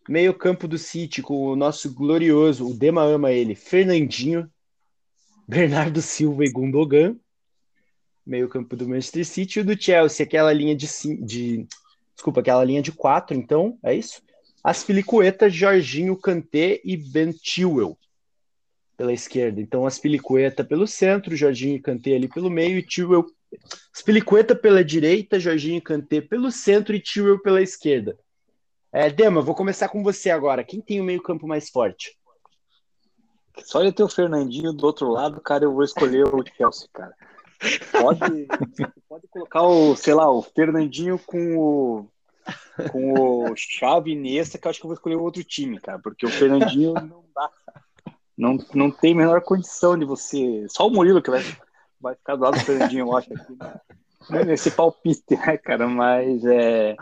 Meio 0.10 0.34
campo 0.34 0.68
do 0.68 0.78
City 0.78 1.22
com 1.22 1.46
o 1.46 1.56
nosso 1.56 1.94
glorioso, 1.94 2.68
o 2.68 2.74
Dema 2.74 3.04
ama 3.04 3.32
ele, 3.32 3.56
Fernandinho, 3.56 4.52
Bernardo 5.48 6.02
Silva 6.02 6.44
e 6.44 6.52
Gundogan. 6.52 7.16
Meio 8.26 8.50
campo 8.50 8.76
do 8.76 8.88
Manchester 8.88 9.26
City 9.26 9.60
e 9.60 9.62
o 9.62 9.66
do 9.66 9.82
Chelsea, 9.82 10.26
aquela 10.26 10.52
linha 10.52 10.76
de, 10.76 10.88
de 11.24 11.68
desculpa, 12.14 12.42
aquela 12.42 12.64
linha 12.64 12.82
de 12.82 12.92
quatro, 12.92 13.36
então, 13.36 13.78
é 13.82 13.96
isso? 13.96 14.22
As 14.64 14.84
filicuetas, 14.84 15.54
Jorginho, 15.54 16.16
Kanté 16.18 16.82
e 16.84 16.96
Ben 16.96 17.34
Chilwell 17.42 17.98
pela 19.02 19.12
esquerda. 19.12 19.60
Então, 19.60 19.88
as 19.88 19.98
filicueta 19.98 20.64
pelo 20.64 20.86
centro, 20.86 21.36
Jorginho 21.36 21.76
e 21.76 21.82
Kanté 21.82 22.16
ali 22.16 22.28
pelo 22.28 22.52
meio 22.52 22.78
e 22.78 22.86
Chilwell. 22.88 23.26
As 23.92 24.04
pela 24.62 24.86
direita, 24.86 25.40
Jorginho 25.40 25.78
e 25.80 25.82
Kanté 25.82 26.22
pelo 26.22 26.52
centro 26.52 26.96
e 26.96 27.02
Chilwell 27.04 27.42
pela 27.42 27.64
esquerda. 27.64 28.16
É, 28.94 29.10
Dema, 29.10 29.42
vou 29.42 29.56
começar 29.56 29.90
com 29.90 30.04
você 30.04 30.30
agora. 30.30 30.64
Quem 30.64 30.80
tem 30.80 31.02
o 31.02 31.04
meio-campo 31.04 31.48
mais 31.48 31.68
forte? 31.68 32.16
Só 33.64 33.82
ele 33.82 33.92
ter 33.92 34.04
o 34.04 34.08
Fernandinho 34.10 34.72
do 34.72 34.86
outro 34.86 35.10
lado, 35.10 35.42
cara, 35.42 35.64
eu 35.64 35.74
vou 35.74 35.84
escolher 35.84 36.24
o 36.28 36.46
Chelsea, 36.56 36.88
cara. 36.94 37.16
Pode, 37.92 38.48
pode 39.10 39.28
colocar 39.30 39.64
o, 39.64 39.96
sei 39.96 40.14
lá, 40.14 40.32
o 40.32 40.44
Fernandinho 40.44 41.18
com 41.18 41.58
o 41.58 42.08
com 42.92 43.52
o 43.52 43.56
Xavi 43.56 44.16
Nessa, 44.16 44.58
que 44.58 44.66
eu 44.66 44.70
acho 44.70 44.80
que 44.80 44.86
eu 44.86 44.90
vou 44.90 44.96
escolher 44.96 45.16
outro 45.16 45.44
time, 45.44 45.80
cara, 45.80 46.00
porque 46.00 46.26
o 46.26 46.30
Fernandinho 46.30 46.94
não 46.94 47.24
dá. 47.36 47.50
Não, 48.42 48.58
não 48.74 48.90
tem 48.90 49.14
a 49.14 49.18
menor 49.18 49.42
condição 49.44 49.96
de 49.96 50.04
você. 50.04 50.66
Só 50.68 50.88
o 50.88 50.90
Murilo 50.90 51.22
que 51.22 51.30
vai, 51.30 51.44
vai 52.00 52.16
ficar 52.16 52.36
do 52.36 52.42
lado 52.42 52.58
do 52.58 52.66
Fernandinho, 52.66 53.06
eu 53.06 53.16
acho, 53.16 53.32
aqui, 53.32 53.56
né? 54.32 54.44
nesse 54.44 54.72
palpite, 54.72 55.38
né, 55.38 55.60
cara? 55.60 55.88
Mas 55.88 56.44
é, 56.44 56.96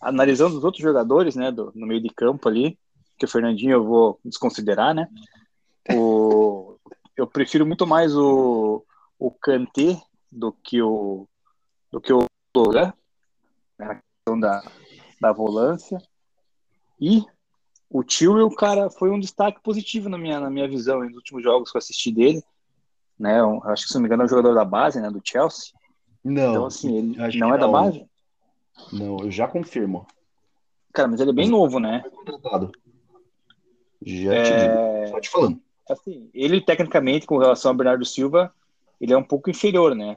analisando 0.00 0.58
os 0.58 0.64
outros 0.64 0.82
jogadores, 0.82 1.36
né, 1.36 1.52
do, 1.52 1.70
no 1.72 1.86
meio 1.86 2.02
de 2.02 2.08
campo 2.08 2.48
ali, 2.48 2.76
que 3.16 3.24
o 3.24 3.28
Fernandinho 3.28 3.74
eu 3.74 3.84
vou 3.84 4.18
desconsiderar, 4.24 4.92
né? 4.92 5.06
O, 5.94 6.76
eu 7.16 7.28
prefiro 7.28 7.64
muito 7.64 7.86
mais 7.86 8.16
o, 8.16 8.84
o 9.20 9.30
Kanté 9.30 10.02
do 10.32 10.52
que 10.52 10.82
o 10.82 11.28
do 11.92 12.00
que 12.00 12.12
o 12.12 12.24
Logan, 12.56 12.92
né, 13.78 13.86
na 13.86 13.94
questão 13.94 14.40
da, 14.40 14.64
da 15.20 15.32
volância. 15.32 15.96
E 17.00 17.24
o 17.90 18.02
Tio, 18.02 18.50
cara, 18.50 18.90
foi 18.90 19.10
um 19.10 19.20
destaque 19.20 19.60
positivo 19.62 20.08
na 20.08 20.18
minha, 20.18 20.40
na 20.40 20.50
minha 20.50 20.68
visão 20.68 21.00
nos 21.00 21.14
últimos 21.14 21.42
jogos 21.42 21.70
que 21.70 21.76
eu 21.76 21.80
assisti 21.80 22.12
dele. 22.12 22.42
Né, 23.18 23.40
eu, 23.40 23.62
acho 23.64 23.84
que, 23.84 23.88
se 23.88 23.94
não 23.94 24.02
me 24.02 24.08
engano, 24.08 24.22
é 24.22 24.26
um 24.26 24.28
jogador 24.28 24.54
da 24.54 24.64
base, 24.64 25.00
né, 25.00 25.10
do 25.10 25.22
Chelsea. 25.24 25.72
Não. 26.22 26.50
Então, 26.50 26.66
assim, 26.66 27.14
ele 27.18 27.38
não 27.38 27.54
é 27.54 27.58
da 27.58 27.68
base? 27.68 28.04
Não, 28.92 29.18
eu 29.20 29.30
já 29.30 29.48
confirmo. 29.48 30.06
Cara, 30.92 31.08
mas 31.08 31.20
ele 31.20 31.30
é 31.30 31.34
bem 31.34 31.48
novo, 31.48 31.78
né? 31.78 32.04
Já 34.02 34.34
é... 34.34 34.42
te 34.42 34.50
digo, 34.50 35.10
só 35.10 35.20
te 35.20 35.30
falando. 35.30 35.60
Assim, 35.88 36.28
ele 36.34 36.60
tecnicamente, 36.60 37.26
com 37.26 37.38
relação 37.38 37.70
ao 37.70 37.76
Bernardo 37.76 38.04
Silva, 38.04 38.52
ele 39.00 39.12
é 39.12 39.16
um 39.16 39.22
pouco 39.22 39.48
inferior, 39.48 39.94
né? 39.94 40.16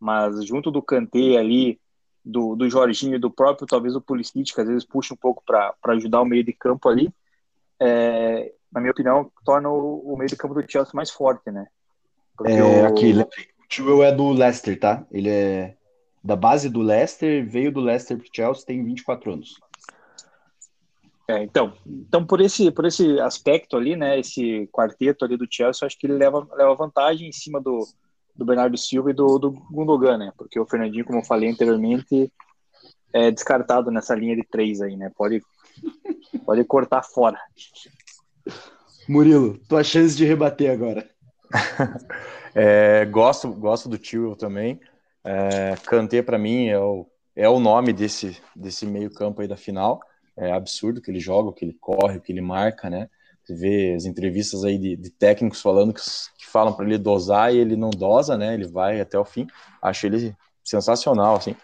Mas 0.00 0.44
junto 0.44 0.70
do 0.70 0.82
Kanté 0.82 1.36
ali, 1.36 1.78
do, 2.24 2.56
do 2.56 2.68
Jorginho 2.68 3.16
e 3.16 3.20
do 3.20 3.30
próprio, 3.30 3.66
talvez 3.66 3.94
o 3.94 4.00
Pulisic, 4.00 4.54
que 4.54 4.60
às 4.60 4.66
vezes 4.66 4.84
puxa 4.84 5.12
um 5.12 5.16
pouco 5.16 5.42
para 5.44 5.74
ajudar 5.88 6.22
o 6.22 6.24
meio 6.24 6.42
de 6.42 6.52
campo 6.52 6.88
ali, 6.88 7.12
é, 7.78 8.52
na 8.72 8.80
minha 8.80 8.92
opinião, 8.92 9.30
torna 9.44 9.68
o, 9.68 10.12
o, 10.12 10.16
meio 10.16 10.28
de 10.28 10.36
campo 10.36 10.54
do 10.54 10.70
Chelsea 10.70 10.92
mais 10.94 11.10
forte, 11.10 11.50
né? 11.50 11.66
Porque 12.36 12.52
é, 12.52 12.62
o... 12.62 12.86
Aqui, 12.86 13.12
o 13.12 13.28
Chilwell 13.68 14.04
é 14.04 14.12
do 14.12 14.30
Leicester, 14.32 14.78
tá? 14.78 15.06
Ele 15.10 15.28
é 15.28 15.76
da 16.22 16.34
base 16.34 16.70
do 16.70 16.80
Leicester, 16.80 17.46
veio 17.46 17.70
do 17.70 17.80
Leicester 17.80 18.16
para 18.16 18.26
Chelsea, 18.32 18.66
tem 18.66 18.82
24 18.82 19.32
anos. 19.34 19.60
É, 21.28 21.42
então, 21.42 21.74
então 21.86 22.24
por 22.24 22.40
esse 22.40 22.70
por 22.70 22.84
esse 22.84 23.18
aspecto 23.20 23.76
ali, 23.76 23.96
né, 23.96 24.18
esse 24.18 24.68
quarteto 24.72 25.24
ali 25.24 25.36
do 25.36 25.46
Chelsea, 25.50 25.86
acho 25.86 25.98
que 25.98 26.06
ele 26.06 26.18
leva 26.18 26.46
leva 26.52 26.74
vantagem 26.74 27.28
em 27.28 27.32
cima 27.32 27.60
do, 27.60 27.86
do 28.34 28.44
Bernardo 28.44 28.76
Silva 28.76 29.10
e 29.10 29.14
do, 29.14 29.38
do 29.38 29.50
Gundogan, 29.70 30.18
né? 30.18 30.32
Porque 30.36 30.58
o 30.58 30.66
Fernandinho, 30.66 31.04
como 31.04 31.20
eu 31.20 31.24
falei 31.24 31.50
anteriormente, 31.50 32.32
é 33.12 33.30
descartado 33.30 33.90
nessa 33.90 34.14
linha 34.14 34.34
de 34.34 34.44
três 34.44 34.80
aí, 34.80 34.96
né? 34.96 35.10
Pode 35.16 35.42
pode 36.44 36.64
cortar 36.64 37.02
fora. 37.02 37.38
Murilo, 39.08 39.58
tua 39.68 39.82
chance 39.82 40.16
de 40.16 40.24
rebater 40.24 40.70
agora. 40.70 41.08
é, 42.54 43.04
gosto 43.04 43.52
gosto 43.52 43.88
do 43.88 43.98
Tio 43.98 44.34
também. 44.36 44.80
É, 45.22 45.74
Kanté, 45.86 46.22
para 46.22 46.38
mim, 46.38 46.68
é 46.68 46.78
o, 46.78 47.06
é 47.34 47.48
o 47.48 47.58
nome 47.58 47.92
desse, 47.92 48.36
desse 48.54 48.86
meio-campo 48.86 49.40
aí 49.40 49.48
da 49.48 49.56
final. 49.56 50.00
É 50.36 50.52
absurdo 50.52 51.00
que 51.00 51.10
ele 51.10 51.20
joga, 51.20 51.52
que 51.52 51.64
ele 51.64 51.76
corre, 51.80 52.20
que 52.20 52.32
ele 52.32 52.40
marca, 52.40 52.90
né? 52.90 53.08
Você 53.44 53.54
vê 53.54 53.94
as 53.94 54.04
entrevistas 54.06 54.64
aí 54.64 54.78
de, 54.78 54.96
de 54.96 55.10
técnicos 55.10 55.60
falando 55.60 55.92
que, 55.92 56.00
que 56.38 56.46
falam 56.46 56.72
para 56.72 56.86
ele 56.86 56.96
dosar 56.96 57.54
e 57.54 57.58
ele 57.58 57.76
não 57.76 57.90
dosa, 57.90 58.38
né? 58.38 58.54
Ele 58.54 58.66
vai 58.66 59.00
até 59.00 59.18
o 59.18 59.24
fim. 59.24 59.46
Acho 59.82 60.06
ele 60.06 60.34
sensacional, 60.64 61.36
assim. 61.36 61.54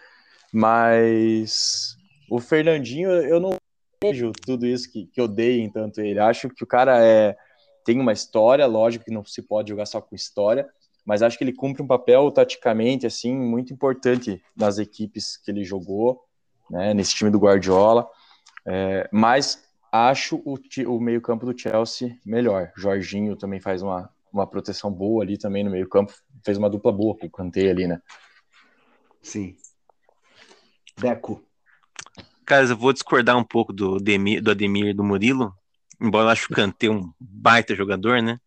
Mas 0.53 1.97
o 2.29 2.39
Fernandinho, 2.39 3.09
eu 3.09 3.39
não 3.39 3.55
vejo 4.03 4.31
tudo 4.45 4.65
isso 4.67 4.91
que, 4.91 5.07
que 5.07 5.21
odeiem 5.21 5.69
tanto 5.69 6.01
ele. 6.01 6.19
Acho 6.19 6.49
que 6.49 6.63
o 6.63 6.67
cara 6.67 7.03
é 7.03 7.35
tem 7.83 7.99
uma 7.99 8.13
história, 8.13 8.65
lógico 8.65 9.05
que 9.05 9.11
não 9.11 9.25
se 9.25 9.41
pode 9.41 9.69
jogar 9.69 9.85
só 9.85 9.99
com 9.99 10.15
história, 10.15 10.69
mas 11.05 11.21
acho 11.21 11.37
que 11.37 11.43
ele 11.43 11.53
cumpre 11.53 11.81
um 11.81 11.87
papel 11.87 12.29
taticamente 12.31 13.07
assim 13.07 13.35
muito 13.35 13.73
importante 13.73 14.41
nas 14.55 14.77
equipes 14.77 15.37
que 15.37 15.49
ele 15.49 15.63
jogou, 15.63 16.21
né, 16.69 16.93
nesse 16.93 17.15
time 17.15 17.31
do 17.31 17.39
Guardiola. 17.39 18.07
É, 18.65 19.09
mas 19.11 19.63
acho 19.91 20.41
o, 20.45 20.57
o 20.87 21.01
meio-campo 21.01 21.45
do 21.45 21.57
Chelsea 21.57 22.17
melhor. 22.25 22.71
Jorginho 22.77 23.35
também 23.35 23.59
faz 23.59 23.81
uma, 23.81 24.09
uma 24.31 24.47
proteção 24.47 24.91
boa 24.91 25.23
ali 25.23 25.37
também 25.37 25.63
no 25.63 25.71
meio-campo, 25.71 26.13
fez 26.43 26.57
uma 26.57 26.69
dupla 26.69 26.91
boa 26.91 27.17
com 27.17 27.25
o 27.25 27.31
Kanté 27.31 27.69
ali, 27.69 27.87
né? 27.87 28.01
Sim. 29.21 29.55
Deco. 30.97 31.43
Cara, 32.45 32.65
eu 32.65 32.77
vou 32.77 32.93
discordar 32.93 33.37
um 33.37 33.43
pouco 33.43 33.73
do, 33.73 33.97
Demir, 33.97 34.41
do 34.41 34.51
Ademir 34.51 34.87
e 34.87 34.93
do 34.93 35.03
Murilo, 35.03 35.53
embora 35.99 36.25
eu 36.25 36.29
acho 36.29 36.51
o 36.51 36.55
Kanté 36.55 36.89
um 36.89 37.11
baita 37.19 37.75
jogador, 37.75 38.21
né? 38.21 38.39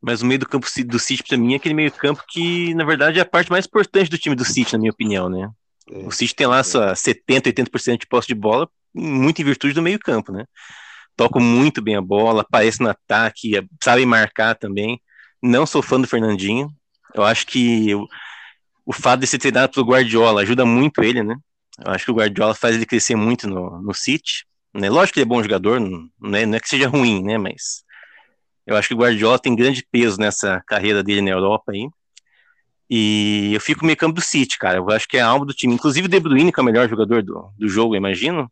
Mas 0.00 0.20
o 0.20 0.26
meio 0.26 0.40
do 0.40 0.48
campo 0.48 0.66
do 0.86 0.98
City, 0.98 1.22
para 1.22 1.38
mim, 1.38 1.52
é 1.52 1.56
aquele 1.56 1.74
meio 1.74 1.92
campo 1.92 2.24
que, 2.28 2.74
na 2.74 2.84
verdade, 2.84 3.20
é 3.20 3.22
a 3.22 3.26
parte 3.26 3.50
mais 3.50 3.66
importante 3.66 4.10
do 4.10 4.18
time 4.18 4.34
do 4.34 4.44
City, 4.44 4.72
na 4.72 4.78
minha 4.80 4.90
opinião, 4.90 5.28
né? 5.28 5.48
É. 5.88 5.98
O 5.98 6.10
City 6.10 6.34
tem 6.34 6.46
lá 6.46 6.62
sua 6.64 6.92
70%, 6.94 7.52
80% 7.52 8.00
de 8.00 8.06
posse 8.06 8.26
de 8.26 8.34
bola, 8.34 8.68
muito 8.94 9.40
em 9.40 9.44
virtude 9.44 9.74
do 9.74 9.82
meio 9.82 9.98
campo, 9.98 10.32
né? 10.32 10.44
Tocam 11.16 11.42
muito 11.42 11.82
bem 11.82 11.96
a 11.96 12.00
bola, 12.00 12.42
aparecem 12.42 12.84
no 12.84 12.90
ataque, 12.90 13.60
sabem 13.82 14.06
marcar 14.06 14.54
também. 14.54 15.00
Não 15.42 15.66
sou 15.66 15.82
fã 15.82 16.00
do 16.00 16.06
Fernandinho. 16.06 16.68
Eu 17.14 17.22
acho 17.24 17.46
que 17.46 17.94
o, 17.94 18.06
o 18.86 18.92
fato 18.92 19.20
de 19.20 19.26
ser 19.26 19.38
treinado 19.38 19.72
pelo 19.72 19.86
Guardiola 19.86 20.42
ajuda 20.42 20.64
muito 20.64 21.02
ele, 21.02 21.22
né? 21.22 21.36
Eu 21.84 21.92
acho 21.92 22.04
que 22.04 22.10
o 22.10 22.14
Guardiola 22.14 22.54
faz 22.54 22.76
ele 22.76 22.86
crescer 22.86 23.16
muito 23.16 23.48
no, 23.48 23.80
no 23.82 23.94
City. 23.94 24.46
Né? 24.74 24.88
Lógico 24.88 25.14
que 25.14 25.20
ele 25.20 25.26
é 25.26 25.28
bom 25.28 25.42
jogador, 25.42 25.80
não, 25.80 26.36
é, 26.36 26.46
não 26.46 26.56
é 26.56 26.60
que 26.60 26.68
seja 26.68 26.88
ruim, 26.88 27.22
né? 27.22 27.36
Mas 27.38 27.84
eu 28.66 28.76
acho 28.76 28.88
que 28.88 28.94
o 28.94 28.98
Guardiola 28.98 29.38
tem 29.38 29.54
grande 29.54 29.84
peso 29.90 30.18
nessa 30.18 30.62
carreira 30.66 31.02
dele 31.02 31.20
na 31.20 31.30
Europa 31.30 31.72
aí. 31.72 31.88
E 32.88 33.52
eu 33.54 33.60
fico 33.60 33.84
meio 33.84 33.96
campo 33.96 34.14
do 34.14 34.20
City, 34.20 34.58
cara. 34.58 34.78
Eu 34.78 34.90
acho 34.90 35.08
que 35.08 35.16
é 35.16 35.20
a 35.20 35.26
alma 35.26 35.46
do 35.46 35.54
time. 35.54 35.74
Inclusive 35.74 36.06
o 36.06 36.10
De 36.10 36.20
Bruyne, 36.20 36.52
que 36.52 36.60
é 36.60 36.62
o 36.62 36.66
melhor 36.66 36.88
jogador 36.88 37.22
do, 37.22 37.50
do 37.58 37.68
jogo, 37.68 37.94
eu 37.94 37.98
imagino. 37.98 38.50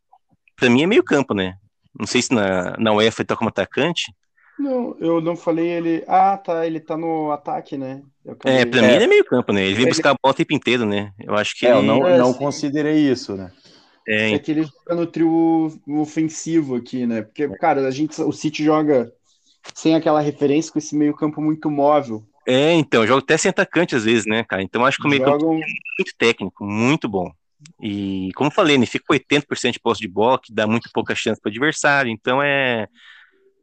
Pra 0.61 0.70
mim 0.70 0.83
é 0.83 0.87
meio 0.87 1.03
campo, 1.03 1.35
né? 1.35 1.55
Não 1.99 2.07
sei 2.07 2.20
se 2.23 2.33
na, 2.33 2.77
na 2.79 2.92
UEFA 2.92 3.23
ele 3.23 3.27
tá 3.27 3.35
como 3.35 3.49
atacante. 3.49 4.12
Não, 4.59 4.94
eu 5.01 5.23
não 5.23 5.35
falei 5.35 5.66
ele. 5.66 6.05
Ah, 6.07 6.37
tá. 6.37 6.66
Ele 6.66 6.79
tá 6.79 6.96
no 6.96 7.33
ataque, 7.33 7.79
né? 7.79 8.03
É, 8.44 8.66
pra 8.66 8.81
é. 8.81 8.87
mim 8.87 8.94
ele 8.94 9.05
é 9.05 9.07
meio 9.07 9.25
campo, 9.25 9.53
né? 9.53 9.64
Ele 9.64 9.75
vem 9.75 9.85
ele... 9.85 9.90
buscar 9.90 10.11
a 10.11 10.16
bola 10.23 10.33
o 10.33 10.35
tempo 10.35 10.53
inteiro, 10.53 10.85
né? 10.85 11.12
Eu 11.18 11.35
acho 11.35 11.59
que. 11.59 11.66
É, 11.66 11.73
eu 11.73 11.83
não, 11.83 12.01
não 12.18 12.35
considerei 12.35 13.11
isso, 13.11 13.35
né? 13.35 13.51
É, 14.07 14.33
é 14.33 14.38
que 14.38 14.51
ele 14.51 14.64
joga 14.64 14.94
no 14.94 15.07
trio 15.07 15.81
ofensivo 15.88 16.77
aqui, 16.77 17.07
né? 17.07 17.23
Porque, 17.23 17.49
cara, 17.57 17.87
a 17.87 17.90
gente, 17.90 18.20
o 18.20 18.33
City 18.33 18.62
joga 18.62 19.11
sem 19.75 19.94
aquela 19.94 20.20
referência 20.20 20.70
com 20.73 20.79
esse 20.79 20.94
meio 20.94 21.14
campo 21.14 21.40
muito 21.40 21.70
móvel. 21.70 22.23
É, 22.46 22.73
então, 22.73 23.07
joga 23.07 23.23
até 23.23 23.37
sem 23.37 23.51
atacante 23.51 23.94
às 23.94 24.05
vezes, 24.05 24.27
né, 24.27 24.44
cara? 24.44 24.62
Então 24.62 24.85
acho 24.85 24.99
que 24.99 25.07
o 25.07 25.11
meio 25.11 25.23
Jogam... 25.25 25.38
campo 25.38 25.53
é 25.55 25.57
muito 25.57 26.16
técnico, 26.18 26.64
muito 26.64 27.09
bom. 27.09 27.31
E, 27.83 28.31
como 28.35 28.51
falei, 28.51 28.75
ele 28.75 28.81
né, 28.81 28.87
fica 28.87 29.05
com 29.07 29.14
80% 29.14 29.73
de 29.73 29.81
posse 29.81 30.01
de 30.01 30.09
bola, 30.09 30.40
que 30.42 30.53
dá 30.53 30.66
muito 30.66 30.90
pouca 30.92 31.14
chance 31.14 31.40
para 31.40 31.49
o 31.49 31.53
adversário. 31.53 32.11
Então, 32.11 32.42
é 32.42 32.87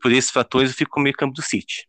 por 0.01 0.12
esses 0.12 0.31
fatores, 0.31 0.71
eu 0.71 0.77
fico 0.77 0.91
com 0.91 0.99
o 0.99 1.03
meio 1.03 1.15
campo 1.15 1.33
do 1.33 1.41
City. 1.41 1.88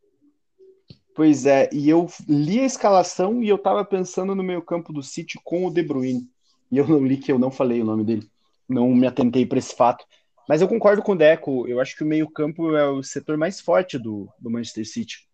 Pois 1.14 1.46
é, 1.46 1.68
e 1.72 1.88
eu 1.88 2.08
li 2.28 2.60
a 2.60 2.64
escalação 2.64 3.42
e 3.42 3.48
eu 3.48 3.58
tava 3.58 3.84
pensando 3.84 4.34
no 4.34 4.42
meio 4.42 4.62
campo 4.62 4.92
do 4.92 5.02
City 5.02 5.38
com 5.42 5.66
o 5.66 5.70
De 5.70 5.82
Bruyne. 5.82 6.28
E 6.70 6.78
eu 6.78 6.86
não 6.86 7.04
li 7.04 7.16
que 7.16 7.32
eu 7.32 7.38
não 7.38 7.50
falei 7.50 7.82
o 7.82 7.84
nome 7.84 8.04
dele. 8.04 8.28
Não 8.68 8.94
me 8.94 9.06
atentei 9.06 9.44
para 9.44 9.58
esse 9.58 9.74
fato. 9.74 10.04
Mas 10.48 10.60
eu 10.60 10.68
concordo 10.68 11.02
com 11.02 11.12
o 11.12 11.16
Deco. 11.16 11.66
Eu 11.66 11.80
acho 11.80 11.96
que 11.96 12.04
o 12.04 12.06
meio-campo 12.06 12.74
é 12.76 12.88
o 12.88 13.02
setor 13.02 13.36
mais 13.36 13.60
forte 13.60 13.98
do, 13.98 14.28
do 14.38 14.50
Manchester 14.50 14.86
City. 14.86 15.28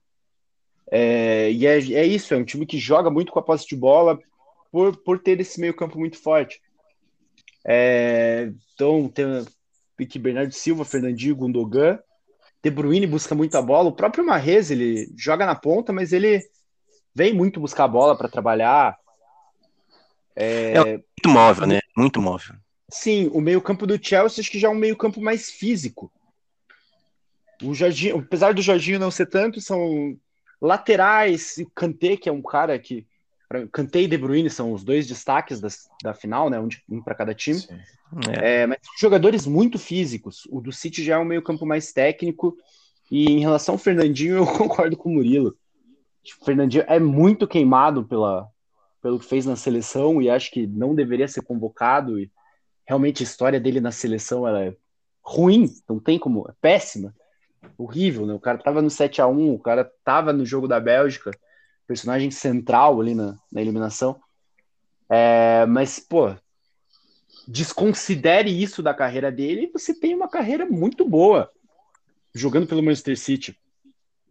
É, 0.90 1.50
e 1.50 1.66
é, 1.66 1.78
é 1.78 2.06
isso, 2.06 2.34
é 2.34 2.36
um 2.36 2.44
time 2.44 2.66
que 2.66 2.78
joga 2.78 3.10
muito 3.10 3.32
com 3.32 3.38
a 3.38 3.42
posse 3.42 3.66
de 3.66 3.76
bola 3.76 4.18
por, 4.70 4.96
por 4.96 5.18
ter 5.18 5.40
esse 5.40 5.60
meio-campo 5.60 5.98
muito 5.98 6.18
forte. 6.18 6.60
É, 7.66 8.52
então, 8.74 9.08
tem 9.08 9.24
aqui 10.00 10.18
Bernardo 10.18 10.52
Silva, 10.52 10.84
Fernandinho, 10.84 11.36
Gundogan. 11.36 11.98
De 12.62 12.70
Bruyne 12.70 13.06
busca 13.06 13.34
muito 13.34 13.56
a 13.56 13.62
bola. 13.62 13.90
O 13.90 13.94
próprio 13.94 14.24
Marrez, 14.24 14.70
ele 14.70 15.12
joga 15.16 15.46
na 15.46 15.54
ponta, 15.54 15.92
mas 15.92 16.12
ele 16.12 16.42
vem 17.14 17.32
muito 17.32 17.60
buscar 17.60 17.84
a 17.84 17.88
bola 17.88 18.16
para 18.16 18.28
trabalhar. 18.28 18.98
É... 20.34 20.72
é 20.72 20.82
muito 20.82 21.28
móvel, 21.28 21.66
né? 21.66 21.80
Muito 21.96 22.20
móvel. 22.20 22.56
Sim, 22.90 23.30
o 23.32 23.40
meio-campo 23.40 23.86
do 23.86 24.02
Chelsea 24.02 24.40
acho 24.40 24.50
que 24.50 24.58
já 24.58 24.68
é 24.68 24.70
um 24.70 24.76
meio-campo 24.76 25.20
mais 25.20 25.50
físico. 25.50 26.12
O 27.62 27.74
Jorginho, 27.74 28.18
apesar 28.18 28.52
do 28.52 28.62
Jorginho 28.62 28.98
não 28.98 29.10
ser 29.10 29.26
tanto, 29.26 29.60
são 29.60 30.16
laterais, 30.60 31.58
e 31.58 31.66
Kanté, 31.74 32.16
que 32.16 32.28
é 32.28 32.32
um 32.32 32.42
cara 32.42 32.78
que. 32.78 33.06
Kanté 33.72 34.02
e 34.02 34.08
De 34.08 34.16
Bruyne 34.16 34.50
são 34.50 34.72
os 34.72 34.84
dois 34.84 35.06
destaques 35.06 35.60
da, 35.60 35.68
da 36.02 36.14
final, 36.14 36.48
né? 36.48 36.60
Um, 36.60 36.68
um 36.88 37.02
para 37.02 37.14
cada 37.14 37.34
time. 37.34 37.60
É. 38.30 38.62
É, 38.62 38.66
mas 38.66 38.78
jogadores 38.98 39.46
muito 39.46 39.78
físicos. 39.78 40.46
O 40.50 40.60
do 40.60 40.72
City 40.72 41.02
já 41.02 41.16
é 41.16 41.18
um 41.18 41.24
meio-campo 41.24 41.66
mais 41.66 41.92
técnico. 41.92 42.56
E 43.10 43.26
em 43.26 43.40
relação 43.40 43.74
ao 43.74 43.78
Fernandinho, 43.78 44.36
eu 44.38 44.46
concordo 44.46 44.96
com 44.96 45.10
o 45.10 45.14
Murilo. 45.14 45.56
O 46.40 46.44
Fernandinho 46.44 46.84
é 46.86 46.98
muito 46.98 47.46
queimado 47.46 48.04
pela, 48.04 48.48
pelo 49.02 49.18
que 49.18 49.26
fez 49.26 49.44
na 49.44 49.56
seleção 49.56 50.22
e 50.22 50.30
acho 50.30 50.50
que 50.50 50.66
não 50.66 50.94
deveria 50.94 51.28
ser 51.28 51.42
convocado. 51.42 52.18
E 52.18 52.30
realmente 52.86 53.22
a 53.22 53.24
história 53.24 53.60
dele 53.60 53.80
na 53.80 53.90
seleção 53.90 54.46
é 54.48 54.74
ruim, 55.22 55.72
não 55.88 55.98
tem 55.98 56.18
como, 56.18 56.46
é 56.48 56.52
péssima, 56.60 57.14
horrível, 57.78 58.26
né? 58.26 58.34
O 58.34 58.40
cara 58.40 58.58
tava 58.58 58.82
no 58.82 58.90
7 58.90 59.22
a 59.22 59.26
1 59.26 59.54
o 59.54 59.58
cara 59.58 59.90
tava 60.04 60.32
no 60.32 60.44
jogo 60.44 60.68
da 60.68 60.78
Bélgica, 60.78 61.30
personagem 61.86 62.30
central 62.30 63.00
ali 63.00 63.14
na, 63.14 63.38
na 63.52 63.60
eliminação. 63.60 64.20
É, 65.08 65.66
mas, 65.66 65.98
pô, 65.98 66.34
desconsidere 67.46 68.50
isso 68.50 68.82
da 68.82 68.94
carreira 68.94 69.30
dele 69.30 69.64
e 69.64 69.72
você 69.72 69.94
tem 69.94 70.14
uma 70.14 70.28
carreira 70.28 70.66
muito 70.66 71.08
boa 71.08 71.50
jogando 72.34 72.66
pelo 72.66 72.82
Manchester 72.82 73.18
City. 73.18 73.58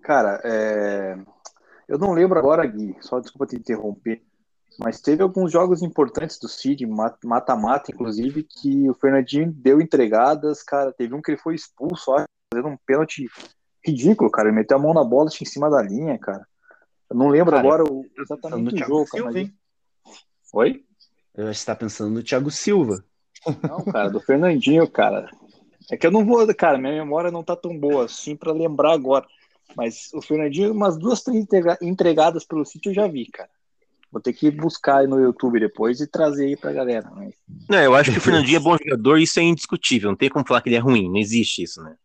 Cara, 0.01 0.41
é... 0.43 1.17
eu 1.87 1.97
não 1.97 2.11
lembro 2.11 2.37
agora, 2.37 2.65
Gui, 2.65 2.95
só 2.99 3.19
desculpa 3.19 3.47
te 3.47 3.55
interromper. 3.55 4.21
Mas 4.79 4.99
teve 4.99 5.21
alguns 5.21 5.51
jogos 5.51 5.83
importantes 5.83 6.39
do 6.39 6.47
Cid, 6.47 6.85
mata-mata, 7.23 7.91
inclusive, 7.91 8.43
que 8.43 8.89
o 8.89 8.95
Fernandinho 8.95 9.51
deu 9.51 9.79
entregadas, 9.79 10.63
cara. 10.63 10.91
Teve 10.91 11.13
um 11.13 11.21
que 11.21 11.31
ele 11.31 11.37
foi 11.37 11.53
expulso, 11.53 12.11
ó, 12.11 12.25
fazendo 12.51 12.69
um 12.69 12.77
pênalti 12.85 13.29
ridículo, 13.85 14.31
cara. 14.31 14.47
Ele 14.47 14.55
meteu 14.55 14.77
a 14.77 14.79
mão 14.79 14.93
na 14.93 15.03
bola 15.03 15.29
em 15.29 15.45
cima 15.45 15.69
da 15.69 15.81
linha, 15.81 16.17
cara. 16.17 16.47
Eu 17.13 17.17
não 17.17 17.29
lembro 17.29 17.51
cara, 17.51 17.67
agora 17.67 17.83
o, 17.83 18.05
exatamente 18.17 18.73
o 18.73 18.85
jogo, 18.87 19.07
Silva, 19.07 19.31
cara, 19.31 19.45
mas... 19.45 19.51
Oi? 20.51 20.83
Eu 21.35 21.47
acho 21.47 21.59
que 21.59 21.59
você 21.59 21.65
tá 21.65 21.75
pensando 21.75 22.11
no 22.11 22.23
Thiago 22.23 22.49
Silva. 22.49 23.03
Não, 23.61 23.83
cara, 23.85 24.09
do 24.09 24.19
Fernandinho, 24.19 24.89
cara. 24.89 25.29
É 25.91 25.97
que 25.97 26.07
eu 26.07 26.11
não 26.11 26.25
vou, 26.25 26.45
cara, 26.55 26.77
minha 26.79 26.93
memória 26.93 27.29
não 27.29 27.43
tá 27.43 27.55
tão 27.55 27.77
boa 27.77 28.05
assim 28.05 28.35
para 28.35 28.51
lembrar 28.51 28.93
agora. 28.93 29.27
Mas 29.75 30.09
o 30.13 30.21
Fernandinho, 30.21 30.71
umas 30.71 30.97
duas, 30.97 31.21
três 31.21 31.45
entregadas 31.81 32.43
pelo 32.45 32.65
sítio 32.65 32.89
eu 32.89 32.95
já 32.95 33.07
vi, 33.07 33.27
cara. 33.27 33.49
Vou 34.11 34.21
ter 34.21 34.33
que 34.33 34.49
buscar 34.49 34.99
aí 34.99 35.07
no 35.07 35.19
YouTube 35.19 35.59
depois 35.59 35.99
e 35.99 36.07
trazer 36.07 36.45
aí 36.45 36.57
pra 36.57 36.73
galera. 36.73 37.11
Mas... 37.15 37.33
Não, 37.69 37.79
eu 37.79 37.93
acho 37.93 38.11
que 38.11 38.17
o 38.17 38.21
Fernandinho 38.21 38.57
é 38.57 38.59
bom 38.59 38.77
jogador, 38.77 39.19
isso 39.19 39.39
é 39.39 39.43
indiscutível. 39.43 40.09
Não 40.09 40.17
tem 40.17 40.29
como 40.29 40.47
falar 40.47 40.61
que 40.61 40.69
ele 40.69 40.77
é 40.77 40.79
ruim, 40.79 41.09
não 41.09 41.17
existe 41.17 41.61
isso, 41.61 41.81
né? 41.83 41.95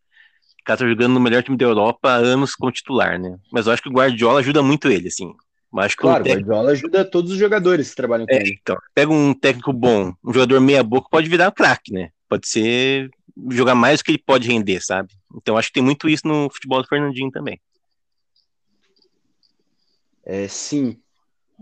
O 0.61 0.65
cara 0.65 0.79
tá 0.79 0.87
jogando 0.87 1.15
no 1.15 1.21
melhor 1.21 1.43
time 1.43 1.57
da 1.57 1.65
Europa 1.65 2.11
há 2.11 2.17
anos 2.17 2.55
como 2.55 2.73
titular, 2.73 3.19
né? 3.19 3.39
Mas 3.51 3.67
eu 3.67 3.73
acho 3.73 3.83
que 3.83 3.89
o 3.89 3.93
Guardiola 3.93 4.41
ajuda 4.41 4.63
muito 4.63 4.89
ele, 4.89 5.09
assim. 5.09 5.33
Eu 5.73 5.81
acho 5.81 5.97
que 5.97 6.03
claro, 6.03 6.21
o 6.21 6.25
técnico... 6.25 6.49
Guardiola 6.49 6.73
ajuda 6.73 7.05
todos 7.05 7.33
os 7.33 7.39
jogadores 7.39 7.91
que 7.91 7.97
trabalham 7.97 8.27
com 8.27 8.35
é, 8.35 8.37
ele. 8.37 8.59
Então, 8.61 8.77
pega 8.95 9.13
um 9.13 9.33
técnico 9.33 9.73
bom, 9.73 10.13
um 10.25 10.33
jogador 10.33 10.61
meia-boca, 10.61 11.09
pode 11.11 11.29
virar 11.29 11.51
craque, 11.53 11.93
né? 11.93 12.11
Pode 12.29 12.47
ser 12.49 13.11
jogar 13.51 13.75
mais 13.75 14.01
do 14.01 14.05
que 14.05 14.13
ele 14.13 14.19
pode 14.19 14.49
render, 14.49 14.81
sabe? 14.83 15.15
Então 15.37 15.57
acho 15.57 15.69
que 15.69 15.75
tem 15.75 15.83
muito 15.83 16.09
isso 16.09 16.27
no 16.27 16.51
futebol 16.51 16.83
do 16.83 16.89
Fernandinho 16.89 17.31
também. 17.31 17.61
É, 20.25 20.47
sim, 20.49 21.01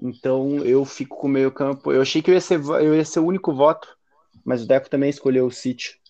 então 0.03 0.59
eu 0.65 0.85
fico 0.85 1.17
com 1.17 1.27
o 1.27 1.31
meio 1.31 1.53
campo. 1.53 1.93
Eu 1.93 2.03
achei 2.03 2.23
que 2.23 2.31
eu 2.31 2.35
ia 2.35 2.41
ser, 2.41 2.61
eu 2.61 2.95
ia 2.95 3.05
ser 3.05 3.21
o 3.21 3.27
único 3.27 3.55
voto, 3.55 3.89
mas 4.45 4.63
o 4.63 4.67
Deco 4.67 4.91
também 4.91 5.11
escolheu 5.11 5.47
o 5.47 5.53
City. 5.53 6.01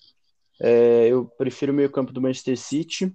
É, 0.60 1.08
eu 1.08 1.26
prefiro 1.38 1.72
o 1.72 1.74
meio 1.74 1.90
campo 1.90 2.12
do 2.12 2.20
Manchester 2.20 2.56
City. 2.56 3.14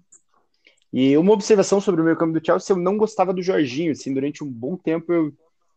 E 0.94 1.16
uma 1.18 1.32
observação 1.32 1.80
sobre 1.80 2.02
o 2.02 2.04
meio 2.04 2.18
campo 2.18 2.38
do 2.38 2.46
Chelsea, 2.46 2.76
eu 2.76 2.80
não 2.80 2.98
gostava 2.98 3.34
do 3.34 3.42
Jorginho. 3.42 3.92
Assim, 3.92 4.14
durante 4.14 4.44
um 4.44 4.52
bom 4.52 4.76
tempo 4.76 5.12
eu 5.12 5.34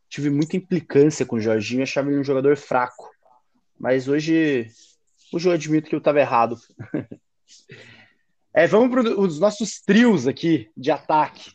tive 0.08 0.30
muita 0.30 0.56
implicância 0.56 1.24
com 1.24 1.36
o 1.36 1.40
Jorginho, 1.40 1.82
achava 1.82 2.10
ele 2.10 2.20
um 2.20 2.24
jogador 2.24 2.56
fraco. 2.56 3.10
Mas 3.78 4.08
hoje, 4.08 4.68
hoje 5.32 5.48
eu 5.48 5.52
admito 5.52 5.88
que 5.88 5.94
eu 5.94 5.98
estava 5.98 6.20
errado. 6.20 6.56
é, 8.52 8.66
vamos 8.66 8.90
para 8.90 9.20
os 9.20 9.38
nossos 9.38 9.80
trios 9.80 10.26
aqui 10.26 10.70
de 10.76 10.90
ataque. 10.90 11.52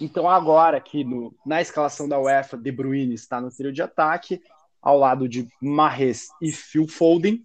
Então, 0.00 0.28
agora 0.28 0.76
aqui 0.76 1.04
no, 1.04 1.34
na 1.44 1.60
escalação 1.60 2.08
da 2.08 2.20
UEFA, 2.20 2.56
De 2.56 2.70
Bruyne 2.70 3.14
está 3.14 3.40
no 3.40 3.50
trio 3.50 3.72
de 3.72 3.82
ataque, 3.82 4.42
ao 4.80 4.98
lado 4.98 5.28
de 5.28 5.48
Mahrez 5.60 6.28
e 6.40 6.52
Phil 6.52 6.86
Foden. 6.86 7.42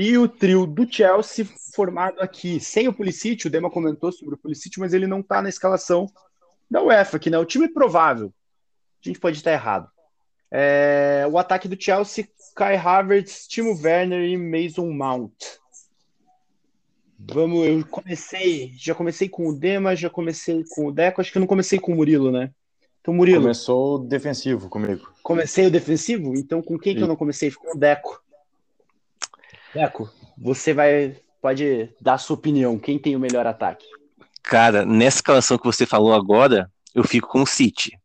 E 0.00 0.16
o 0.16 0.28
trio 0.28 0.64
do 0.64 0.86
Chelsea 0.88 1.44
formado 1.74 2.20
aqui, 2.20 2.60
sem 2.60 2.86
o 2.86 2.92
Pulisic, 2.92 3.44
o 3.44 3.50
Dema 3.50 3.68
comentou 3.68 4.12
sobre 4.12 4.36
o 4.36 4.38
Pulisic, 4.38 4.78
mas 4.78 4.94
ele 4.94 5.08
não 5.08 5.18
está 5.18 5.42
na 5.42 5.48
escalação 5.48 6.06
da 6.70 6.80
UEFA, 6.80 7.18
que 7.18 7.28
né? 7.28 7.36
O 7.36 7.44
time 7.44 7.66
provável. 7.66 8.32
A 9.04 9.08
gente 9.08 9.18
pode 9.18 9.38
estar 9.38 9.50
errado. 9.50 9.90
É, 10.52 11.26
o 11.28 11.36
ataque 11.36 11.66
do 11.66 11.76
Chelsea, 11.76 12.28
Kai 12.54 12.76
Havertz, 12.76 13.48
Timo 13.48 13.76
Werner 13.76 14.22
e 14.22 14.36
Mason 14.36 14.88
Mount. 14.88 15.32
Vamos, 17.18 17.66
eu 17.66 17.84
comecei, 17.84 18.72
já 18.78 18.94
comecei 18.94 19.28
com 19.28 19.48
o 19.48 19.52
Dema, 19.52 19.96
já 19.96 20.08
comecei 20.08 20.62
com 20.70 20.86
o 20.86 20.92
Deco, 20.92 21.20
acho 21.20 21.32
que 21.32 21.38
eu 21.38 21.40
não 21.40 21.48
comecei 21.48 21.80
com 21.80 21.92
o 21.92 21.96
Murilo, 21.96 22.30
né? 22.30 22.52
Então, 23.00 23.12
Murilo. 23.12 23.42
Começou 23.42 23.96
o 23.96 23.98
defensivo 23.98 24.68
comigo. 24.68 25.12
Comecei 25.24 25.66
o 25.66 25.70
defensivo? 25.72 26.36
Então, 26.36 26.62
com 26.62 26.78
quem 26.78 26.94
que 26.94 27.02
eu 27.02 27.08
não 27.08 27.16
comecei? 27.16 27.50
Com 27.50 27.74
o 27.74 27.76
Deco. 27.76 28.27
Deco, 29.78 30.10
você 30.36 30.74
vai, 30.74 31.14
pode 31.40 31.88
dar 32.00 32.14
a 32.14 32.18
sua 32.18 32.34
opinião. 32.34 32.76
Quem 32.80 32.98
tem 32.98 33.14
o 33.14 33.20
melhor 33.20 33.46
ataque? 33.46 33.86
Cara, 34.42 34.84
nessa 34.84 35.18
escalação 35.18 35.56
que 35.56 35.64
você 35.64 35.86
falou 35.86 36.12
agora, 36.12 36.68
eu 36.92 37.04
fico 37.04 37.28
com 37.28 37.42
o 37.42 37.46
City. 37.46 37.96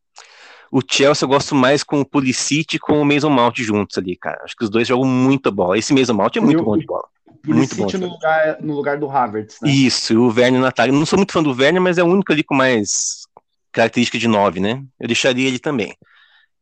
O 0.72 0.82
Chelsea 0.88 1.26
eu 1.26 1.30
gosto 1.30 1.56
mais 1.56 1.84
com 1.84 2.00
o 2.02 2.06
Pulisic 2.06 2.76
e 2.76 2.80
com 2.80 3.02
o 3.02 3.06
Mason 3.06 3.30
Mount 3.32 3.58
juntos 3.58 3.98
ali, 3.98 4.16
cara. 4.16 4.40
Acho 4.44 4.56
que 4.56 4.64
os 4.64 4.70
dois 4.70 4.88
jogam 4.88 5.08
muita 5.08 5.50
bola. 5.50 5.76
Esse 5.76 5.94
Mason 5.96 6.14
Mount 6.14 6.36
é 6.36 6.40
muito 6.40 6.62
o, 6.62 6.64
bom 6.64 6.78
de 6.78 6.86
bola. 6.86 7.08
Muito 7.44 7.76
bom. 7.76 7.88
No 7.92 8.08
lugar, 8.08 8.58
no 8.62 8.76
lugar 8.76 9.00
do 9.00 9.10
Havertz, 9.10 9.58
né? 9.62 9.72
Isso, 9.72 10.16
o 10.16 10.28
Werner 10.28 10.62
no 10.62 10.68
ataque. 10.68 10.92
Não 10.92 11.08
sou 11.08 11.18
muito 11.18 11.34
fã 11.34 11.42
do 11.42 11.56
Werner, 11.56 11.82
mas 11.82 11.98
é 11.98 12.04
o 12.04 12.08
único 12.08 12.32
ali 12.32 12.44
com 12.44 12.54
mais 12.54 13.24
característica 13.72 14.20
de 14.20 14.28
9, 14.28 14.60
né? 14.60 14.84
Eu 15.00 15.08
deixaria 15.08 15.48
ele 15.48 15.58
também. 15.58 15.96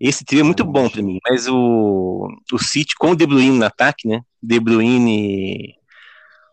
Esse 0.03 0.25
trio 0.25 0.39
é 0.39 0.43
muito 0.43 0.65
bom 0.65 0.89
para 0.89 1.03
mim, 1.03 1.19
mas 1.29 1.47
o, 1.47 2.27
o 2.51 2.57
City 2.57 2.95
com 2.95 3.11
o 3.11 3.15
De 3.15 3.27
Bruyne 3.27 3.59
no 3.59 3.65
ataque, 3.65 4.07
né? 4.07 4.23
De 4.41 4.59
Bruyne, 4.59 5.75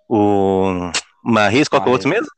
o 0.07 0.91
Marres, 1.25 1.67
qual 1.67 1.81
que 1.81 1.89
é 1.89 1.91
o 1.91 1.93
outro 1.93 2.11
mesmo? 2.11 2.29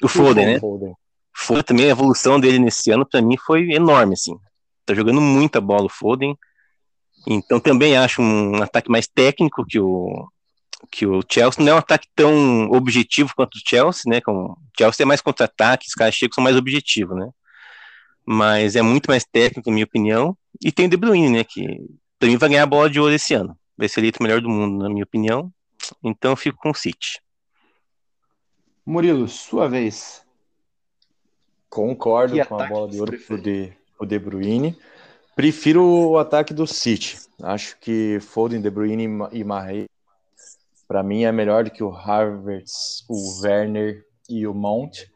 O 0.00 0.06
Foden, 0.06 0.46
né? 0.46 0.60
Foden. 0.60 0.94
Foden 1.34 1.62
também, 1.64 1.86
a 1.86 1.90
evolução 1.90 2.38
dele 2.38 2.60
nesse 2.60 2.88
ano, 2.92 3.04
para 3.04 3.20
mim, 3.20 3.36
foi 3.36 3.72
enorme, 3.72 4.14
assim. 4.14 4.36
Tá 4.86 4.94
jogando 4.94 5.20
muita 5.20 5.60
bola 5.60 5.86
o 5.86 5.88
Foden. 5.88 6.38
Então 7.26 7.58
também 7.58 7.96
acho 7.96 8.22
um 8.22 8.62
ataque 8.62 8.88
mais 8.88 9.08
técnico 9.08 9.66
que 9.66 9.80
o, 9.80 10.28
que 10.88 11.04
o 11.04 11.20
Chelsea. 11.28 11.64
Não 11.64 11.72
é 11.72 11.74
um 11.74 11.78
ataque 11.78 12.06
tão 12.14 12.70
objetivo 12.70 13.32
quanto 13.34 13.56
o 13.56 13.62
Chelsea, 13.66 14.02
né? 14.06 14.20
Com, 14.20 14.52
o 14.52 14.56
Chelsea 14.78 15.02
é 15.02 15.06
mais 15.06 15.20
contra-ataque, 15.20 15.88
os 15.88 15.94
caras 15.94 16.14
chegam 16.14 16.34
são 16.34 16.44
mais 16.44 16.56
objetivos, 16.56 17.16
né? 17.16 17.28
Mas 18.24 18.76
é 18.76 18.82
muito 18.82 19.08
mais 19.08 19.24
técnico, 19.24 19.68
na 19.68 19.74
minha 19.74 19.84
opinião. 19.84 20.36
E 20.62 20.72
tem 20.72 20.86
o 20.86 20.90
De 20.90 20.96
Bruyne, 20.96 21.30
né? 21.30 21.44
Que 21.44 21.64
pra 22.18 22.28
mim 22.28 22.36
vai 22.36 22.48
ganhar 22.48 22.62
a 22.62 22.66
bola 22.66 22.90
de 22.90 23.00
ouro 23.00 23.12
esse 23.12 23.34
ano. 23.34 23.58
Vai 23.76 23.88
ser 23.88 24.00
eleito 24.00 24.20
o 24.20 24.22
melhor 24.22 24.40
do 24.40 24.48
mundo, 24.48 24.82
na 24.82 24.88
minha 24.88 25.04
opinião. 25.04 25.52
Então 26.02 26.32
eu 26.32 26.36
fico 26.36 26.58
com 26.58 26.70
o 26.70 26.74
City. 26.74 27.20
Murilo, 28.86 29.26
sua 29.28 29.68
vez. 29.68 30.24
Concordo 31.68 32.34
que 32.34 32.44
com 32.44 32.60
a 32.60 32.66
bola 32.66 32.88
de 32.88 33.00
ouro 33.00 33.18
pro 33.18 33.40
de, 33.40 33.72
pro 33.96 34.06
de 34.06 34.18
Bruyne. 34.18 34.78
Prefiro 35.34 35.84
o 35.84 36.18
ataque 36.18 36.54
do 36.54 36.66
City. 36.66 37.18
Acho 37.42 37.76
que 37.80 38.18
Foden, 38.20 38.60
De 38.60 38.70
Bruyne 38.70 39.08
e 39.32 39.42
Mahrez, 39.42 39.88
para 40.86 41.02
mim, 41.02 41.24
é 41.24 41.32
melhor 41.32 41.64
do 41.64 41.70
que 41.70 41.82
o 41.82 41.92
Havertz, 41.92 43.04
o 43.08 43.42
Werner 43.42 44.04
e 44.28 44.46
o 44.46 44.54
Mount. 44.54 45.06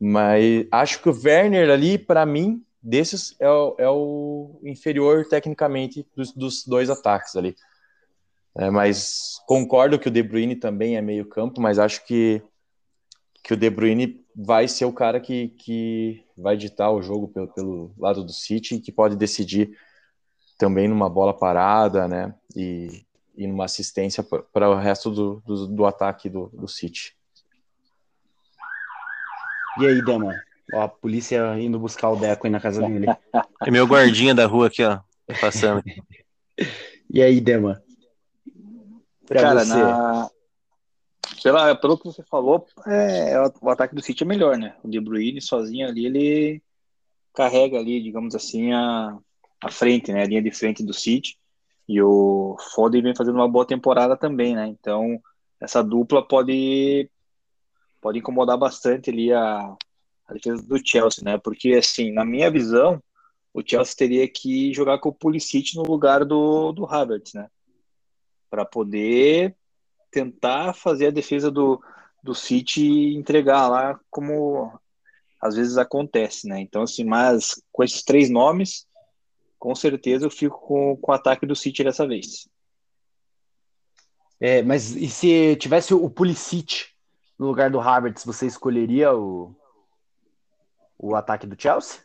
Mas 0.00 0.66
acho 0.72 1.00
que 1.00 1.08
o 1.08 1.16
Werner 1.24 1.70
ali, 1.70 1.98
para 1.98 2.24
mim, 2.24 2.64
desses 2.82 3.34
é 3.40 3.48
o, 3.48 3.74
é 3.78 3.88
o 3.88 4.60
inferior 4.62 5.26
tecnicamente 5.28 6.06
dos, 6.14 6.32
dos 6.32 6.64
dois 6.64 6.90
ataques 6.90 7.36
ali. 7.36 7.56
É, 8.56 8.70
mas 8.70 9.40
concordo 9.46 9.98
que 9.98 10.08
o 10.08 10.10
De 10.10 10.22
Bruyne 10.22 10.56
também 10.56 10.96
é 10.96 11.00
meio 11.00 11.26
campo, 11.26 11.60
mas 11.60 11.78
acho 11.78 12.04
que, 12.04 12.42
que 13.42 13.54
o 13.54 13.56
De 13.56 13.70
Bruyne 13.70 14.24
vai 14.34 14.66
ser 14.66 14.84
o 14.84 14.92
cara 14.92 15.20
que, 15.20 15.48
que 15.50 16.24
vai 16.36 16.56
ditar 16.56 16.90
o 16.90 17.02
jogo 17.02 17.28
pelo, 17.28 17.48
pelo 17.48 17.94
lado 17.98 18.24
do 18.24 18.32
City 18.32 18.76
e 18.76 18.80
que 18.80 18.90
pode 18.90 19.16
decidir 19.16 19.76
também 20.56 20.88
numa 20.88 21.08
bola 21.08 21.32
parada, 21.32 22.08
né? 22.08 22.34
E, 22.56 23.04
e 23.36 23.46
numa 23.46 23.66
assistência 23.66 24.24
para 24.24 24.68
o 24.68 24.74
resto 24.74 25.10
do, 25.10 25.42
do, 25.46 25.66
do 25.68 25.86
ataque 25.86 26.28
do, 26.28 26.48
do 26.48 26.66
City. 26.66 27.16
E 29.78 29.86
aí, 29.86 30.04
Dama? 30.04 30.34
Ó, 30.72 30.82
a 30.82 30.88
polícia 30.88 31.58
indo 31.58 31.78
buscar 31.78 32.10
o 32.10 32.16
Deco 32.16 32.46
aí 32.46 32.50
na 32.50 32.60
casa 32.60 32.82
dele. 32.82 33.06
É 33.66 33.70
meu 33.70 33.86
guardinha 33.86 34.34
da 34.34 34.46
rua 34.46 34.68
aqui, 34.68 34.84
ó. 34.84 35.00
Passando. 35.40 35.82
e 37.10 37.20
aí, 37.20 37.40
Dema? 37.40 37.82
Pra 39.26 39.40
Cara, 39.40 39.64
você. 39.64 39.74
Na... 39.74 40.30
Pela, 41.42 41.74
pelo 41.74 41.98
que 41.98 42.04
você 42.04 42.22
falou, 42.22 42.66
é, 42.86 43.34
o 43.60 43.68
ataque 43.68 43.94
do 43.94 44.02
City 44.02 44.22
é 44.22 44.26
melhor, 44.26 44.56
né? 44.56 44.76
O 44.82 44.88
De 44.88 45.00
Bruyne 45.00 45.40
sozinho 45.40 45.88
ali, 45.88 46.06
ele 46.06 46.62
carrega 47.34 47.78
ali, 47.78 48.02
digamos 48.02 48.34
assim, 48.34 48.72
a, 48.72 49.16
a 49.62 49.70
frente, 49.70 50.12
né? 50.12 50.22
A 50.22 50.26
linha 50.26 50.42
de 50.42 50.50
frente 50.50 50.84
do 50.84 50.94
City. 50.94 51.36
E 51.88 52.00
o 52.00 52.56
Foden 52.74 53.02
vem 53.02 53.14
fazendo 53.14 53.36
uma 53.36 53.48
boa 53.48 53.66
temporada 53.66 54.16
também, 54.16 54.54
né? 54.54 54.66
Então, 54.66 55.20
essa 55.60 55.82
dupla 55.82 56.26
pode 56.26 57.10
pode 58.00 58.18
incomodar 58.18 58.56
bastante 58.56 59.10
ali 59.10 59.32
a, 59.32 59.76
a 60.28 60.34
defesa 60.34 60.62
do 60.62 60.78
Chelsea, 60.86 61.24
né? 61.24 61.38
Porque, 61.38 61.72
assim, 61.72 62.12
na 62.12 62.24
minha 62.24 62.50
visão, 62.50 63.02
o 63.52 63.62
Chelsea 63.66 63.96
teria 63.96 64.28
que 64.28 64.72
jogar 64.74 64.98
com 64.98 65.08
o 65.08 65.14
Pulisic 65.14 65.74
no 65.74 65.82
lugar 65.82 66.24
do, 66.24 66.70
do 66.72 66.84
Havertz, 66.84 67.32
né? 67.32 67.48
Para 68.50 68.64
poder 68.64 69.56
tentar 70.10 70.74
fazer 70.74 71.06
a 71.06 71.10
defesa 71.10 71.50
do, 71.50 71.82
do 72.22 72.34
City 72.34 73.14
entregar 73.14 73.68
lá 73.68 73.98
como 74.10 74.78
às 75.40 75.54
vezes 75.54 75.78
acontece, 75.78 76.46
né? 76.46 76.60
Então, 76.60 76.82
assim, 76.82 77.04
mas 77.04 77.62
com 77.72 77.82
esses 77.82 78.02
três 78.02 78.28
nomes, 78.28 78.86
com 79.58 79.74
certeza 79.74 80.26
eu 80.26 80.30
fico 80.30 80.58
com, 80.60 80.96
com 80.96 81.12
o 81.12 81.14
ataque 81.14 81.46
do 81.46 81.56
City 81.56 81.84
dessa 81.84 82.06
vez. 82.06 82.48
É, 84.40 84.62
mas 84.62 84.94
e 84.94 85.08
se 85.08 85.56
tivesse 85.56 85.94
o 85.94 86.08
Pulisic 86.10 86.86
no 87.38 87.46
lugar 87.46 87.70
do 87.70 87.80
Havertz, 87.80 88.24
você 88.24 88.46
escolheria 88.46 89.14
o, 89.14 89.54
o 90.98 91.14
ataque 91.14 91.46
do 91.46 91.60
Chelsea? 91.60 92.00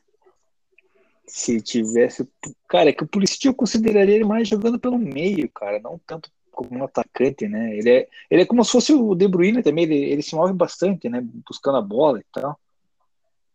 Se 1.25 1.61
tivesse. 1.61 2.29
Cara, 2.67 2.89
é 2.89 2.93
que 2.93 3.03
o 3.03 3.07
Pulisic 3.07 3.45
eu 3.45 3.53
consideraria 3.53 4.15
ele 4.15 4.25
mais 4.25 4.47
jogando 4.47 4.79
pelo 4.79 4.97
meio, 4.97 5.49
cara, 5.49 5.79
não 5.79 5.99
tanto 6.05 6.29
como 6.51 6.79
um 6.79 6.83
atacante, 6.83 7.47
né? 7.47 7.75
Ele 7.75 7.89
é, 7.89 8.07
ele 8.29 8.41
é 8.43 8.45
como 8.45 8.63
se 8.63 8.71
fosse 8.71 8.93
o 8.93 9.15
De 9.15 9.27
Bruyne 9.27 9.63
também, 9.63 9.85
ele, 9.85 9.95
ele 9.95 10.21
se 10.21 10.35
move 10.35 10.53
bastante, 10.53 11.09
né? 11.09 11.21
Buscando 11.47 11.77
a 11.77 11.81
bola 11.81 12.19
e 12.19 12.25
tal. 12.31 12.59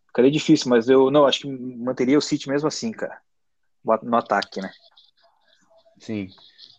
Ficaria 0.08 0.30
difícil, 0.30 0.68
mas 0.68 0.88
eu 0.88 1.10
não, 1.10 1.26
acho 1.26 1.40
que 1.40 1.46
manteria 1.48 2.18
o 2.18 2.22
City 2.22 2.48
mesmo 2.48 2.66
assim, 2.66 2.90
cara. 2.90 3.20
No 4.02 4.16
ataque, 4.16 4.60
né? 4.60 4.70
Sim. 5.98 6.28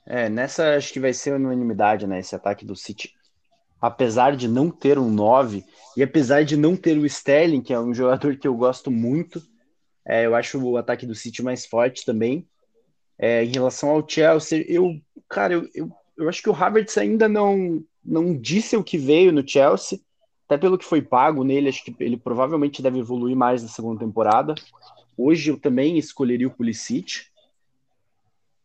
É, 0.05 0.27
nessa 0.27 0.75
acho 0.75 0.91
que 0.91 0.99
vai 0.99 1.13
ser 1.13 1.33
unanimidade, 1.33 2.05
né? 2.05 2.19
Esse 2.19 2.35
ataque 2.35 2.65
do 2.65 2.75
City 2.75 3.13
apesar 3.81 4.35
de 4.35 4.47
não 4.47 4.69
ter 4.69 4.97
um 4.97 5.09
9 5.09 5.63
e 5.95 6.03
apesar 6.03 6.43
de 6.43 6.55
não 6.55 6.75
ter 6.75 6.97
o 6.97 7.05
Sterling, 7.05 7.61
que 7.61 7.73
é 7.73 7.79
um 7.79 7.93
jogador 7.93 8.35
que 8.37 8.47
eu 8.47 8.55
gosto 8.55 8.91
muito, 8.91 9.41
é, 10.05 10.25
eu 10.25 10.35
acho 10.35 10.61
o 10.61 10.77
ataque 10.77 11.05
do 11.05 11.15
City 11.15 11.43
mais 11.43 11.65
forte 11.65 12.05
também. 12.05 12.47
É, 13.17 13.43
em 13.43 13.51
relação 13.51 13.89
ao 13.89 14.07
Chelsea, 14.07 14.65
eu, 14.67 14.99
cara, 15.27 15.53
eu, 15.53 15.69
eu, 15.75 15.91
eu, 16.17 16.29
acho 16.29 16.41
que 16.41 16.49
o 16.49 16.55
Havertz 16.55 16.97
ainda 16.97 17.27
não, 17.27 17.83
não 18.03 18.35
disse 18.35 18.77
o 18.77 18.83
que 18.83 18.97
veio 18.97 19.31
no 19.31 19.45
Chelsea, 19.47 19.99
até 20.45 20.57
pelo 20.57 20.77
que 20.77 20.85
foi 20.85 21.01
pago 21.01 21.43
nele, 21.43 21.69
acho 21.69 21.83
que 21.83 21.93
ele 21.99 22.17
provavelmente 22.17 22.81
deve 22.81 22.99
evoluir 22.99 23.35
mais 23.35 23.61
na 23.61 23.69
segunda 23.69 23.99
temporada. 23.99 24.55
Hoje 25.17 25.51
eu 25.51 25.59
também 25.59 25.97
escolheria 25.97 26.47
o 26.47 26.51
Pulisic. 26.51 27.25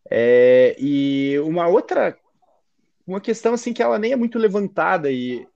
É, 0.09 0.77
e 0.79 1.38
uma 1.40 1.66
outra 1.66 2.16
uma 3.06 3.20
questão 3.20 3.54
assim 3.54 3.72
que 3.72 3.82
ela 3.82 3.98
nem 3.98 4.12
é 4.12 4.16
muito 4.16 4.38
levantada 4.38 5.10
e 5.10 5.46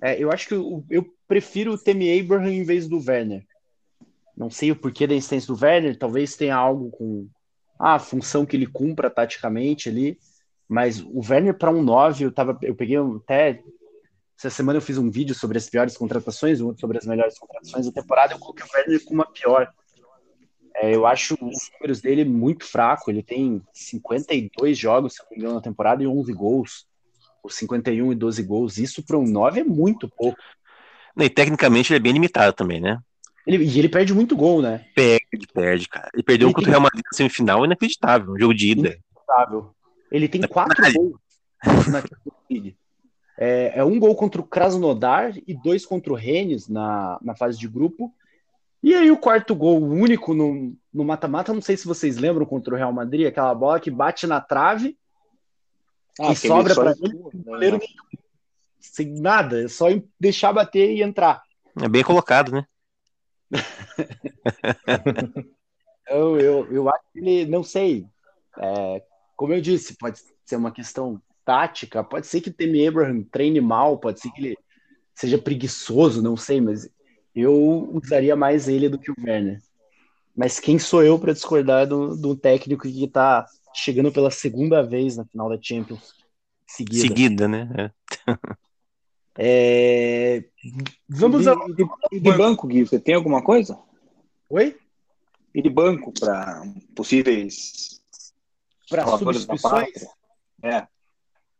é, 0.00 0.22
eu 0.22 0.30
acho 0.30 0.48
que 0.48 0.54
eu, 0.54 0.84
eu, 0.90 1.14
prefiro 1.26 1.72
o 1.72 1.78
Temi 1.78 2.20
Abraham 2.20 2.50
em 2.50 2.62
vez 2.62 2.86
do 2.86 2.98
Werner. 2.98 3.46
Não 4.36 4.50
sei 4.50 4.70
o 4.70 4.76
porquê 4.76 5.06
da 5.06 5.14
existência 5.14 5.46
do 5.52 5.58
Werner, 5.58 5.98
talvez 5.98 6.36
tenha 6.36 6.54
algo 6.54 6.90
com 6.90 7.26
a 7.78 7.98
função 7.98 8.44
que 8.44 8.54
ele 8.54 8.66
cumpra 8.66 9.08
taticamente 9.08 9.88
ali, 9.88 10.18
mas 10.68 11.00
o 11.00 11.20
Werner 11.26 11.56
para 11.56 11.70
um 11.70 11.82
9, 11.82 12.24
eu 12.26 12.32
tava 12.32 12.58
eu 12.62 12.74
peguei 12.74 12.98
até 12.98 13.62
essa 14.38 14.50
semana 14.50 14.76
eu 14.76 14.82
fiz 14.82 14.98
um 14.98 15.10
vídeo 15.10 15.34
sobre 15.34 15.56
as 15.56 15.70
piores 15.70 15.96
contratações, 15.96 16.60
um 16.60 16.76
sobre 16.76 16.98
as 16.98 17.06
melhores 17.06 17.38
contratações 17.38 17.86
da 17.86 17.92
temporada, 17.92 18.34
eu 18.34 18.38
coloquei 18.38 18.66
o 18.66 18.76
Werner 18.76 19.04
com 19.04 19.14
uma 19.14 19.26
pior. 19.26 19.72
É, 20.76 20.94
eu 20.94 21.06
acho 21.06 21.34
os 21.40 21.70
números 21.72 22.02
dele 22.02 22.24
muito 22.24 22.66
fraco, 22.66 23.10
ele 23.10 23.22
tem 23.22 23.62
52 23.72 24.76
jogos, 24.76 25.14
se 25.14 25.22
não 25.22 25.30
me 25.30 25.36
engano, 25.38 25.54
na 25.54 25.62
temporada 25.62 26.02
e 26.02 26.06
11 26.06 26.32
gols 26.34 26.86
por 27.44 27.52
51 27.52 28.10
e 28.10 28.14
12 28.14 28.42
gols. 28.42 28.78
Isso 28.78 29.02
para 29.02 29.18
um 29.18 29.26
9 29.26 29.60
é 29.60 29.64
muito 29.64 30.08
pouco. 30.08 30.38
E 31.14 31.28
tecnicamente 31.28 31.92
ele 31.92 31.98
é 31.98 32.00
bem 32.00 32.14
limitado 32.14 32.54
também, 32.54 32.80
né? 32.80 32.98
Ele, 33.46 33.62
e 33.62 33.78
ele 33.78 33.90
perde 33.90 34.14
muito 34.14 34.34
gol, 34.34 34.62
né? 34.62 34.86
Perde, 34.94 35.46
perde, 35.52 35.86
cara. 35.86 36.08
Ele 36.14 36.22
perdeu 36.22 36.48
ele 36.48 36.54
contra 36.54 36.70
o 36.70 36.72
Real 36.72 36.80
Madrid 36.80 37.04
na 37.04 37.14
semifinal, 37.14 37.64
inacreditável, 37.66 38.32
um 38.32 38.38
jogo 38.38 38.54
de 38.54 38.70
ida. 38.70 38.80
Inacreditável. 38.80 39.70
Ele 40.10 40.26
tem 40.26 40.40
quatro 40.42 40.82
gols 40.94 41.86
na. 41.88 42.02
É, 43.36 43.80
é, 43.80 43.84
um 43.84 43.98
gol 43.98 44.14
contra 44.14 44.40
o 44.40 44.44
Krasnodar 44.44 45.36
e 45.46 45.54
dois 45.54 45.84
contra 45.84 46.12
o 46.12 46.16
Rennes 46.16 46.66
na, 46.66 47.18
na 47.20 47.36
fase 47.36 47.58
de 47.58 47.68
grupo. 47.68 48.14
E 48.82 48.94
aí 48.94 49.10
o 49.10 49.18
quarto 49.18 49.54
gol, 49.54 49.82
o 49.82 49.92
único 49.92 50.32
no 50.32 51.04
mata-mata, 51.04 51.52
não 51.52 51.60
sei 51.60 51.76
se 51.76 51.86
vocês 51.86 52.16
lembram 52.16 52.46
contra 52.46 52.74
o 52.74 52.76
Real 52.76 52.92
Madrid, 52.92 53.26
aquela 53.26 53.54
bola 53.54 53.80
que 53.80 53.90
bate 53.90 54.26
na 54.26 54.40
trave 54.40 54.96
ah, 56.20 56.32
e 56.32 56.36
sobra 56.36 56.74
para 56.74 56.92
ele, 56.92 57.18
goleiro 57.34 57.78
né? 57.78 57.86
sem 58.80 59.12
nada, 59.20 59.64
é 59.64 59.68
só 59.68 59.86
deixar 60.18 60.52
bater 60.52 60.90
e 60.90 61.02
entrar. 61.02 61.42
É 61.80 61.88
bem 61.88 62.04
colocado, 62.04 62.52
né? 62.52 62.64
eu, 66.08 66.38
eu, 66.38 66.72
eu 66.72 66.88
acho 66.88 67.04
que 67.12 67.18
ele, 67.18 67.46
não 67.46 67.62
sei, 67.62 68.06
é, 68.58 69.02
como 69.36 69.52
eu 69.52 69.60
disse, 69.60 69.96
pode 69.96 70.20
ser 70.44 70.56
uma 70.56 70.70
questão 70.70 71.20
tática, 71.44 72.04
pode 72.04 72.26
ser 72.26 72.40
que 72.40 72.50
o 72.50 72.52
Temi 72.52 72.86
Abraham 72.86 73.22
treine 73.24 73.60
mal, 73.60 73.98
pode 73.98 74.20
ser 74.20 74.30
que 74.30 74.40
ele 74.40 74.58
seja 75.14 75.38
preguiçoso, 75.38 76.22
não 76.22 76.36
sei, 76.36 76.60
mas 76.60 76.88
eu 77.34 77.90
usaria 77.92 78.36
mais 78.36 78.68
ele 78.68 78.88
do 78.88 78.98
que 78.98 79.10
o 79.10 79.14
Werner. 79.18 79.60
Mas 80.36 80.58
quem 80.58 80.78
sou 80.78 81.02
eu 81.02 81.18
para 81.18 81.32
discordar 81.32 81.86
do, 81.86 82.16
do 82.16 82.36
técnico 82.36 82.82
que 82.82 83.04
está 83.04 83.46
chegando 83.74 84.12
pela 84.12 84.30
segunda 84.30 84.82
vez 84.82 85.16
na 85.16 85.24
final 85.24 85.48
da 85.48 85.58
Champions 85.60 86.14
seguida? 86.66 87.00
Seguida, 87.00 87.48
né? 87.48 87.68
É. 88.26 88.34
É... 89.36 90.44
Vamos 91.08 91.46
a... 91.46 91.54
de, 91.54 91.84
e 92.12 92.20
de 92.20 92.32
banco, 92.32 92.68
Gui, 92.68 92.86
você 92.86 93.00
tem 93.00 93.14
alguma 93.14 93.42
coisa? 93.42 93.78
Oi? 94.48 94.76
E 95.54 95.60
de 95.60 95.68
banco 95.68 96.12
para 96.12 96.62
possíveis 96.94 98.00
para 98.88 99.06
substituições? 99.18 100.06
É. 100.62 100.86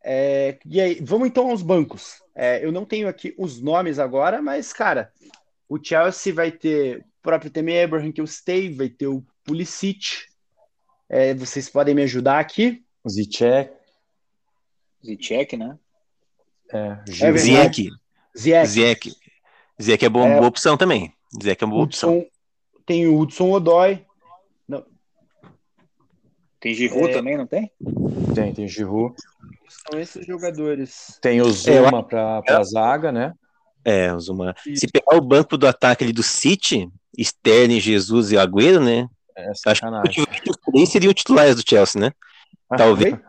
é. 0.05 0.59
E 0.67 0.81
aí, 0.81 1.01
vamos 1.03 1.29
então 1.29 1.51
aos 1.51 1.63
bancos. 1.63 2.23
É, 2.35 2.65
eu 2.65 2.73
não 2.73 2.85
tenho 2.85 3.09
aqui 3.09 3.35
os 3.39 3.61
nomes 3.61 3.99
agora, 3.99 4.43
mas, 4.43 4.73
cara, 4.73 5.13
o 5.69 5.79
Chelsea 5.83 6.35
vai 6.35 6.51
ter 6.51 6.99
o 6.99 7.05
próprio 7.23 7.51
Temi 7.51 7.81
Abraham 7.81 8.13
que 8.13 8.21
eu 8.21 8.27
citei, 8.27 8.75
vai 8.75 8.89
ter 8.89 9.07
o 9.07 9.25
Pulisic. 9.45 10.27
É, 11.09 11.35
vocês 11.35 11.69
podem 11.69 11.95
me 11.95 12.03
ajudar 12.03 12.39
aqui? 12.39 12.85
Zicek. 13.09 13.71
Zicek, 15.05 15.57
né? 15.57 15.79
É, 16.73 16.99
É 17.21 17.33
Ziek. 17.37 17.91
Ziek. 18.37 18.67
Ziek. 18.67 19.17
Ziek 19.81 20.05
é 20.05 20.09
boa, 20.09 20.27
É. 20.27 20.37
boa 20.37 20.49
opção 20.49 20.77
também. 20.77 21.13
Ziek 21.43 21.63
é 21.63 21.67
uma 21.67 21.73
boa 21.75 21.85
opção. 21.85 22.19
Hudson, 22.19 22.31
tem 22.87 23.07
o 23.07 23.19
Hudson 23.19 23.51
Odoi. 23.51 24.05
Tem 26.61 26.73
Giroud 26.73 27.11
É. 27.11 27.13
também, 27.13 27.37
não 27.37 27.47
tem? 27.47 27.71
Tem, 28.35 28.55
tem 28.55 28.67
Giroud. 28.67 29.15
São 29.69 30.01
esses 30.01 30.27
jogadores. 30.27 31.19
Tem 31.21 31.43
o 31.43 31.51
Zuma 31.51 32.03
para 32.03 32.43
a 32.49 32.63
zaga, 32.65 33.13
né? 33.13 33.35
É, 33.85 34.09
Zuma. 34.19 34.55
Se 34.75 34.87
pegar 34.91 35.15
o 35.15 35.21
banco 35.21 35.59
do 35.59 35.67
ataque 35.67 36.05
ali 36.05 36.13
do 36.13 36.23
City, 36.23 36.89
Sterling, 37.19 37.81
Jesus 37.81 38.33
e 38.33 38.37
Agüero, 38.39 38.83
né? 38.83 39.07
É 39.37 39.51
Acho 39.51 39.63
que 39.63 39.75
sacanagem. 39.75 40.25
os 40.49 40.57
três 40.57 40.89
seriam 40.91 41.13
titulares 41.13 41.57
do 41.57 41.63
Chelsea, 41.69 42.01
né? 42.01 42.13
Talvez. 42.77 43.15
Oi? 43.15 43.21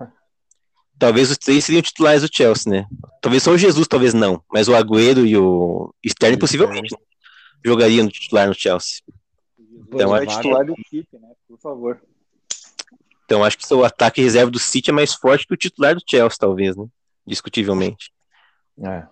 Talvez 0.98 1.32
os 1.32 1.38
três 1.38 1.66
seriam 1.66 1.82
titulares 1.82 2.22
do 2.22 2.30
Chelsea, 2.34 2.72
né? 2.72 2.86
Talvez 3.22 3.44
só 3.44 3.52
o 3.52 3.58
Jesus, 3.58 3.88
talvez 3.88 4.14
não. 4.14 4.42
Mas 4.52 4.68
o 4.68 4.76
Agüero 4.76 5.26
e 5.26 5.36
o 5.38 5.94
Sterling 6.06 6.38
possivelmente 6.40 6.94
né? 6.94 7.00
jogariam 7.66 8.06
no 8.06 8.12
titular 8.12 8.48
no 8.48 8.54
Chelsea. 8.54 9.02
Então, 9.88 10.10
Vai 10.10 10.26
acho- 10.26 10.38
titular 10.38 10.66
do 10.66 10.74
City, 10.90 11.08
né? 11.20 11.30
Por 11.48 11.60
favor. 11.60 12.02
Então 13.26 13.44
acho 13.44 13.58
que 13.58 13.74
o 13.74 13.84
ataque 13.84 14.22
reserva 14.22 14.52
do 14.52 14.60
City 14.60 14.92
é 14.92 14.94
mais 14.94 15.14
forte 15.14 15.48
que 15.48 15.54
o 15.54 15.58
titular 15.58 15.96
do 15.96 16.04
Chelsea, 16.08 16.38
talvez, 16.40 16.76
né? 16.78 16.86
Discutivelmente. 17.26 18.12
É. 18.80 19.08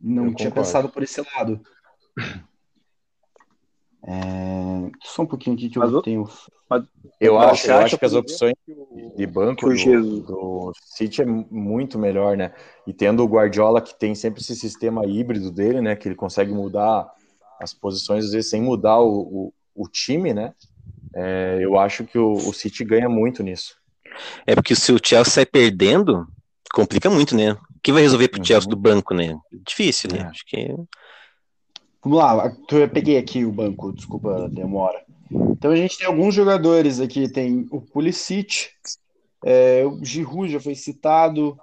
Não 0.00 0.26
Eu 0.26 0.34
tinha 0.34 0.48
concordo. 0.48 0.54
pensado 0.54 0.88
por 0.88 1.02
esse 1.02 1.20
lado. 1.34 1.60
É, 4.06 4.90
Só 5.04 5.22
um 5.22 5.26
pouquinho 5.26 5.56
aqui 5.56 5.68
que 5.68 5.78
Mas 5.78 5.92
eu 5.92 5.98
o- 5.98 6.02
tenho. 6.02 6.28
Eu 7.20 7.34
Mas 7.34 7.50
acho, 7.50 7.66
eu 7.66 7.76
acho 7.78 7.98
que 7.98 8.04
as 8.04 8.14
opções 8.14 8.54
exemplo, 8.66 9.16
de 9.16 9.26
banco 9.26 9.66
o 9.66 9.70
do, 9.70 9.76
Jesus- 9.76 10.24
do 10.24 10.72
City 10.84 11.20
é 11.22 11.26
muito 11.26 11.98
melhor, 11.98 12.36
né? 12.36 12.52
E 12.86 12.92
tendo 12.94 13.22
o 13.24 13.26
Guardiola 13.28 13.80
que 13.82 13.98
tem 13.98 14.14
sempre 14.14 14.40
esse 14.40 14.54
sistema 14.54 15.04
híbrido 15.04 15.50
dele, 15.50 15.80
né? 15.80 15.96
Que 15.96 16.08
ele 16.08 16.14
consegue 16.14 16.52
mudar 16.52 17.10
as 17.60 17.74
posições 17.74 18.26
às 18.26 18.30
vezes 18.30 18.48
sem 18.50 18.62
mudar 18.62 19.00
o, 19.00 19.52
o, 19.74 19.84
o 19.84 19.88
time, 19.88 20.32
né? 20.32 20.54
É, 21.14 21.58
eu 21.60 21.78
acho 21.78 22.04
que 22.04 22.16
o, 22.18 22.32
o 22.32 22.52
City 22.54 22.84
ganha 22.84 23.08
muito 23.08 23.42
nisso. 23.42 23.74
É 24.46 24.54
porque 24.54 24.74
se 24.76 24.92
o 24.92 24.98
Chelsea 25.04 25.32
sai 25.32 25.46
perdendo, 25.46 26.26
complica 26.72 27.10
muito, 27.10 27.36
né? 27.36 27.52
O 27.52 27.58
que 27.82 27.92
vai 27.92 28.02
resolver 28.02 28.28
pro 28.28 28.38
Uhum. 28.38 28.44
Chelsea 28.44 28.70
do 28.70 28.76
banco, 28.76 29.12
né? 29.12 29.36
Difícil, 29.66 30.08
né? 30.12 30.20
É. 30.20 30.22
Acho 30.26 30.44
que 30.46 30.74
Vamos 32.02 32.18
lá, 32.18 32.56
eu 32.70 32.88
peguei 32.88 33.18
aqui 33.18 33.44
o 33.44 33.52
banco, 33.52 33.92
desculpa 33.92 34.44
a 34.44 34.48
demora. 34.48 35.04
Então 35.30 35.70
a 35.70 35.76
gente 35.76 35.98
tem 35.98 36.06
alguns 36.06 36.34
jogadores 36.34 36.98
aqui, 36.98 37.30
tem 37.30 37.66
o 37.70 37.80
Pulisic, 37.80 38.68
é, 39.44 39.84
o 39.84 40.02
Giroud 40.04 40.50
já 40.50 40.58
foi 40.60 40.74
citado, 40.74 41.58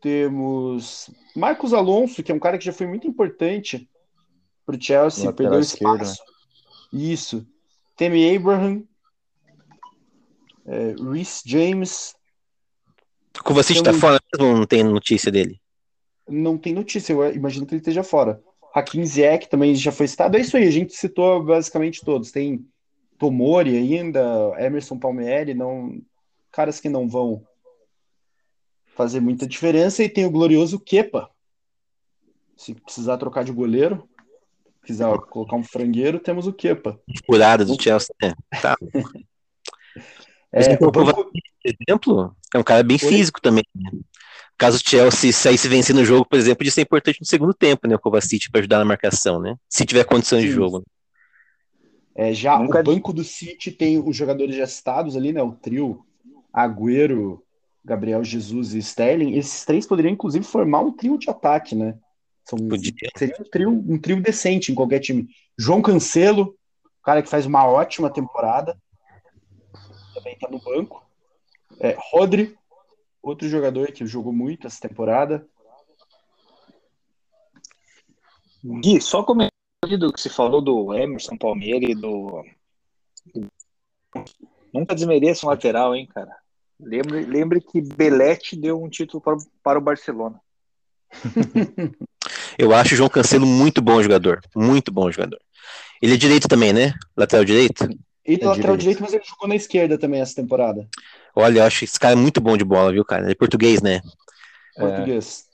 temos 0.00 1.10
Marcos 1.34 1.72
Alonso, 1.72 2.22
que 2.22 2.30
é 2.30 2.34
um 2.34 2.38
cara 2.40 2.58
que 2.58 2.64
já 2.64 2.72
foi 2.72 2.86
muito 2.86 3.06
importante 3.06 3.88
para 4.66 4.76
o 4.76 4.82
Chelsea, 4.82 5.32
perdeu 5.32 5.60
esquerdo, 5.60 6.02
espaço. 6.02 6.22
Isso. 6.92 7.46
Temi 7.96 8.36
Abraham, 8.36 8.84
é, 10.66 10.94
Reece 11.12 11.42
James, 11.46 12.14
o 13.38 13.42
Kovacic 13.44 13.78
tá 13.78 13.84
Temos- 13.90 14.00
fora 14.00 14.20
mesmo, 14.36 14.56
não 14.58 14.66
tem 14.66 14.82
notícia 14.84 15.30
dele. 15.32 15.60
não 16.28 16.58
tem 16.58 16.74
notícia, 16.74 17.12
eu 17.12 17.32
imagino 17.34 17.64
que 17.64 17.74
ele 17.74 17.80
esteja 17.80 18.02
fora. 18.02 18.42
Hakim 18.74 19.04
Ziyech 19.04 19.48
também 19.48 19.74
já 19.74 19.90
foi 19.92 20.06
citado. 20.06 20.36
É 20.36 20.40
isso 20.40 20.56
aí, 20.56 20.66
a 20.66 20.70
gente 20.70 20.94
citou 20.94 21.42
basicamente 21.42 22.04
todos. 22.04 22.30
Tem 22.30 22.64
Tomori 23.18 23.76
ainda, 23.76 24.22
Emerson 24.58 24.98
Palmieri, 24.98 25.54
não, 25.54 26.00
caras 26.52 26.80
que 26.80 26.88
não 26.88 27.08
vão 27.08 27.44
fazer 28.94 29.20
muita 29.20 29.46
diferença. 29.46 30.02
E 30.02 30.08
tem 30.08 30.26
o 30.26 30.30
glorioso 30.30 30.78
Kepa. 30.78 31.30
Se 32.56 32.74
precisar 32.74 33.18
trocar 33.18 33.44
de 33.44 33.52
goleiro, 33.52 34.08
quiser 34.84 35.06
colocar 35.30 35.56
um 35.56 35.64
frangueiro, 35.64 36.18
temos 36.18 36.46
o 36.46 36.52
Kepa. 36.52 37.00
Furada 37.26 37.64
do 37.64 37.80
Chelsea, 37.80 38.14
né? 38.22 38.34
Tá. 38.60 38.76
É, 40.50 40.72
então, 40.72 40.88
o 40.88 40.90
banco- 40.90 41.30
exemplo, 41.62 42.34
é 42.54 42.58
um 42.58 42.62
cara 42.62 42.82
bem 42.82 42.96
físico 42.96 43.38
também. 43.38 43.64
Caso 44.58 44.76
o 44.76 44.80
Chelsea 44.84 45.32
saísse 45.32 45.68
vencendo 45.68 45.98
o 45.98 46.04
jogo, 46.04 46.28
por 46.28 46.36
exemplo, 46.36 46.58
podia 46.58 46.72
ser 46.72 46.82
importante 46.82 47.20
no 47.20 47.26
segundo 47.26 47.54
tempo, 47.54 47.86
né? 47.86 47.94
O 47.94 47.98
Kovacic 48.00 48.50
para 48.50 48.58
ajudar 48.58 48.78
na 48.78 48.84
marcação, 48.84 49.40
né? 49.40 49.54
Se 49.68 49.86
tiver 49.86 50.04
condição 50.04 50.40
de 50.40 50.48
Sim. 50.48 50.52
jogo. 50.52 50.84
É, 52.14 52.34
já 52.34 52.58
Nunca- 52.58 52.80
o 52.80 52.82
banco 52.82 53.12
do 53.12 53.22
City 53.22 53.70
tem 53.70 54.00
os 54.00 54.16
jogadores 54.16 54.56
já 54.56 54.66
citados 54.66 55.16
ali, 55.16 55.32
né? 55.32 55.40
O 55.40 55.52
trio 55.52 56.04
Agüero, 56.52 57.40
Gabriel 57.84 58.24
Jesus 58.24 58.74
e 58.74 58.78
Sterling. 58.78 59.38
Esses 59.38 59.64
três 59.64 59.86
poderiam, 59.86 60.12
inclusive, 60.12 60.44
formar 60.44 60.80
um 60.80 60.90
trio 60.90 61.16
de 61.16 61.30
ataque, 61.30 61.76
né? 61.76 61.96
São, 62.44 62.58
Podia. 62.58 62.92
seria 63.16 63.36
um 63.38 63.44
trio, 63.44 63.70
um 63.70 63.98
trio 63.98 64.20
decente 64.20 64.72
em 64.72 64.74
qualquer 64.74 64.98
time. 64.98 65.28
João 65.56 65.80
Cancelo, 65.80 66.56
cara 67.04 67.22
que 67.22 67.28
faz 67.28 67.46
uma 67.46 67.64
ótima 67.64 68.10
temporada, 68.10 68.76
também 70.14 70.36
tá 70.36 70.48
no 70.50 70.58
banco. 70.58 71.06
É, 71.78 71.96
Rodri, 72.10 72.56
outro 73.28 73.48
jogador 73.48 73.92
que 73.92 74.06
jogou 74.06 74.32
muito 74.32 74.66
essa 74.66 74.80
temporada. 74.80 75.46
Gui, 78.64 79.00
só 79.00 79.22
comentando 79.22 79.50
do 79.98 80.12
que 80.12 80.20
se 80.20 80.28
falou 80.28 80.60
do 80.60 80.92
Emerson 80.94 81.36
Palmieri 81.36 81.92
e 81.92 81.94
do. 81.94 82.44
Nunca 84.72 84.94
desmereça 84.94 85.46
um 85.46 85.50
lateral, 85.50 85.94
hein, 85.94 86.06
cara. 86.06 86.34
Lembre, 86.80 87.24
lembre 87.24 87.60
que 87.60 87.80
Belete 87.80 88.56
deu 88.56 88.82
um 88.82 88.88
título 88.88 89.20
para, 89.20 89.36
para 89.62 89.78
o 89.78 89.82
Barcelona. 89.82 90.40
Eu 92.58 92.74
acho 92.74 92.94
o 92.94 92.96
João 92.96 93.08
Cancelo 93.08 93.46
muito 93.46 93.80
bom 93.80 94.02
jogador. 94.02 94.40
Muito 94.54 94.92
bom 94.92 95.10
jogador. 95.10 95.40
Ele 96.02 96.14
é 96.14 96.16
direito 96.16 96.48
também, 96.48 96.72
né? 96.72 96.92
Lateral 97.16 97.44
direito? 97.44 97.88
Ele 98.28 98.42
é 98.42 98.44
É 98.44 98.48
lateral 98.48 98.76
direito. 98.76 98.80
direito, 98.80 99.02
mas 99.02 99.12
ele 99.14 99.24
jogou 99.24 99.48
na 99.48 99.56
esquerda 99.56 99.96
também 99.98 100.20
essa 100.20 100.34
temporada. 100.34 100.86
Olha, 101.34 101.60
eu 101.60 101.64
acho 101.64 101.78
que 101.80 101.84
esse 101.86 101.98
cara 101.98 102.12
é 102.12 102.16
muito 102.16 102.40
bom 102.40 102.56
de 102.56 102.64
bola, 102.64 102.92
viu, 102.92 103.04
cara? 103.04 103.22
Ele 103.22 103.32
é 103.32 103.34
português, 103.34 103.80
né? 103.80 104.00
É. 104.76 104.80
Português. 104.80 105.46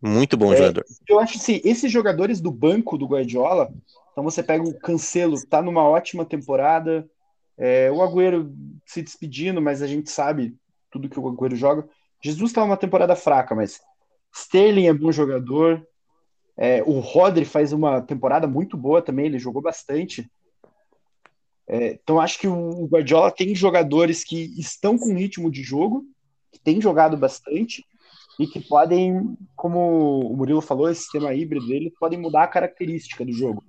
Muito 0.00 0.36
bom 0.36 0.52
É. 0.52 0.56
jogador. 0.56 0.84
Eu 1.08 1.20
acho 1.20 1.36
assim, 1.36 1.60
esses 1.62 1.92
jogadores 1.92 2.40
do 2.40 2.50
banco 2.50 2.96
do 2.96 3.06
Guardiola, 3.06 3.68
então 4.12 4.24
você 4.24 4.42
pega 4.42 4.64
o 4.64 4.74
Cancelo, 4.78 5.36
tá 5.46 5.60
numa 5.60 5.82
ótima 5.82 6.24
temporada, 6.24 7.06
é, 7.58 7.90
o 7.90 8.02
Agüero 8.02 8.50
se 8.86 9.02
despedindo, 9.02 9.60
mas 9.60 9.82
a 9.82 9.86
gente 9.86 10.10
sabe 10.10 10.54
tudo 10.90 11.08
que 11.08 11.20
o 11.20 11.28
Agüero 11.28 11.54
joga. 11.56 11.86
Jesus 12.22 12.52
tá 12.52 12.62
numa 12.62 12.76
temporada 12.76 13.14
fraca, 13.14 13.54
mas 13.54 13.80
Sterling 14.34 14.86
é 14.86 14.94
bom 14.94 15.12
jogador, 15.12 15.86
é, 16.56 16.82
o 16.86 16.98
Rodri 17.00 17.44
faz 17.44 17.72
uma 17.72 18.00
temporada 18.00 18.46
muito 18.46 18.76
boa 18.76 19.02
também, 19.02 19.26
ele 19.26 19.38
jogou 19.38 19.60
bastante. 19.60 20.26
É, 21.68 21.92
então 21.92 22.20
acho 22.20 22.38
que 22.38 22.46
o 22.46 22.86
Guardiola 22.86 23.30
tem 23.30 23.54
jogadores 23.54 24.22
que 24.22 24.58
estão 24.58 24.96
com 24.96 25.14
ritmo 25.14 25.50
de 25.50 25.62
jogo, 25.62 26.04
que 26.52 26.60
têm 26.60 26.80
jogado 26.80 27.16
bastante, 27.16 27.84
e 28.38 28.46
que 28.46 28.60
podem, 28.60 29.36
como 29.54 30.20
o 30.20 30.36
Murilo 30.36 30.60
falou, 30.60 30.88
esse 30.88 31.02
sistema 31.02 31.34
híbrido 31.34 31.66
dele, 31.66 31.92
podem 31.98 32.20
mudar 32.20 32.44
a 32.44 32.48
característica 32.48 33.24
do 33.24 33.32
jogo. 33.32 33.64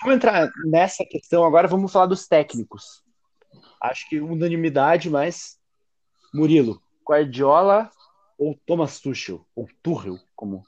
Vamos 0.00 0.16
entrar 0.16 0.50
nessa 0.66 1.04
questão 1.04 1.44
agora, 1.44 1.68
vamos 1.68 1.92
falar 1.92 2.06
dos 2.06 2.26
técnicos. 2.26 3.02
Acho 3.80 4.08
que 4.08 4.20
unanimidade, 4.20 5.08
mas 5.08 5.58
Murilo, 6.34 6.80
Guardiola 7.08 7.90
ou 8.36 8.56
Thomas 8.66 9.00
Tuchel, 9.00 9.44
ou 9.54 9.68
Tuchel, 9.82 10.18
como 10.36 10.64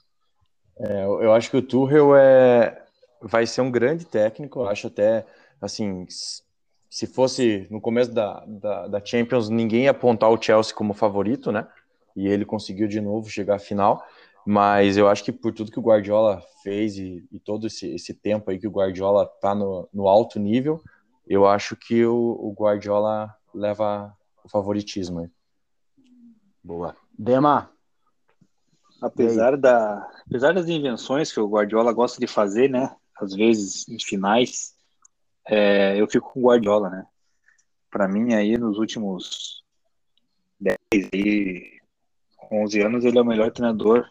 É, 0.79 1.03
eu 1.03 1.21
eu 1.21 1.33
acho 1.33 1.49
que 1.49 1.57
o 1.57 1.61
Tuchel 1.61 2.15
é, 2.15 2.80
vai 3.21 3.45
ser 3.45 3.61
um 3.61 3.71
grande 3.71 4.05
técnico. 4.05 4.61
Eu 4.61 4.67
acho 4.67 4.87
até, 4.87 5.25
assim, 5.61 6.05
se 6.89 7.07
fosse 7.07 7.67
no 7.69 7.79
começo 7.79 8.11
da, 8.11 8.43
da, 8.45 8.87
da 8.87 9.05
Champions, 9.05 9.49
ninguém 9.49 9.83
ia 9.83 9.91
apontar 9.91 10.29
o 10.29 10.41
Chelsea 10.41 10.75
como 10.75 10.93
favorito, 10.93 11.51
né? 11.51 11.67
E 12.15 12.27
ele 12.27 12.43
conseguiu 12.45 12.87
de 12.87 12.99
novo 12.99 13.29
chegar 13.29 13.55
à 13.55 13.59
final. 13.59 14.05
Mas 14.45 14.97
eu 14.97 15.07
acho 15.07 15.23
que 15.23 15.31
por 15.31 15.53
tudo 15.53 15.71
que 15.71 15.79
o 15.79 15.83
Guardiola 15.83 16.41
fez 16.63 16.97
e, 16.97 17.25
e 17.31 17.39
todo 17.39 17.67
esse, 17.67 17.93
esse, 17.93 18.13
tempo 18.13 18.49
aí 18.49 18.59
que 18.59 18.67
o 18.67 18.71
Guardiola 18.71 19.25
tá 19.39 19.53
no, 19.53 19.87
no 19.93 20.07
alto 20.07 20.39
nível, 20.39 20.81
eu 21.27 21.45
acho 21.47 21.75
que 21.75 22.03
o, 22.05 22.15
o 22.15 22.53
Guardiola 22.57 23.33
leva 23.53 24.13
o 24.43 24.49
favoritismo 24.49 25.19
aí. 25.19 25.29
Boa. 26.63 26.95
Dema. 27.17 27.69
Apesar, 29.01 29.57
da, 29.57 30.07
apesar 30.27 30.53
das 30.53 30.67
invenções 30.67 31.31
que 31.31 31.39
o 31.39 31.47
Guardiola 31.47 31.91
gosta 31.93 32.19
de 32.19 32.27
fazer, 32.27 32.69
né? 32.69 32.95
Às 33.21 33.33
vezes 33.33 33.87
em 33.87 33.99
finais, 33.99 34.73
é, 35.47 35.99
eu 35.99 36.07
fico 36.07 36.33
com 36.33 36.39
o 36.39 36.43
Guardiola, 36.43 36.89
né? 36.89 37.05
Para 37.89 38.07
mim, 38.07 38.33
aí 38.33 38.57
nos 38.57 38.77
últimos 38.77 39.63
10 40.59 40.77
e 41.13 41.79
11 42.51 42.81
anos, 42.81 43.05
ele 43.05 43.17
é 43.17 43.21
o 43.21 43.25
melhor 43.25 43.51
treinador 43.51 44.09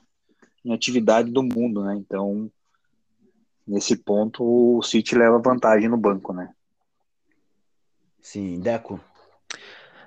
em 0.64 0.72
atividade 0.72 1.30
do 1.30 1.42
mundo, 1.42 1.84
né? 1.84 1.96
Então, 1.96 2.50
nesse 3.66 3.96
ponto, 3.96 4.44
o 4.44 4.82
City 4.82 5.16
leva 5.16 5.38
vantagem 5.38 5.88
no 5.88 5.96
banco, 5.96 6.32
né? 6.32 6.52
Sim, 8.20 8.60
Deco. 8.60 9.00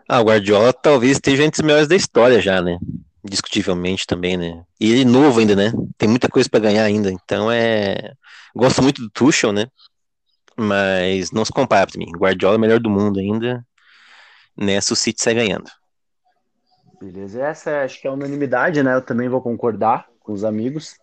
Ah, 0.07 0.21
o 0.21 0.25
Guardiola 0.25 0.71
talvez 0.71 1.13
esteja 1.13 1.43
entre 1.43 1.61
os 1.61 1.65
melhores 1.65 1.87
da 1.87 1.95
história 1.95 2.39
já, 2.39 2.61
né? 2.61 2.77
Discutivelmente 3.23 4.05
também, 4.05 4.35
né? 4.35 4.65
E 4.79 4.91
ele 4.91 5.01
é 5.03 5.05
novo 5.05 5.39
ainda, 5.39 5.55
né? 5.55 5.71
Tem 5.97 6.09
muita 6.09 6.27
coisa 6.27 6.49
para 6.49 6.59
ganhar 6.59 6.83
ainda. 6.83 7.09
Então 7.09 7.51
é. 7.51 8.13
Gosto 8.53 8.81
muito 8.83 9.01
do 9.01 9.09
Tuchel, 9.09 9.53
né? 9.53 9.67
Mas 10.57 11.31
não 11.31 11.45
se 11.45 11.51
compara 11.51 11.87
para 11.87 11.97
mim. 11.97 12.11
Guardiola 12.11 12.55
é 12.55 12.57
o 12.57 12.61
melhor 12.61 12.79
do 12.79 12.89
mundo 12.89 13.19
ainda. 13.19 13.65
Nessa 14.55 14.93
o 14.93 14.95
City 14.95 15.23
sai 15.23 15.33
ganhando. 15.33 15.69
Beleza, 17.01 17.43
essa 17.43 17.81
acho 17.81 17.99
que 17.99 18.07
é 18.07 18.11
unanimidade, 18.11 18.81
né? 18.83 18.93
Eu 18.93 19.01
também 19.01 19.27
vou 19.27 19.41
concordar 19.41 20.07
com 20.19 20.31
os 20.31 20.43
amigos. 20.43 20.95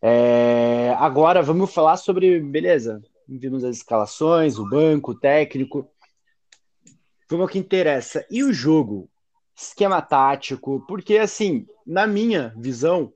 É... 0.00 0.94
Agora 0.98 1.42
vamos 1.42 1.72
falar 1.72 1.96
sobre, 1.96 2.40
beleza, 2.40 3.02
vimos 3.28 3.64
as 3.64 3.76
escalações, 3.76 4.58
o 4.58 4.68
banco, 4.68 5.12
o 5.12 5.18
técnico. 5.18 5.90
Vamos 7.28 7.44
ao 7.44 7.48
que 7.48 7.58
interessa. 7.58 8.24
E 8.30 8.44
o 8.44 8.52
jogo? 8.52 9.10
Esquema 9.56 10.02
tático? 10.02 10.84
Porque, 10.86 11.18
assim, 11.18 11.66
na 11.86 12.06
minha 12.06 12.52
visão, 12.56 13.12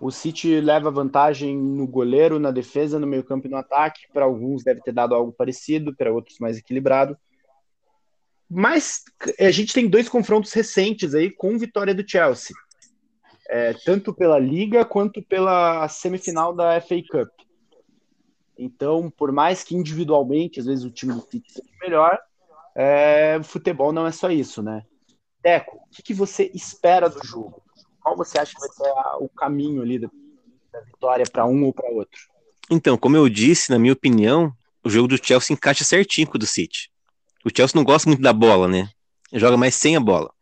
o 0.00 0.10
City 0.10 0.60
leva 0.60 0.90
vantagem 0.90 1.56
no 1.56 1.86
goleiro, 1.86 2.38
na 2.38 2.50
defesa, 2.50 2.98
no 2.98 3.06
meio-campo 3.06 3.46
e 3.46 3.50
no 3.50 3.56
ataque. 3.56 4.02
Para 4.12 4.24
alguns 4.24 4.62
deve 4.62 4.82
ter 4.82 4.92
dado 4.92 5.14
algo 5.14 5.32
parecido, 5.32 5.94
para 5.96 6.12
outros 6.12 6.38
mais 6.38 6.58
equilibrado. 6.58 7.16
Mas 8.50 9.02
a 9.40 9.50
gente 9.50 9.72
tem 9.72 9.88
dois 9.88 10.08
confrontos 10.08 10.52
recentes 10.52 11.14
aí 11.14 11.30
com 11.30 11.58
vitória 11.58 11.94
do 11.94 12.08
Chelsea. 12.08 12.54
É, 13.48 13.72
tanto 13.84 14.14
pela 14.14 14.38
Liga 14.38 14.84
quanto 14.84 15.22
pela 15.22 15.88
semifinal 15.88 16.54
da 16.54 16.80
FA 16.80 16.96
Cup. 17.10 17.30
Então, 18.58 19.10
por 19.10 19.32
mais 19.32 19.64
que 19.64 19.74
individualmente, 19.74 20.60
às 20.60 20.66
vezes 20.66 20.84
o 20.84 20.90
time 20.90 21.14
do 21.14 21.20
City 21.20 21.52
seja 21.52 21.68
melhor, 21.80 22.18
é, 22.74 23.36
o 23.38 23.44
futebol 23.44 23.92
não 23.92 24.06
é 24.06 24.12
só 24.12 24.30
isso, 24.30 24.62
né? 24.62 24.84
Deco, 25.44 25.76
o 25.76 25.94
que, 25.94 26.02
que, 26.02 26.14
você 26.14 26.50
espera 26.54 27.06
do 27.10 27.22
jogo? 27.22 27.62
Qual 28.00 28.16
você 28.16 28.38
acha 28.38 28.54
que 28.54 28.60
vai 28.60 28.70
ser 28.70 28.90
o 29.20 29.28
caminho 29.28 29.82
ali 29.82 29.98
da, 29.98 30.08
da 30.72 30.80
vitória 30.80 31.26
para 31.30 31.44
um 31.44 31.64
ou 31.64 31.72
para 31.72 31.90
outro? 31.90 32.18
Então, 32.70 32.96
como 32.96 33.14
eu 33.14 33.28
disse, 33.28 33.70
na 33.70 33.78
minha 33.78 33.92
opinião, 33.92 34.50
o 34.82 34.88
jogo 34.88 35.06
do 35.06 35.22
Chelsea 35.22 35.52
encaixa 35.52 35.84
certinho 35.84 36.26
com 36.26 36.36
o 36.36 36.38
do 36.38 36.46
City. 36.46 36.90
O 37.44 37.50
Chelsea 37.54 37.76
não 37.76 37.84
gosta 37.84 38.08
muito 38.08 38.22
da 38.22 38.32
bola, 38.32 38.66
né? 38.66 38.88
Joga 39.34 39.58
mais 39.58 39.74
sem 39.74 39.96
a 39.96 40.00
bola. 40.00 40.32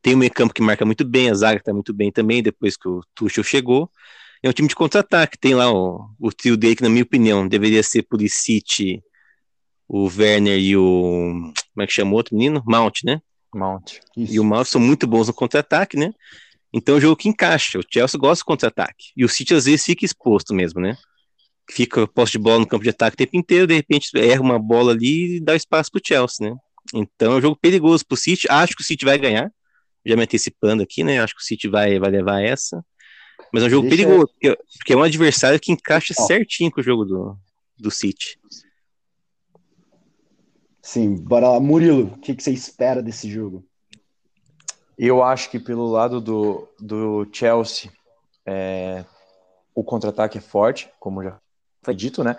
Tem 0.00 0.14
o 0.14 0.18
meio 0.18 0.32
campo 0.32 0.54
que 0.54 0.62
marca 0.62 0.84
muito 0.84 1.04
bem, 1.04 1.28
a 1.28 1.34
zaga 1.34 1.58
está 1.58 1.72
muito 1.72 1.92
bem 1.92 2.12
também, 2.12 2.40
depois 2.40 2.76
que 2.76 2.88
o 2.88 3.02
Tuchel 3.16 3.42
chegou. 3.42 3.90
É 4.40 4.48
um 4.48 4.52
time 4.52 4.68
de 4.68 4.76
contra-ataque. 4.76 5.36
Tem 5.36 5.56
lá 5.56 5.72
o, 5.72 6.08
o 6.20 6.30
trio 6.30 6.56
dele, 6.56 6.76
que 6.76 6.84
na 6.84 6.88
minha 6.88 7.02
opinião 7.02 7.48
deveria 7.48 7.82
ser 7.82 8.04
Pulisic, 8.04 9.02
o 9.88 10.04
Werner 10.04 10.56
e 10.56 10.76
o. 10.76 11.52
Como 11.74 11.82
é 11.82 11.86
que 11.86 11.92
chama 11.92 12.12
o 12.12 12.14
outro 12.14 12.36
menino? 12.36 12.62
Mount, 12.64 13.02
né? 13.04 13.20
Mount. 13.56 13.98
Isso. 14.16 14.34
E 14.34 14.40
o 14.40 14.44
Mount 14.44 14.66
são 14.66 14.80
muito 14.80 15.06
bons 15.06 15.28
no 15.28 15.34
contra-ataque, 15.34 15.96
né? 15.96 16.12
Então 16.72 16.94
é 16.94 16.98
um 16.98 17.00
jogo 17.00 17.16
que 17.16 17.28
encaixa. 17.28 17.78
O 17.78 17.82
Chelsea 17.88 18.18
gosta 18.18 18.42
do 18.42 18.46
contra-ataque. 18.46 19.06
E 19.16 19.24
o 19.24 19.28
City 19.28 19.54
às 19.54 19.64
vezes 19.64 19.84
fica 19.84 20.04
exposto 20.04 20.54
mesmo, 20.54 20.80
né? 20.80 20.96
Fica 21.70 22.06
posse 22.06 22.32
de 22.32 22.38
bola 22.38 22.60
no 22.60 22.66
campo 22.66 22.84
de 22.84 22.90
ataque 22.90 23.14
o 23.14 23.18
tempo 23.18 23.36
inteiro, 23.36 23.66
de 23.66 23.74
repente 23.74 24.10
erra 24.14 24.40
uma 24.40 24.58
bola 24.58 24.92
ali 24.92 25.36
e 25.36 25.40
dá 25.40 25.56
espaço 25.56 25.90
pro 25.90 26.00
Chelsea, 26.04 26.48
né? 26.48 26.56
Então 26.94 27.32
é 27.32 27.36
um 27.36 27.40
jogo 27.40 27.56
perigoso 27.56 28.06
pro 28.06 28.16
City. 28.16 28.46
Acho 28.48 28.74
que 28.76 28.82
o 28.82 28.84
City 28.84 29.04
vai 29.04 29.18
ganhar. 29.18 29.50
Já 30.04 30.14
me 30.14 30.22
antecipando 30.22 30.82
aqui, 30.82 31.02
né? 31.02 31.20
Acho 31.20 31.34
que 31.34 31.40
o 31.40 31.44
City 31.44 31.66
vai, 31.66 31.98
vai 31.98 32.10
levar 32.10 32.40
essa. 32.40 32.84
Mas 33.52 33.62
é 33.62 33.66
um 33.66 33.70
jogo 33.70 33.88
Deixa... 33.88 34.04
perigoso, 34.04 34.28
porque, 34.28 34.58
porque, 34.78 34.92
é 34.92 34.96
um 34.96 35.02
adversário 35.02 35.58
que 35.58 35.72
encaixa 35.72 36.14
oh. 36.16 36.26
certinho 36.26 36.70
com 36.70 36.80
o 36.80 36.84
jogo 36.84 37.04
do, 37.04 37.36
do 37.78 37.90
City. 37.90 38.38
Sim, 40.86 41.16
bora 41.16 41.48
lá. 41.48 41.58
Murilo, 41.58 42.12
o 42.14 42.18
que, 42.18 42.32
que 42.32 42.40
você 42.40 42.52
espera 42.52 43.02
desse 43.02 43.28
jogo? 43.28 43.64
Eu 44.96 45.20
acho 45.20 45.50
que 45.50 45.58
pelo 45.58 45.84
lado 45.88 46.20
do, 46.20 46.68
do 46.78 47.26
Chelsea, 47.32 47.90
é, 48.46 49.04
o 49.74 49.82
contra-ataque 49.82 50.38
é 50.38 50.40
forte, 50.40 50.88
como 51.00 51.24
já 51.24 51.40
foi 51.82 51.92
dito, 51.92 52.22
né? 52.22 52.36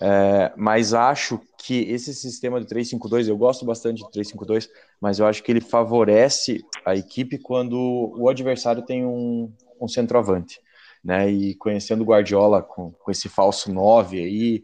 É, 0.00 0.52
mas 0.56 0.94
acho 0.94 1.40
que 1.58 1.80
esse 1.90 2.14
sistema 2.14 2.60
do 2.60 2.66
3-5-2, 2.66 3.26
eu 3.26 3.36
gosto 3.36 3.64
bastante 3.64 4.04
do 4.04 4.08
3-5-2, 4.08 4.68
mas 5.00 5.18
eu 5.18 5.26
acho 5.26 5.42
que 5.42 5.50
ele 5.50 5.60
favorece 5.60 6.64
a 6.86 6.94
equipe 6.94 7.38
quando 7.38 8.14
o 8.16 8.28
adversário 8.28 8.82
tem 8.82 9.04
um, 9.04 9.52
um 9.80 9.88
centroavante, 9.88 10.60
né? 11.02 11.28
E 11.28 11.56
conhecendo 11.56 12.02
o 12.02 12.06
Guardiola 12.06 12.62
com, 12.62 12.92
com 12.92 13.10
esse 13.10 13.28
falso 13.28 13.72
9 13.72 14.20
aí, 14.20 14.62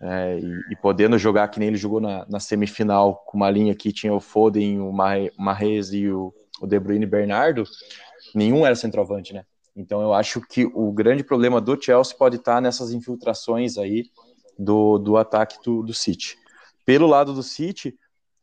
é, 0.00 0.38
e, 0.38 0.72
e, 0.72 0.76
podendo 0.76 1.18
jogar 1.18 1.48
que 1.48 1.58
nem 1.58 1.68
ele 1.68 1.76
jogou 1.76 2.00
na, 2.00 2.24
na, 2.28 2.38
semifinal, 2.38 3.16
com 3.26 3.36
uma 3.36 3.50
linha 3.50 3.74
que 3.74 3.92
tinha 3.92 4.14
o 4.14 4.20
Foden, 4.20 4.80
o 4.80 4.92
Marrez 4.92 5.92
e 5.92 6.08
o, 6.08 6.32
o 6.60 6.66
De 6.66 6.78
Bruyne 6.78 7.04
e 7.04 7.08
Bernardo, 7.08 7.64
nenhum 8.34 8.64
era 8.64 8.76
centroavante, 8.76 9.32
né? 9.32 9.44
Então 9.74 10.00
eu 10.00 10.12
acho 10.12 10.40
que 10.40 10.66
o 10.66 10.92
grande 10.92 11.24
problema 11.24 11.60
do 11.60 11.80
Chelsea 11.80 12.16
pode 12.16 12.36
estar 12.36 12.60
nessas 12.60 12.92
infiltrações 12.92 13.76
aí 13.76 14.04
do, 14.58 14.98
do 14.98 15.16
ataque 15.16 15.56
do, 15.64 15.82
do 15.82 15.94
City. 15.94 16.36
Pelo 16.84 17.06
lado 17.06 17.32
do 17.32 17.42
City, 17.42 17.96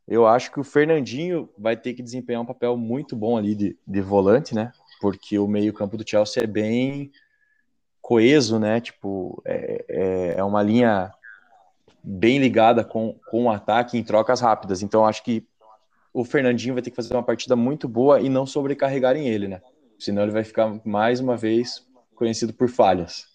eu 0.08 0.28
acho 0.28 0.52
que 0.52 0.60
o 0.60 0.64
Fernandinho 0.64 1.50
vai 1.58 1.76
ter 1.76 1.94
que 1.94 2.04
desempenhar 2.04 2.42
um 2.42 2.46
papel 2.46 2.78
muito 2.78 3.16
bom 3.16 3.38
ali 3.38 3.56
de, 3.56 3.78
de 3.86 4.02
volante, 4.02 4.54
né? 4.54 4.72
Porque 5.02 5.40
o 5.40 5.48
meio-campo 5.48 5.98
do 5.98 6.08
Chelsea 6.08 6.44
é 6.44 6.48
bem 6.48 7.12
coeso, 8.02 8.60
né? 8.60 8.80
Tipo, 8.80 9.42
é, 9.46 9.86
é, 9.90 10.36
é 10.38 10.44
uma 10.44 10.62
linha 10.62 11.12
bem 12.06 12.38
ligada 12.38 12.84
com, 12.84 13.18
com 13.28 13.46
o 13.46 13.50
ataque 13.50 13.98
em 13.98 14.04
trocas 14.04 14.40
rápidas. 14.40 14.84
Então, 14.84 15.06
acho 15.06 15.24
que 15.24 15.46
o 16.14 16.24
Fernandinho 16.24 16.76
vai 16.76 16.84
ter 16.84 16.92
que 16.92 16.96
fazer 16.96 17.14
uma 17.14 17.24
partida 17.24 17.56
muito 17.56 17.88
boa 17.90 18.22
e 18.22 18.30
não 18.30 18.46
sobrecarregarem 18.46 19.28
ele, 19.28 19.48
né? 19.48 19.62
Senão 19.98 20.22
ele 20.22 20.32
vai 20.32 20.44
ficar 20.44 20.80
mais 20.86 21.20
uma 21.20 21.36
vez 21.36 21.86
conhecido 22.16 22.54
por 22.54 22.70
falhas. 22.70 23.26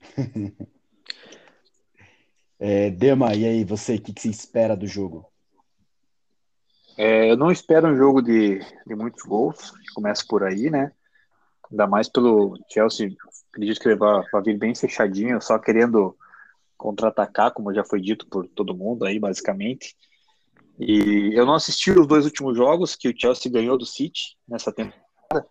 é, 2.58 2.90
Dema, 2.90 3.34
e 3.34 3.46
aí, 3.46 3.64
você, 3.64 3.94
o 3.94 4.00
que, 4.00 4.12
que 4.12 4.20
você 4.20 4.28
espera 4.28 4.76
do 4.76 4.86
jogo? 4.86 5.30
É, 6.98 7.30
eu 7.30 7.36
não 7.36 7.50
espero 7.50 7.88
um 7.88 7.96
jogo 7.96 8.20
de, 8.20 8.58
de 8.86 8.94
muitos 8.94 9.22
gols, 9.22 9.72
começa 9.94 10.24
por 10.28 10.42
aí, 10.42 10.68
né? 10.68 10.92
Ainda 11.70 11.86
mais 11.86 12.08
pelo 12.08 12.58
Chelsea, 12.68 13.14
acredito 13.50 13.80
que 13.80 13.88
ele 13.88 13.96
vai, 13.96 14.22
vai 14.30 14.42
vir 14.42 14.58
bem 14.58 14.74
fechadinho, 14.74 15.40
só 15.40 15.58
querendo 15.58 16.14
contra-atacar, 16.82 17.52
como 17.52 17.72
já 17.72 17.84
foi 17.84 18.00
dito 18.00 18.26
por 18.26 18.48
todo 18.48 18.74
mundo 18.74 19.04
aí, 19.04 19.16
basicamente. 19.16 19.94
E 20.80 21.30
eu 21.32 21.46
não 21.46 21.54
assisti 21.54 21.92
os 21.92 22.08
dois 22.08 22.24
últimos 22.24 22.56
jogos 22.56 22.96
que 22.96 23.08
o 23.08 23.14
Chelsea 23.16 23.52
ganhou 23.52 23.78
do 23.78 23.86
City 23.86 24.36
nessa 24.48 24.72
temporada, 24.72 25.46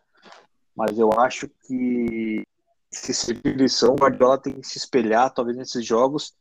mas 0.76 1.00
eu 1.00 1.10
acho 1.14 1.50
que 1.66 2.44
se 2.92 3.14
servir 3.14 3.56
lição, 3.56 3.94
o 3.94 3.96
Guardiola 3.96 4.38
tem 4.38 4.60
que 4.60 4.68
se 4.68 4.78
espelhar, 4.78 5.34
talvez, 5.34 5.56
nesses 5.56 5.86
jogos 5.86 6.34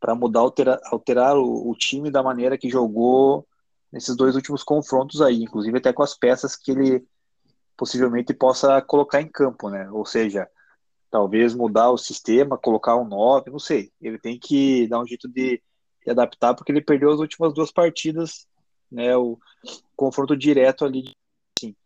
para 0.00 0.16
mudar, 0.16 0.40
alterar, 0.40 0.80
alterar 0.86 1.36
o, 1.36 1.70
o, 1.70 1.74
time 1.76 2.10
da 2.10 2.20
maneira 2.20 2.58
que 2.58 2.68
jogou 2.68 3.46
nesses 3.92 4.16
dois 4.16 4.34
últimos 4.34 4.64
confrontos 4.64 5.22
aí, 5.22 5.44
inclusive 5.44 5.78
até 5.78 5.92
com 5.92 6.02
as 6.02 6.18
peças 6.18 6.56
que 6.56 6.72
ele 6.72 7.06
possivelmente 7.76 8.34
possa 8.34 8.82
colocar 8.82 9.20
em 9.20 9.28
campo, 9.28 9.70
né? 9.70 9.88
Ou 9.92 10.04
seja, 10.04 10.48
talvez 11.14 11.54
mudar 11.54 11.92
o 11.92 11.96
sistema, 11.96 12.58
colocar 12.58 12.96
um 12.96 13.04
9, 13.04 13.48
não 13.48 13.58
sei. 13.60 13.92
Ele 14.02 14.18
tem 14.18 14.36
que 14.36 14.88
dar 14.88 15.00
um 15.00 15.06
jeito 15.06 15.28
de, 15.28 15.62
de 16.04 16.10
adaptar, 16.10 16.54
porque 16.54 16.72
ele 16.72 16.80
perdeu 16.80 17.12
as 17.12 17.20
últimas 17.20 17.54
duas 17.54 17.70
partidas, 17.70 18.48
né? 18.90 19.16
O 19.16 19.38
confronto 19.94 20.36
direto 20.36 20.84
ali. 20.84 21.14
Assim. 21.56 21.76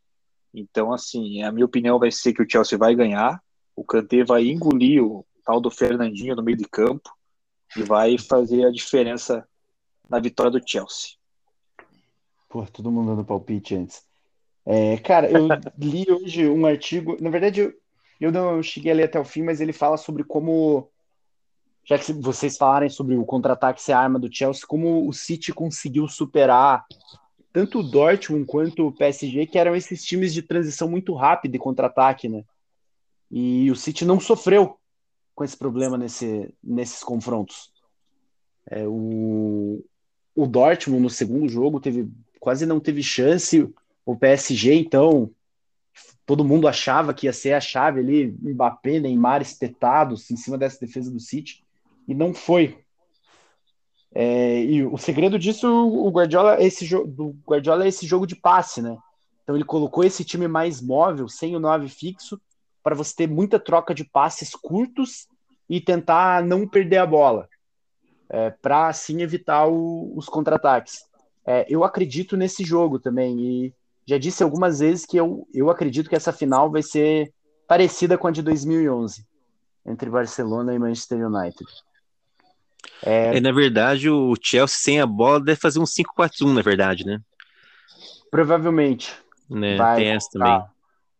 Então, 0.54 0.94
assim, 0.94 1.42
a 1.42 1.52
minha 1.52 1.66
opinião 1.66 1.98
vai 1.98 2.10
ser 2.10 2.32
que 2.32 2.42
o 2.42 2.50
Chelsea 2.50 2.78
vai 2.78 2.94
ganhar, 2.94 3.38
o 3.76 3.84
Kanté 3.84 4.24
vai 4.24 4.46
engolir 4.46 5.04
o 5.04 5.26
tal 5.44 5.60
do 5.60 5.70
Fernandinho 5.70 6.34
no 6.34 6.42
meio 6.42 6.56
de 6.56 6.64
campo 6.64 7.14
e 7.76 7.82
vai 7.82 8.16
fazer 8.16 8.64
a 8.64 8.72
diferença 8.72 9.46
na 10.08 10.18
vitória 10.18 10.52
do 10.52 10.62
Chelsea. 10.66 11.18
Pô, 12.48 12.64
todo 12.64 12.90
mundo 12.90 13.08
dando 13.08 13.26
palpite 13.26 13.74
antes. 13.74 14.02
É, 14.64 14.96
cara, 14.96 15.30
eu 15.30 15.46
li 15.76 16.10
hoje 16.10 16.48
um 16.48 16.64
artigo, 16.64 17.18
na 17.20 17.28
verdade, 17.28 17.60
eu, 17.60 17.74
Eu 18.20 18.32
não 18.32 18.62
cheguei 18.62 18.92
a 18.92 18.94
ler 18.94 19.04
até 19.04 19.18
o 19.18 19.24
fim, 19.24 19.42
mas 19.42 19.60
ele 19.60 19.72
fala 19.72 19.96
sobre 19.96 20.24
como, 20.24 20.90
já 21.84 21.98
que 21.98 22.12
vocês 22.12 22.56
falarem 22.56 22.88
sobre 22.88 23.16
o 23.16 23.24
contra-ataque 23.24 23.80
ser 23.80 23.92
a 23.92 24.00
arma 24.00 24.18
do 24.18 24.32
Chelsea, 24.32 24.66
como 24.66 25.08
o 25.08 25.12
City 25.12 25.52
conseguiu 25.52 26.08
superar 26.08 26.84
tanto 27.52 27.80
o 27.80 27.82
Dortmund 27.82 28.44
quanto 28.44 28.86
o 28.86 28.92
PSG, 28.92 29.46
que 29.46 29.58
eram 29.58 29.74
esses 29.74 30.04
times 30.04 30.32
de 30.34 30.42
transição 30.42 30.88
muito 30.88 31.14
rápida 31.14 31.56
e 31.56 31.60
contra-ataque, 31.60 32.28
né? 32.28 32.44
E 33.30 33.70
o 33.70 33.76
City 33.76 34.04
não 34.04 34.20
sofreu 34.20 34.78
com 35.34 35.44
esse 35.44 35.56
problema 35.56 35.96
nesse, 35.96 36.52
nesses 36.62 37.02
confrontos. 37.02 37.72
É, 38.66 38.86
o, 38.86 39.84
o 40.34 40.46
Dortmund 40.46 41.02
no 41.02 41.10
segundo 41.10 41.48
jogo 41.48 41.80
teve 41.80 42.08
quase 42.38 42.66
não 42.66 42.80
teve 42.80 43.02
chance. 43.02 43.72
O 44.04 44.16
PSG, 44.16 44.74
então, 44.74 45.30
todo 46.28 46.44
mundo 46.44 46.68
achava 46.68 47.14
que 47.14 47.24
ia 47.24 47.32
ser 47.32 47.54
a 47.54 47.60
chave 47.60 48.00
ali, 48.00 48.36
Mbappé, 48.42 49.00
Neymar 49.00 49.40
espetados 49.40 50.30
em 50.30 50.36
cima 50.36 50.58
dessa 50.58 50.78
defesa 50.78 51.10
do 51.10 51.18
City, 51.18 51.64
e 52.06 52.14
não 52.14 52.34
foi. 52.34 52.84
É, 54.14 54.62
e 54.62 54.84
o 54.84 54.98
segredo 54.98 55.38
disso, 55.38 55.66
o 55.66 56.10
Guardiola, 56.10 56.62
esse 56.62 56.86
do 57.06 57.34
Guardiola 57.46 57.86
é 57.86 57.88
esse 57.88 58.06
jogo 58.06 58.26
de 58.26 58.36
passe, 58.36 58.82
né? 58.82 58.98
Então 59.42 59.56
ele 59.56 59.64
colocou 59.64 60.04
esse 60.04 60.22
time 60.22 60.46
mais 60.46 60.82
móvel, 60.82 61.30
sem 61.30 61.56
o 61.56 61.58
9 61.58 61.88
fixo, 61.88 62.38
para 62.82 62.94
você 62.94 63.16
ter 63.16 63.26
muita 63.26 63.58
troca 63.58 63.94
de 63.94 64.04
passes 64.04 64.50
curtos 64.50 65.28
e 65.66 65.80
tentar 65.80 66.44
não 66.44 66.68
perder 66.68 66.98
a 66.98 67.06
bola, 67.06 67.48
é, 68.28 68.50
para 68.50 68.88
assim 68.88 69.22
evitar 69.22 69.66
o, 69.66 70.12
os 70.14 70.26
contra-ataques. 70.26 71.04
É, 71.46 71.64
eu 71.70 71.84
acredito 71.84 72.36
nesse 72.36 72.64
jogo 72.64 72.98
também, 72.98 73.40
e 73.40 73.74
já 74.08 74.16
disse 74.16 74.42
algumas 74.42 74.78
vezes 74.78 75.04
que 75.04 75.18
eu, 75.18 75.46
eu 75.52 75.68
acredito 75.68 76.08
que 76.08 76.16
essa 76.16 76.32
final 76.32 76.70
vai 76.70 76.82
ser 76.82 77.30
parecida 77.68 78.16
com 78.16 78.26
a 78.26 78.30
de 78.30 78.40
2011, 78.40 79.22
entre 79.84 80.08
Barcelona 80.08 80.72
e 80.72 80.78
Manchester 80.78 81.26
United. 81.26 81.70
É... 83.04 83.36
é... 83.36 83.40
na 83.40 83.52
verdade, 83.52 84.08
o 84.08 84.34
Chelsea 84.40 84.78
sem 84.78 84.98
a 84.98 85.04
bola 85.04 85.44
deve 85.44 85.60
fazer 85.60 85.78
um 85.78 85.84
5-4-1, 85.84 86.54
na 86.54 86.62
verdade, 86.62 87.04
né? 87.04 87.20
Provavelmente. 88.30 89.14
Né? 89.48 89.76
Vai 89.76 89.96
Tem 89.96 90.08
essa 90.08 90.30
também. 90.32 90.64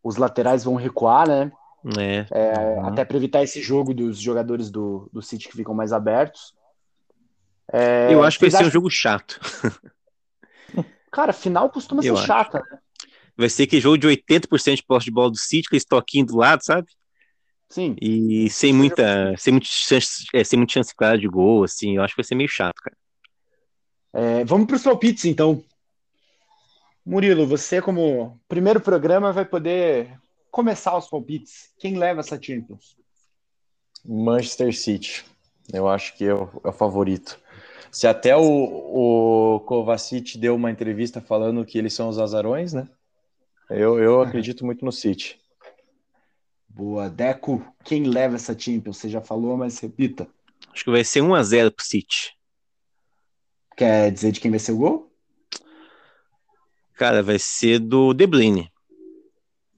Os 0.02 0.16
laterais 0.16 0.64
vão 0.64 0.74
recuar, 0.74 1.28
né? 1.28 1.52
É. 1.98 2.26
é 2.30 2.58
uhum. 2.58 2.86
Até 2.86 3.04
para 3.04 3.18
evitar 3.18 3.42
esse 3.42 3.60
jogo 3.60 3.92
dos 3.92 4.18
jogadores 4.18 4.70
do, 4.70 5.10
do 5.12 5.20
City 5.20 5.46
que 5.46 5.56
ficam 5.56 5.74
mais 5.74 5.92
abertos. 5.92 6.54
É, 7.70 8.08
Eu 8.10 8.24
acho 8.24 8.38
que 8.38 8.48
vai 8.48 8.62
ser 8.62 8.66
um 8.66 8.70
jogo 8.70 8.88
chato. 8.88 9.38
Cara, 11.10 11.32
final 11.32 11.70
costuma 11.70 12.02
Eu 12.02 12.14
ser 12.14 12.20
acho. 12.20 12.26
chata, 12.26 12.62
né? 12.70 12.78
Vai 13.36 13.48
ser 13.48 13.66
que 13.66 13.80
jogo 13.80 13.96
de 13.96 14.08
80% 14.08 14.76
de 14.76 14.82
posse 14.84 15.04
de 15.06 15.12
bola 15.12 15.30
do 15.30 15.36
City, 15.36 15.68
com 15.68 15.76
esse 15.76 15.86
toquinho 15.86 16.26
do 16.26 16.36
lado, 16.36 16.64
sabe? 16.64 16.88
Sim. 17.68 17.94
E 18.00 18.48
sem 18.50 18.72
muita, 18.72 19.34
sem 19.36 19.52
muita 19.52 19.68
chance, 19.68 20.24
é, 20.34 20.42
sem 20.42 20.58
muita 20.58 20.72
chance 20.72 20.94
clara 20.94 21.18
de 21.18 21.28
gol, 21.28 21.64
assim, 21.64 21.96
eu 21.96 22.02
acho 22.02 22.14
que 22.14 22.22
vai 22.22 22.24
ser 22.24 22.34
meio 22.34 22.48
chato, 22.48 22.76
cara. 22.82 22.96
É, 24.12 24.44
vamos 24.44 24.66
para 24.66 24.76
os 24.76 24.82
palpites, 24.82 25.24
então. 25.26 25.62
Murilo, 27.04 27.46
você 27.46 27.80
como 27.80 28.40
primeiro 28.48 28.80
programa 28.80 29.32
vai 29.32 29.44
poder 29.44 30.18
começar 30.50 30.96
os 30.96 31.08
palpites. 31.08 31.72
Quem 31.78 31.96
leva 31.96 32.20
essa 32.20 32.40
Champions? 32.40 32.96
Manchester 34.04 34.76
City. 34.76 35.24
Eu 35.72 35.86
acho 35.88 36.16
que 36.16 36.24
é 36.24 36.34
o, 36.34 36.50
é 36.64 36.68
o 36.68 36.72
favorito. 36.72 37.38
Se 37.90 38.06
até 38.06 38.36
o, 38.36 38.42
o 38.42 39.60
Kovacic 39.60 40.36
deu 40.38 40.54
uma 40.54 40.70
entrevista 40.70 41.20
falando 41.20 41.64
que 41.64 41.78
eles 41.78 41.94
são 41.94 42.08
os 42.08 42.18
azarões, 42.18 42.72
né? 42.72 42.88
Eu, 43.70 43.98
eu 43.98 44.22
acredito 44.22 44.64
muito 44.64 44.84
no 44.84 44.92
City. 44.92 45.38
Boa. 46.68 47.08
Deco, 47.10 47.64
quem 47.84 48.04
leva 48.04 48.36
essa 48.36 48.58
Champions? 48.58 48.98
Você 48.98 49.08
já 49.08 49.20
falou, 49.20 49.56
mas 49.56 49.78
repita. 49.78 50.28
Acho 50.72 50.84
que 50.84 50.90
vai 50.90 51.04
ser 51.04 51.20
1x0 51.20 51.70
pro 51.72 51.84
City. 51.84 52.36
Quer 53.76 54.10
dizer 54.10 54.32
de 54.32 54.40
quem 54.40 54.50
vai 54.50 54.60
ser 54.60 54.72
o 54.72 54.78
gol? 54.78 55.12
Cara, 56.94 57.22
vai 57.22 57.38
ser 57.38 57.78
do 57.78 58.12
De 58.12 58.26
Bruyne. 58.26 58.72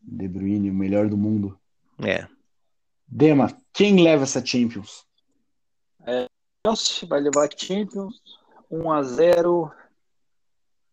De 0.02 0.26
Bruyne, 0.26 0.70
o 0.70 0.74
melhor 0.74 1.08
do 1.08 1.16
mundo. 1.16 1.58
É. 2.02 2.26
Dema, 3.06 3.54
quem 3.72 4.02
leva 4.02 4.22
essa 4.22 4.44
Champions? 4.44 5.04
É, 6.06 6.26
Chelsea 6.66 7.08
vai 7.08 7.20
levar 7.20 7.48
Champions 7.56 8.14
1x0. 8.70 9.70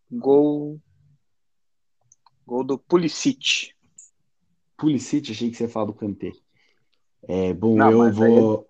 Gol. 0.10 0.80
Gol 2.46 2.64
do 2.64 2.78
Pulisic. 2.78 3.74
Pulisic, 4.78 5.32
achei 5.32 5.50
que 5.50 5.58
você 5.58 5.64
ia 5.64 5.70
falar 5.70 5.88
do 5.88 5.94
Kanté. 5.94 6.32
É, 7.28 7.54
bom, 7.54 7.76
Não, 7.76 8.06
eu 8.06 8.14
vou. 8.14 8.68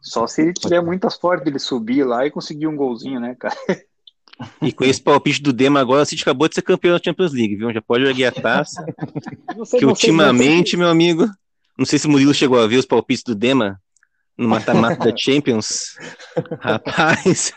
Só 0.00 0.26
se 0.26 0.42
ele 0.42 0.52
tiver 0.52 0.80
muita 0.80 1.10
sorte 1.10 1.44
dele 1.44 1.58
subir 1.58 2.04
lá 2.04 2.26
e 2.26 2.30
conseguir 2.30 2.66
um 2.66 2.76
golzinho, 2.76 3.20
né, 3.20 3.34
cara? 3.34 3.56
E 4.62 4.72
com 4.72 4.84
esse 4.84 5.02
palpite 5.02 5.42
do 5.42 5.52
Dema 5.52 5.80
agora, 5.80 6.04
o 6.04 6.06
City 6.06 6.22
acabou 6.22 6.48
de 6.48 6.54
ser 6.54 6.62
campeão 6.62 6.96
da 6.96 7.02
Champions 7.02 7.32
League, 7.32 7.56
viu? 7.56 7.72
Já 7.72 7.82
pode 7.82 8.04
erguer 8.04 8.26
a 8.26 8.30
taça. 8.32 8.86
Sei, 9.64 9.80
que 9.80 9.84
ultimamente, 9.84 10.76
meu 10.76 10.86
amigo, 10.86 11.28
não 11.76 11.84
sei 11.84 11.98
se 11.98 12.06
o 12.06 12.10
Murilo 12.10 12.32
chegou 12.32 12.56
a 12.56 12.68
ver 12.68 12.76
os 12.76 12.86
palpites 12.86 13.24
do 13.24 13.34
Dema 13.34 13.82
no 14.38 14.46
mata-mata 14.48 15.10
da 15.10 15.16
Champions. 15.16 15.96
Rapaz. 16.60 17.52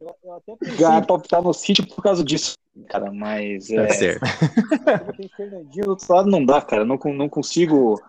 Eu, 0.00 0.16
eu 0.24 0.32
até 0.34 0.56
pensei 0.56 0.86
em 0.86 1.04
palpitar 1.04 1.42
no 1.42 1.54
City 1.54 1.86
por 1.86 2.02
causa 2.02 2.24
disso 2.24 2.58
cara, 2.86 3.10
mas. 3.12 3.68
Tá 3.68 3.82
é, 3.82 3.88
certo. 3.88 4.20
Tem 5.16 5.28
Fernandinho 5.28 5.84
do 5.84 5.90
outro 5.90 6.14
lado, 6.14 6.30
não 6.30 6.44
dá, 6.44 6.60
cara. 6.60 6.84
Não, 6.84 6.96
não 6.96 7.28
consigo 7.28 8.00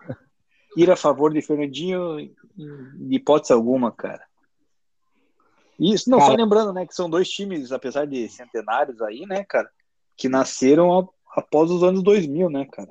ir 0.76 0.90
a 0.90 0.96
favor 0.96 1.32
de 1.32 1.42
Fernandinho 1.42 2.30
de 2.56 3.16
hipótese 3.16 3.52
alguma, 3.52 3.90
cara. 3.90 4.22
Isso, 5.78 6.10
não, 6.10 6.18
cara, 6.18 6.30
só 6.30 6.36
lembrando, 6.36 6.72
né, 6.74 6.86
que 6.86 6.94
são 6.94 7.08
dois 7.08 7.28
times, 7.30 7.72
apesar 7.72 8.06
de 8.06 8.28
centenários 8.28 9.00
aí, 9.00 9.24
né, 9.24 9.44
cara, 9.44 9.70
que 10.14 10.28
nasceram 10.28 11.08
após 11.34 11.70
os 11.70 11.82
anos 11.82 12.02
2000, 12.02 12.50
né, 12.50 12.66
cara. 12.70 12.90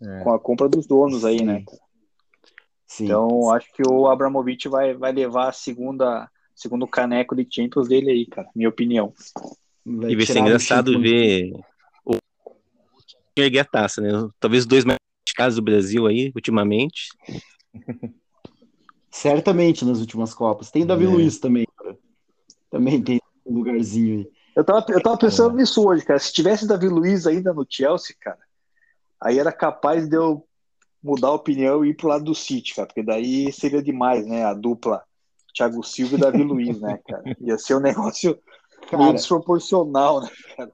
É. 0.00 0.24
Com 0.24 0.32
a 0.32 0.38
compra 0.40 0.68
dos 0.68 0.86
donos 0.86 1.24
aí, 1.26 1.44
né, 1.44 1.62
cara. 1.66 1.81
Sim. 2.92 3.06
Então, 3.06 3.50
acho 3.50 3.72
que 3.72 3.82
o 3.88 4.06
Abramovich 4.06 4.68
vai, 4.68 4.92
vai 4.92 5.12
levar 5.12 5.48
a 5.48 5.52
segunda, 5.52 6.30
segundo 6.54 6.86
caneco 6.86 7.34
de 7.34 7.48
Champions 7.50 7.88
dele 7.88 8.10
aí, 8.10 8.26
cara, 8.26 8.46
minha 8.54 8.68
opinião. 8.68 9.14
Vai 9.82 10.10
e 10.10 10.16
vai 10.16 10.26
ser 10.26 10.40
engraçado 10.40 11.00
ver 11.00 11.50
o 12.04 12.14
erguer 13.34 13.60
a 13.60 13.64
taça, 13.64 14.02
né? 14.02 14.10
Talvez 14.38 14.64
os 14.64 14.66
dois 14.66 14.84
mais 14.84 14.98
casos 15.34 15.56
do 15.56 15.62
Brasil 15.62 16.06
aí, 16.06 16.30
ultimamente. 16.34 17.08
Certamente 19.10 19.86
nas 19.86 19.98
últimas 19.98 20.34
Copas. 20.34 20.70
Tem 20.70 20.82
o 20.82 20.86
Davi 20.86 21.06
é. 21.06 21.08
Luiz 21.08 21.38
também, 21.38 21.66
cara. 21.74 21.96
Também 22.70 23.02
tem 23.02 23.18
um 23.46 23.54
lugarzinho 23.54 24.18
aí. 24.18 24.30
Eu 24.54 24.64
tava, 24.64 24.84
eu 24.90 25.02
tava 25.02 25.16
pensando 25.16 25.56
é. 25.56 25.62
nisso 25.62 25.82
hoje, 25.82 26.04
cara. 26.04 26.18
Se 26.18 26.30
tivesse 26.30 26.68
Davi 26.68 26.88
Luiz 26.90 27.26
ainda 27.26 27.54
no 27.54 27.66
Chelsea, 27.66 28.14
cara, 28.20 28.40
aí 29.18 29.38
era 29.38 29.50
capaz 29.50 30.06
de 30.06 30.14
eu 30.14 30.46
mudar 31.02 31.28
a 31.28 31.32
opinião 31.32 31.84
e 31.84 31.90
ir 31.90 31.94
pro 31.94 32.08
lado 32.08 32.24
do 32.24 32.34
City, 32.34 32.74
cara, 32.74 32.86
porque 32.86 33.02
daí 33.02 33.52
seria 33.52 33.82
demais, 33.82 34.26
né? 34.26 34.44
A 34.44 34.54
dupla 34.54 35.02
Thiago 35.54 35.82
Silva 35.82 36.16
e 36.16 36.18
Davi 36.18 36.42
Luiz, 36.44 36.80
né, 36.80 36.98
cara? 37.06 37.22
Ia 37.40 37.58
ser 37.58 37.76
um 37.76 37.80
negócio 37.80 38.38
cara, 38.88 39.02
meio 39.02 39.14
desproporcional, 39.14 40.20
né, 40.22 40.30
cara? 40.56 40.72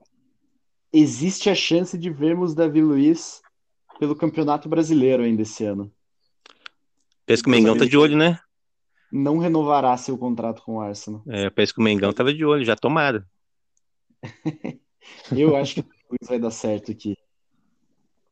Existe 0.93 1.51
a 1.51 1.55
chance 1.55 1.97
de 1.97 2.11
vermos 2.11 2.55
Davi 2.55 2.83
Luiz 2.83 3.41
pelo 3.99 4.17
Campeonato 4.17 4.69
Brasileiro 4.69 5.23
ainda 5.23 5.43
esse 5.43 5.65
ano. 5.65 5.93
Parece 7.27 7.43
que 7.43 7.49
o 7.49 7.53
Mengão 7.53 7.77
tá 7.77 7.85
de 7.85 7.97
olho, 7.97 8.17
né? 8.17 8.39
Não 9.13 9.39
renovará 9.39 9.97
seu 9.97 10.17
contrato 10.17 10.63
com 10.63 10.77
o 10.77 10.81
Arsenal. 10.81 11.23
É, 11.29 11.51
parece 11.51 11.75
que 11.75 11.81
o 11.81 11.83
Mengão 11.83 12.13
tava 12.13 12.33
de 12.33 12.45
olho, 12.45 12.65
já 12.65 12.77
tomado. 12.77 13.25
eu 15.33 15.57
acho 15.57 15.75
que 15.75 15.81
o 15.81 15.85
Luiz 16.11 16.29
vai 16.29 16.39
dar 16.39 16.51
certo 16.51 16.93
aqui. 16.93 17.17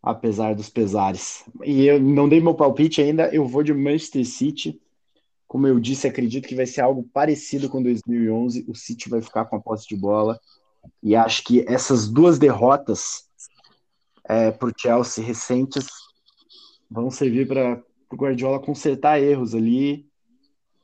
Apesar 0.06 0.54
dos 0.54 0.70
pesares. 0.70 1.44
E 1.64 1.84
eu 1.86 2.00
não 2.00 2.28
dei 2.28 2.40
meu 2.40 2.54
palpite 2.54 3.02
ainda, 3.02 3.28
eu 3.34 3.46
vou 3.46 3.62
de 3.62 3.74
Manchester 3.74 4.24
City 4.24 4.80
como 5.46 5.66
eu 5.66 5.78
disse, 5.78 6.08
acredito 6.08 6.48
que 6.48 6.54
vai 6.54 6.66
ser 6.66 6.80
algo 6.80 7.08
parecido 7.12 7.68
com 7.68 7.82
2011. 7.82 8.64
O 8.68 8.74
City 8.74 9.08
vai 9.08 9.22
ficar 9.22 9.44
com 9.44 9.56
a 9.56 9.60
posse 9.60 9.86
de 9.86 9.96
bola. 9.96 10.38
E 11.02 11.14
acho 11.14 11.44
que 11.44 11.64
essas 11.68 12.08
duas 12.08 12.38
derrotas 12.38 13.28
é, 14.24 14.50
para 14.50 14.68
o 14.68 14.72
Chelsea 14.76 15.24
recentes 15.24 15.86
vão 16.90 17.10
servir 17.10 17.46
para 17.46 17.82
o 18.10 18.16
Guardiola 18.16 18.60
consertar 18.60 19.20
erros 19.20 19.54
ali 19.54 20.06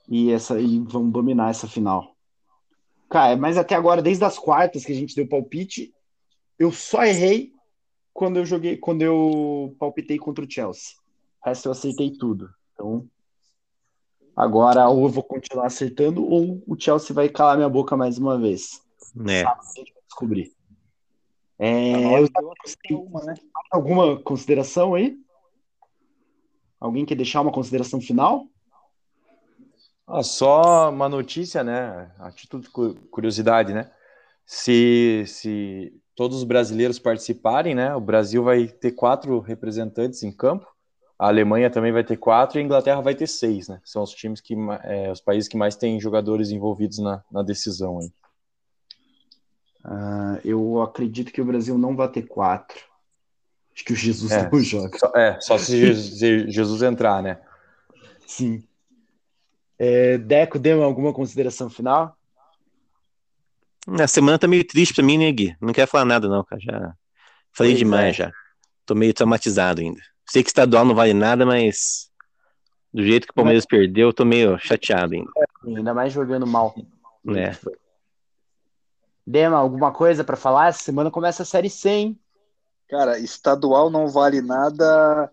e, 0.09 0.31
essa, 0.31 0.61
e 0.61 0.79
vão 0.81 1.11
dominar 1.11 1.51
essa 1.51 1.69
final. 1.69 2.17
Cara, 3.11 3.37
mas 3.37 3.59
até 3.59 3.75
agora, 3.75 4.01
desde 4.01 4.25
as 4.25 4.39
quartas 4.39 4.85
que 4.85 4.93
a 4.93 4.97
gente 4.97 5.15
deu 5.15 5.29
palpite, 5.29 5.93
eu 6.59 6.73
só 6.73 7.05
errei 7.05 7.52
quando 8.13 8.39
eu 8.39 8.45
joguei, 8.45 8.77
quando 8.77 9.03
eu 9.03 9.75
palpitei 9.79 10.19
contra 10.19 10.45
o 10.45 10.51
Chelsea. 10.51 10.97
O 11.43 11.49
resto 11.49 11.67
eu 11.67 11.73
acertei 11.73 12.11
tudo. 12.13 12.51
Então, 12.73 13.09
Agora, 14.35 14.89
ou 14.89 15.05
eu 15.05 15.11
vou 15.11 15.23
continuar 15.23 15.67
acertando, 15.67 16.25
ou 16.25 16.63
o 16.67 16.79
Chelsea 16.79 17.15
vai 17.15 17.29
calar 17.29 17.57
minha 17.57 17.69
boca 17.69 17.97
mais 17.97 18.17
uma 18.17 18.39
vez. 18.39 18.83
É. 19.29 19.43
Sabe, 19.43 19.61
a 19.61 19.79
gente 19.79 19.93
vai 19.93 20.03
descobrir. 20.07 20.53
É, 21.59 22.19
eu, 22.19 22.29
uma, 23.03 23.23
né? 23.25 23.35
Alguma 23.71 24.21
consideração 24.21 24.95
aí? 24.95 25.19
Alguém 26.81 27.05
quer 27.05 27.15
deixar 27.15 27.43
uma 27.43 27.53
consideração 27.53 28.01
final? 28.01 28.47
Ah, 30.07 30.23
só 30.23 30.91
uma 30.91 31.09
notícia, 31.09 31.63
né? 31.63 32.11
A 32.19 32.31
título 32.33 32.63
de 32.63 32.71
curiosidade, 33.11 33.73
né? 33.73 33.93
Se, 34.45 35.25
se 35.27 36.02
todos 36.15 36.39
os 36.39 36.45
brasileiros 36.45 36.99
participarem, 36.99 37.75
né? 37.75 37.95
O 37.95 38.01
Brasil 38.01 38.43
vai 38.43 38.67
ter 38.67 38.93
quatro 38.93 39.39
representantes 39.41 40.23
em 40.23 40.33
campo, 40.33 40.67
a 41.19 41.29
Alemanha 41.29 41.71
também 41.71 41.93
vai 41.93 42.03
ter 42.03 42.17
quatro 42.17 42.59
e 42.59 42.61
a 42.61 42.65
Inglaterra 42.65 43.01
vai 43.01 43.15
ter 43.15 43.29
seis, 43.29 43.69
né? 43.69 43.81
São 43.85 44.03
os 44.03 44.11
times 44.11 44.41
que 44.41 44.57
é, 44.83 45.11
os 45.13 45.21
países 45.21 45.49
que 45.49 45.57
mais 45.57 45.77
têm 45.77 46.01
jogadores 46.01 46.51
envolvidos 46.51 46.99
na, 46.99 47.23
na 47.31 47.43
decisão 47.43 48.01
aí. 48.01 48.13
Uh, 49.85 50.41
eu 50.45 50.83
acredito 50.83 51.33
que 51.33 51.41
o 51.41 51.45
Brasil 51.45 51.79
não 51.79 51.95
vai 51.95 52.09
ter 52.09 52.23
quatro. 52.23 52.77
Acho 53.75 53.85
que 53.85 53.93
o 53.93 53.97
Jesus 53.97 54.33
é, 54.33 54.51
não 54.51 54.61
joga. 54.61 54.99
Só, 54.99 55.13
é, 55.15 55.41
só 55.41 55.59
se 55.59 55.95
Jesus 56.51 56.83
entrar, 56.83 57.23
né? 57.23 57.41
Sim. 58.27 58.63
É, 59.79 60.19
Deco, 60.19 60.59
deu 60.59 60.83
alguma 60.83 61.13
consideração 61.13 61.71
final? 61.71 62.17
A 63.87 64.07
semana 64.07 64.39
tá 64.39 64.47
meio 64.47 64.67
triste 64.67 64.95
pra 64.95 65.05
mim, 65.05 65.19
né, 65.19 65.31
Gui? 65.33 65.57
Não 65.61 65.73
quero 65.73 65.91
falar 65.91 66.05
nada, 66.05 66.29
não, 66.29 66.45
cara. 66.45 66.61
Já 66.61 66.95
falei 67.53 67.73
pois 67.73 67.79
demais 67.79 68.15
é. 68.15 68.25
já. 68.25 68.33
Tô 68.87 68.95
meio 68.95 69.13
traumatizado 69.13 69.81
ainda. 69.81 70.01
Sei 70.29 70.43
que 70.43 70.49
estadual 70.49 70.85
não 70.85 70.95
vale 70.95 71.13
nada, 71.13 71.45
mas 71.45 72.11
do 72.93 73.03
jeito 73.03 73.27
que 73.27 73.33
o 73.33 73.35
Palmeiras 73.35 73.65
mas... 73.65 73.79
perdeu, 73.79 74.09
eu 74.09 74.13
tô 74.13 74.25
meio 74.25 74.59
chateado 74.59 75.15
ainda. 75.15 75.31
É, 75.37 75.77
ainda 75.77 75.95
mais 75.95 76.13
jogando 76.13 76.47
mal. 76.47 76.75
É. 77.29 77.57
Dema, 79.27 79.57
alguma 79.57 79.93
coisa 79.93 80.25
para 80.25 80.37
falar? 80.37 80.69
Essa 80.69 80.83
semana 80.83 81.11
começa 81.11 81.43
a 81.43 81.47
Série 81.47 81.71
C, 81.71 81.89
hein? 81.89 82.21
Cara, 82.89 83.19
estadual 83.19 83.89
não 83.89 84.09
vale 84.09 84.43
nada 84.43 85.31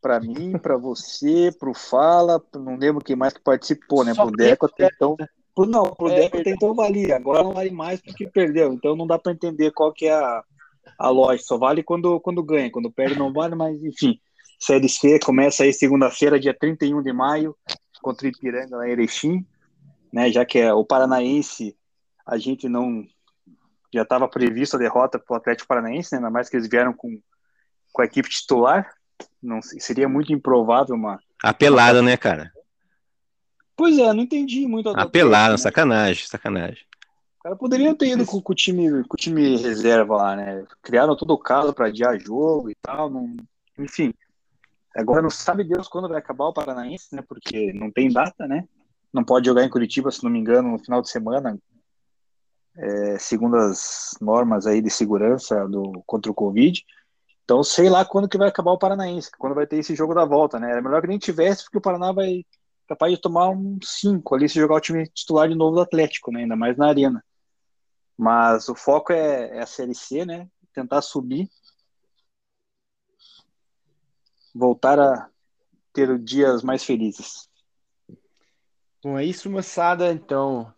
para 0.00 0.20
mim, 0.20 0.56
para 0.56 0.76
você, 0.76 1.50
pro 1.58 1.74
Fala, 1.74 2.40
não 2.54 2.76
lembro 2.76 3.04
quem 3.04 3.16
mais 3.16 3.32
que 3.32 3.40
participou, 3.40 4.04
né? 4.04 4.14
Só 4.14 4.24
pro 4.24 4.36
Deco 4.36 4.66
até 4.66 4.88
então. 4.94 5.16
Não, 5.58 5.94
pro 5.94 6.08
é, 6.08 6.20
Deco 6.20 6.38
até 6.38 6.50
então 6.50 6.74
valia, 6.74 7.16
agora 7.16 7.42
não 7.42 7.54
vale 7.54 7.70
mais 7.70 8.00
porque 8.00 8.26
perdeu, 8.26 8.72
então 8.72 8.94
não 8.94 9.06
dá 9.06 9.18
para 9.18 9.32
entender 9.32 9.70
qual 9.70 9.92
que 9.92 10.06
é 10.06 10.12
a, 10.12 10.44
a 10.98 11.08
loja, 11.08 11.42
só 11.42 11.56
vale 11.56 11.82
quando, 11.82 12.20
quando 12.20 12.42
ganha, 12.42 12.70
quando 12.70 12.90
perde 12.90 13.18
não 13.18 13.32
vale, 13.32 13.54
mas 13.54 13.82
enfim. 13.82 14.18
Série 14.58 14.88
C 14.88 15.18
começa 15.18 15.64
aí 15.64 15.72
segunda-feira, 15.72 16.40
dia 16.40 16.54
31 16.54 17.02
de 17.02 17.12
maio, 17.12 17.54
contra 18.02 18.26
o 18.26 18.30
Ipiranga 18.30 18.76
na 18.76 18.88
Erechim, 18.88 19.46
né? 20.12 20.30
Já 20.30 20.44
que 20.44 20.58
é 20.58 20.72
o 20.72 20.84
Paranaense, 20.84 21.76
a 22.26 22.38
gente 22.38 22.68
não 22.68 23.04
já 23.92 24.02
estava 24.02 24.28
previsto 24.28 24.76
a 24.76 24.78
derrota 24.78 25.18
para 25.18 25.34
o 25.34 25.36
Atlético 25.36 25.68
Paranaense, 25.68 26.12
né? 26.12 26.18
ainda 26.18 26.30
mais 26.30 26.48
que 26.48 26.56
eles 26.56 26.68
vieram 26.68 26.92
com, 26.92 27.20
com 27.92 28.02
a 28.02 28.04
equipe 28.04 28.28
titular. 28.28 28.90
Não 29.42 29.60
seria 29.62 30.08
muito 30.08 30.32
improvável 30.32 30.94
uma. 30.94 31.18
Apelada, 31.42 32.00
uma... 32.00 32.10
né, 32.10 32.16
cara? 32.16 32.52
Pois 33.76 33.98
é, 33.98 34.12
não 34.12 34.22
entendi 34.22 34.66
muito. 34.66 34.88
Apelada, 34.88 35.52
né? 35.52 35.58
sacanagem, 35.58 36.26
sacanagem. 36.26 36.82
O 37.40 37.42
cara 37.42 37.56
poderia 37.56 37.94
ter 37.94 38.08
ido 38.08 38.24
com, 38.24 38.40
com, 38.40 38.52
o 38.52 38.56
time, 38.56 39.04
com 39.04 39.14
o 39.14 39.16
time 39.16 39.56
reserva 39.56 40.16
lá, 40.16 40.34
né? 40.34 40.64
Criaram 40.82 41.14
todo 41.14 41.32
o 41.32 41.38
caso 41.38 41.72
para 41.72 41.86
adiar 41.86 42.18
jogo 42.18 42.70
e 42.70 42.74
tal. 42.80 43.10
Não... 43.10 43.36
Enfim. 43.78 44.12
Agora 44.96 45.20
não 45.20 45.30
sabe 45.30 45.62
Deus 45.62 45.86
quando 45.88 46.08
vai 46.08 46.18
acabar 46.18 46.46
o 46.46 46.54
Paranaense, 46.54 47.14
né? 47.14 47.22
Porque 47.28 47.72
não 47.74 47.90
tem 47.92 48.10
data, 48.10 48.48
né? 48.48 48.66
Não 49.12 49.22
pode 49.22 49.46
jogar 49.46 49.62
em 49.62 49.68
Curitiba, 49.68 50.10
se 50.10 50.24
não 50.24 50.30
me 50.30 50.38
engano, 50.38 50.70
no 50.70 50.78
final 50.78 51.02
de 51.02 51.10
semana, 51.10 51.58
é, 52.76 53.18
segundo 53.18 53.56
as 53.56 54.16
normas 54.20 54.66
aí 54.66 54.80
de 54.80 54.90
segurança 54.90 55.68
do 55.68 56.02
contra 56.06 56.32
o 56.32 56.34
Covid. 56.34 56.82
Então, 57.44 57.62
sei 57.62 57.88
lá 57.88 58.04
quando 58.04 58.28
que 58.28 58.38
vai 58.38 58.48
acabar 58.48 58.72
o 58.72 58.78
Paranaense, 58.78 59.30
quando 59.38 59.54
vai 59.54 59.66
ter 59.66 59.76
esse 59.76 59.94
jogo 59.94 60.14
da 60.14 60.24
volta, 60.24 60.58
né? 60.58 60.78
É 60.78 60.80
melhor 60.80 61.02
que 61.02 61.08
nem 61.08 61.18
tivesse, 61.18 61.64
porque 61.64 61.78
o 61.78 61.82
Paraná 61.82 62.10
vai 62.10 62.44
capaz 62.86 63.12
de 63.12 63.20
tomar 63.20 63.50
um 63.50 63.78
5 63.82 64.34
ali 64.34 64.48
se 64.48 64.58
jogar 64.58 64.76
o 64.76 64.80
time 64.80 65.08
titular 65.08 65.48
de 65.48 65.54
novo 65.54 65.76
do 65.76 65.82
Atlético, 65.82 66.30
né? 66.30 66.42
Ainda 66.42 66.56
mais 66.56 66.76
na 66.76 66.88
arena. 66.88 67.24
Mas 68.16 68.68
o 68.68 68.74
foco 68.74 69.12
é, 69.12 69.58
é 69.58 69.60
a 69.60 69.66
Série 69.66 69.94
C, 69.94 70.24
né? 70.24 70.48
Tentar 70.72 71.02
subir, 71.02 71.48
voltar 74.54 74.98
a 74.98 75.28
ter 75.92 76.18
dias 76.18 76.62
mais 76.62 76.84
felizes. 76.84 77.48
Bom, 79.02 79.18
é 79.18 79.24
isso, 79.24 79.50
moçada. 79.50 80.12
Então, 80.12 80.72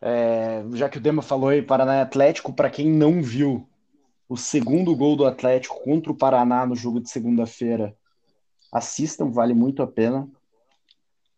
é, 0.00 0.64
já 0.72 0.88
que 0.88 0.98
o 0.98 1.00
Dema 1.00 1.22
falou 1.22 1.50
aí, 1.50 1.62
Paraná 1.62 1.96
e 1.96 2.00
Atlético, 2.00 2.52
para 2.52 2.70
quem 2.70 2.90
não 2.90 3.22
viu 3.22 3.68
o 4.28 4.36
segundo 4.36 4.94
gol 4.94 5.16
do 5.16 5.26
Atlético 5.26 5.82
contra 5.82 6.12
o 6.12 6.16
Paraná 6.16 6.64
no 6.64 6.76
jogo 6.76 7.00
de 7.00 7.10
segunda-feira, 7.10 7.96
assistam, 8.72 9.30
vale 9.30 9.52
muito 9.52 9.82
a 9.82 9.86
pena. 9.86 10.28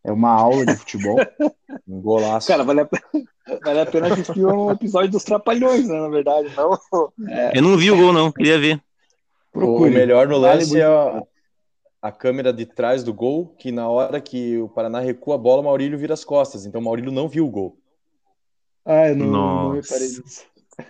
É 0.05 0.11
uma 0.11 0.31
aula 0.31 0.67
de 0.67 0.77
futebol. 0.77 1.17
um 1.87 2.01
golaço. 2.01 2.49
Cara, 2.49 2.65
vale 2.65 2.81
a, 2.81 2.89
vale 3.65 3.81
a 3.81 3.87
pena 3.87 4.13
assistir 4.13 4.45
um 4.45 4.71
episódio 4.71 5.11
dos 5.11 5.25
Trapalhões, 5.25 5.87
né, 5.87 6.01
na 6.01 6.09
verdade. 6.09 6.51
Não... 6.57 7.13
É. 7.29 7.57
Eu 7.57 7.63
não 7.63 7.77
vi 7.77 7.91
o 7.91 7.97
gol, 7.97 8.13
não, 8.13 8.33
queria 8.33 8.59
ver. 8.59 8.81
Procure. 9.53 9.91
O 9.91 9.95
melhor 9.95 10.27
no 10.27 10.39
lance 10.39 10.71
vale 10.71 10.81
é 10.81 10.85
a, 10.85 11.23
a, 12.01 12.11
câmera 12.11 12.53
de 12.53 12.67
trás 12.67 13.05
do 13.05 13.13
gol, 13.13 13.55
que 13.59 13.71
na 13.71 13.89
hora 13.89 14.21
que 14.21 14.59
o 14.59 14.69
Paraná 14.69 14.99
recua 14.99 15.37
a 15.37 15.39
bola, 15.39 15.61
o 15.61 15.65
Maurílio 15.65 15.99
vira 15.99 16.15
as 16.15 16.25
costas. 16.25 16.67
Então 16.67 16.81
o 16.81 16.85
Maurílio 16.85 17.13
não 17.13 17.29
viu 17.29 17.47
o 17.47 17.51
gol. 17.51 17.79
Ah, 18.85 19.11
eu 19.11 19.17
não, 19.17 19.27
não 19.27 19.73
reparei 19.73 20.09
nisso. 20.09 20.45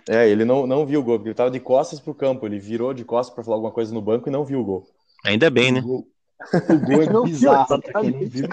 É, 0.09 0.27
ele 0.27 0.45
não, 0.45 0.65
não 0.65 0.85
viu 0.85 1.01
o 1.01 1.03
gol, 1.03 1.17
porque 1.17 1.29
ele 1.29 1.35
tava 1.35 1.51
de 1.51 1.59
costas 1.59 1.99
pro 1.99 2.15
campo. 2.15 2.45
Ele 2.45 2.57
virou 2.57 2.93
de 2.93 3.03
costas 3.03 3.35
para 3.35 3.43
falar 3.43 3.57
alguma 3.57 3.71
coisa 3.71 3.93
no 3.93 4.01
banco 4.01 4.27
e 4.27 4.31
não 4.31 4.45
viu 4.45 4.59
o 4.59 4.63
gol. 4.63 4.87
Ainda 5.23 5.49
bem, 5.49 5.71
né? 5.71 5.79
O 5.81 5.83
gol, 5.83 6.07
o 6.69 6.79
gol 6.79 7.01
é 7.01 7.25
bizarro 7.25 7.81
pra 7.81 8.01
quem 8.01 8.11
não 8.11 8.29
viu. 8.29 8.49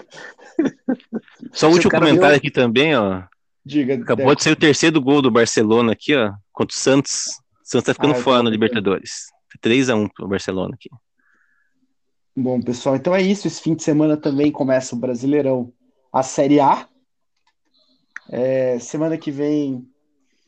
Só 1.52 1.68
o 1.68 1.72
último 1.72 1.90
comentário 1.90 2.36
aqui 2.36 2.50
também, 2.50 2.94
ó. 2.96 3.22
Diga, 3.64 3.94
Acabou 3.94 4.34
de 4.34 4.42
ser 4.42 4.50
o 4.50 4.56
terceiro 4.56 5.00
gol 5.00 5.20
do 5.20 5.30
Barcelona 5.30 5.92
aqui, 5.92 6.14
ó, 6.14 6.32
contra 6.52 6.74
o 6.74 6.78
Santos. 6.78 7.26
O 7.62 7.70
Santos 7.70 7.86
tá 7.86 7.94
ficando 7.94 8.12
ah, 8.12 8.22
fora 8.22 8.42
no 8.42 8.50
Libertadores. 8.50 9.26
3x1 9.62 10.10
pro 10.14 10.28
Barcelona 10.28 10.74
aqui. 10.74 10.88
Bom, 12.36 12.60
pessoal, 12.60 12.96
então 12.96 13.14
é 13.14 13.20
isso. 13.20 13.46
Esse 13.46 13.60
fim 13.60 13.74
de 13.74 13.82
semana 13.82 14.16
também 14.16 14.50
começa 14.50 14.94
o 14.94 14.98
Brasileirão, 14.98 15.72
a 16.12 16.22
Série 16.22 16.60
A. 16.60 16.88
É, 18.30 18.78
semana 18.78 19.18
que 19.18 19.30
vem 19.30 19.86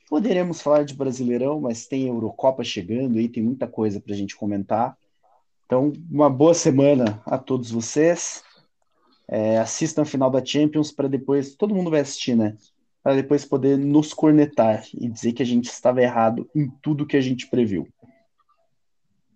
poderemos 0.09 0.61
falar 0.61 0.85
de 0.85 0.95
Brasileirão, 0.95 1.61
mas 1.61 1.87
tem 1.87 2.07
Eurocopa 2.07 2.63
chegando 2.63 3.19
e 3.19 3.29
tem 3.29 3.43
muita 3.43 3.67
coisa 3.67 4.01
para 4.01 4.13
a 4.13 4.17
gente 4.17 4.37
comentar. 4.37 4.97
Então, 5.73 5.91
uma 6.11 6.29
boa 6.29 6.53
semana 6.53 7.23
a 7.25 7.39
todos 7.39 7.71
vocês. 7.71 8.45
É, 9.27 9.57
assistam 9.57 10.03
a 10.03 10.05
final 10.05 10.31
da 10.31 10.45
Champions 10.45 10.93
para 10.93 11.09
depois. 11.09 11.55
Todo 11.55 11.75
mundo 11.75 11.91
vai 11.91 12.01
assistir, 12.01 12.37
né? 12.37 12.59
Para 13.03 13.15
depois 13.15 13.47
poder 13.47 13.79
nos 13.79 14.13
cornetar 14.13 14.85
e 14.93 15.09
dizer 15.09 15.33
que 15.33 15.43
a 15.43 15.47
gente 15.47 15.71
estava 15.71 16.03
errado 16.03 16.47
em 16.55 16.69
tudo 16.83 17.07
que 17.07 17.17
a 17.17 17.23
gente 17.23 17.47
previu. 17.47 17.89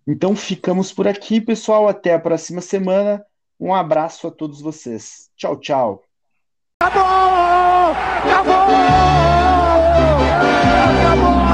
Então, 0.05 0.35
ficamos 0.35 0.93
por 0.93 1.07
aqui, 1.07 1.41
pessoal. 1.41 1.87
Até 1.87 2.13
a 2.13 2.19
próxima 2.19 2.61
semana. 2.61 3.25
Um 3.59 3.73
abraço 3.73 4.27
a 4.27 4.31
todos 4.31 4.61
vocês. 4.61 5.31
Tchau, 5.35 5.57
tchau. 5.59 6.03
Acabou! 6.83 7.01
Acabou! 8.29 8.75
Acabou! 11.01 11.46